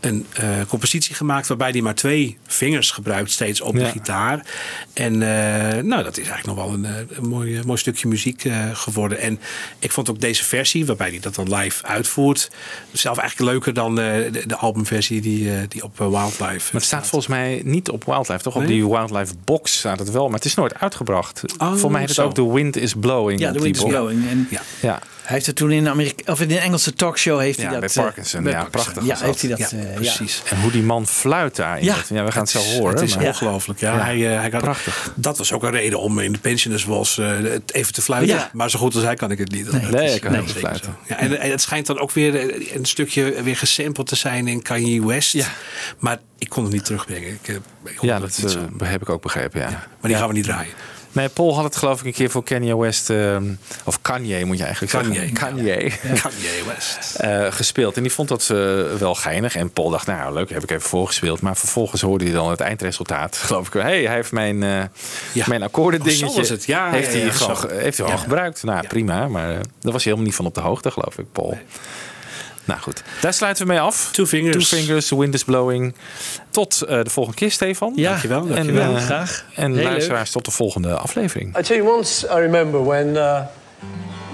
[0.00, 0.26] een
[0.68, 4.46] compositie gemaakt waarbij hij maar twee vingers gebruikt steeds op de gitaar.
[4.92, 5.22] En
[5.82, 8.68] nou, dat is eigenlijk nog wel een, eh, een mooi, eh, mooi stukje muziek eh,
[8.72, 9.18] geworden.
[9.18, 9.40] En
[9.78, 12.50] ik vond ook deze versie, waarbij hij dat dan live uitvoert,
[12.92, 16.70] zelf eigenlijk leuker dan eh, de, de albumversie die, eh, die op eh, Wildlife Maar
[16.72, 18.56] het staat volgens mij niet op Wildlife, toch?
[18.56, 21.42] Op die Wildlife box staat het wel, maar het is nooit uitgebracht.
[21.58, 23.40] Oh, Voor mij heet het ook The Wind is Blowing.
[23.40, 23.82] Ja, The Wind is.
[23.82, 24.28] Blowing.
[24.28, 24.60] En Ja.
[24.80, 27.78] Ja, hij heeft het toen in, Amerika of in een Engelse talkshow heeft Ja, hij
[27.78, 27.96] bij dat...
[27.96, 28.42] eh, Parkinson.
[28.42, 28.92] bij Ja, Parkinson.
[28.92, 29.58] prachtig Ja, heeft hij dat.
[29.70, 29.94] Ja, eh, ja.
[29.94, 30.42] precies.
[30.50, 31.84] en hoe die man fluit daarin.
[31.84, 31.94] Ja.
[31.94, 32.94] dat- ja we gaan het, zo horen.
[32.94, 33.80] Het is maar- ongelooflijk.
[33.80, 34.04] Ja, Ja.
[34.04, 35.12] Hij, eh, hij kan, Prachtig.
[35.14, 38.34] Dat was ook een reden om in de Pensioners was eh, het even te fluiten.
[38.36, 38.50] Ja.
[38.52, 39.72] Maar zo goed als hij kan ik het niet.
[39.72, 39.80] Nee.
[39.80, 40.96] Dat Nee, is- ik kan goed fluiten.
[41.08, 44.62] Ja, en, en het schijnt dan ook weer een stukje weer gesampled te zijn in
[44.62, 45.32] Kanye West.
[45.32, 45.46] Ja.
[45.98, 47.28] Maar ik kon het niet terugbrengen.
[47.42, 49.60] Ik, ik Ja, dat niet heb ik ook begrepen.
[49.60, 49.68] Ja.
[49.70, 50.72] Maar die gaan we niet draaien.
[51.14, 53.44] Nee, Paul had het geloof ik een keer voor Kanye West, ehm,
[53.84, 55.14] of Kanye moet je eigenlijk Kanye.
[55.14, 55.32] zeggen.
[55.34, 55.92] Kanye.
[56.22, 57.14] Kanye West.
[57.14, 57.96] eh, gespeeld.
[57.96, 58.56] En die vond dat eh,
[58.98, 59.56] wel geinig.
[59.56, 61.40] En Paul dacht, nou leuk, heb ik even voorgespeeld.
[61.40, 63.36] Maar vervolgens hoorde hij dan het eindresultaat.
[63.46, 63.72] Geloof ik.
[63.72, 64.82] Hé, hey, hij heeft mijn, eh
[65.32, 65.44] Ja.
[65.48, 66.38] mijn akkoorden Oh, zo dingetje.
[66.40, 66.64] was het.
[66.64, 68.16] Ja, heeft ja, hij ja, gewoon, heeft hij Ja.
[68.16, 68.62] gebruikt.
[68.62, 68.88] Nou, Ja.
[68.88, 69.28] prima.
[69.28, 69.62] Maar daar
[69.92, 71.58] was hij helemaal niet van op de hoogte, geloof ik, Paul.
[72.64, 74.08] Nou goed, daar sluiten we mee af.
[74.12, 74.68] Two fingers.
[74.68, 75.94] Two fingers, the wind is blowing.
[76.50, 77.92] Tot eh, de volgende keer, Stefan.
[77.96, 78.82] Ja, Dankjewel, dankjewel.
[78.82, 79.44] En, eh, graag.
[79.54, 79.84] En Heel leuk.
[79.84, 81.58] luisteraars tot de volgende aflevering.
[81.58, 83.40] I tell you, once I remember when uh,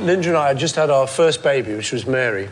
[0.05, 2.49] Linda and I had just had our first baby, which was Mary.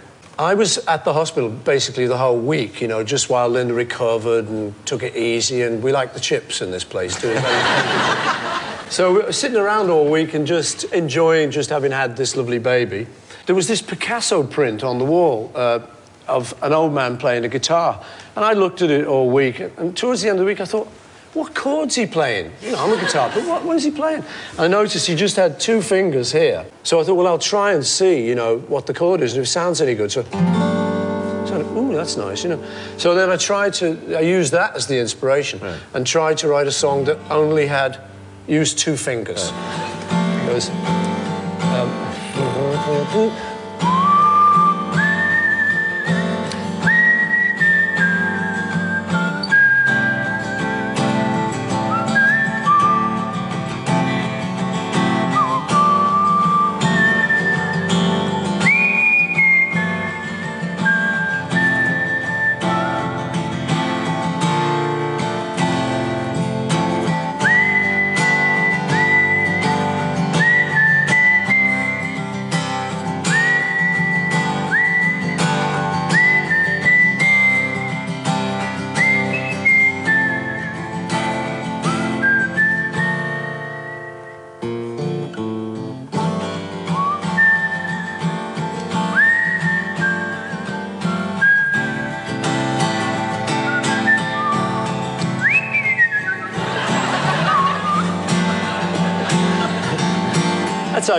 [0.52, 4.48] I was at the hospital basically the whole week, you know, just while Linda recovered
[4.48, 5.62] and took it easy.
[5.66, 7.34] And we like the chips in this place too.
[8.88, 12.60] so we were sitting around all week and just enjoying just having had this lovely
[12.60, 13.06] baby.
[13.48, 15.80] There was this Picasso print on the wall uh,
[16.26, 18.04] of an old man playing a guitar.
[18.36, 19.58] And I looked at it all week.
[19.78, 20.86] And towards the end of the week, I thought,
[21.32, 22.52] what chords he playing?
[22.60, 23.48] You know, I'm a guitar player.
[23.48, 24.22] What, what is he playing?
[24.50, 26.66] And I noticed he just had two fingers here.
[26.82, 29.40] So I thought, well, I'll try and see, you know, what the chord is and
[29.40, 30.12] if it sounds any good.
[30.12, 32.62] So, so ooh, that's nice, you know.
[32.98, 35.58] So then I tried to, I used that as the inspiration
[35.94, 37.98] and tried to write a song that only had
[38.46, 39.52] used two fingers.
[40.50, 41.07] It um,
[42.86, 43.47] That's how it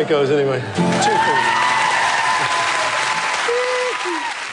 [0.10, 0.60] goes anyway.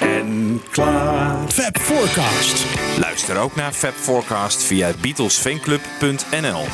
[0.00, 1.36] En klaar.
[1.48, 2.64] Fab Forecast.
[2.98, 6.64] Luister ook naar Fab Forecast via beatlesfanclub.nl.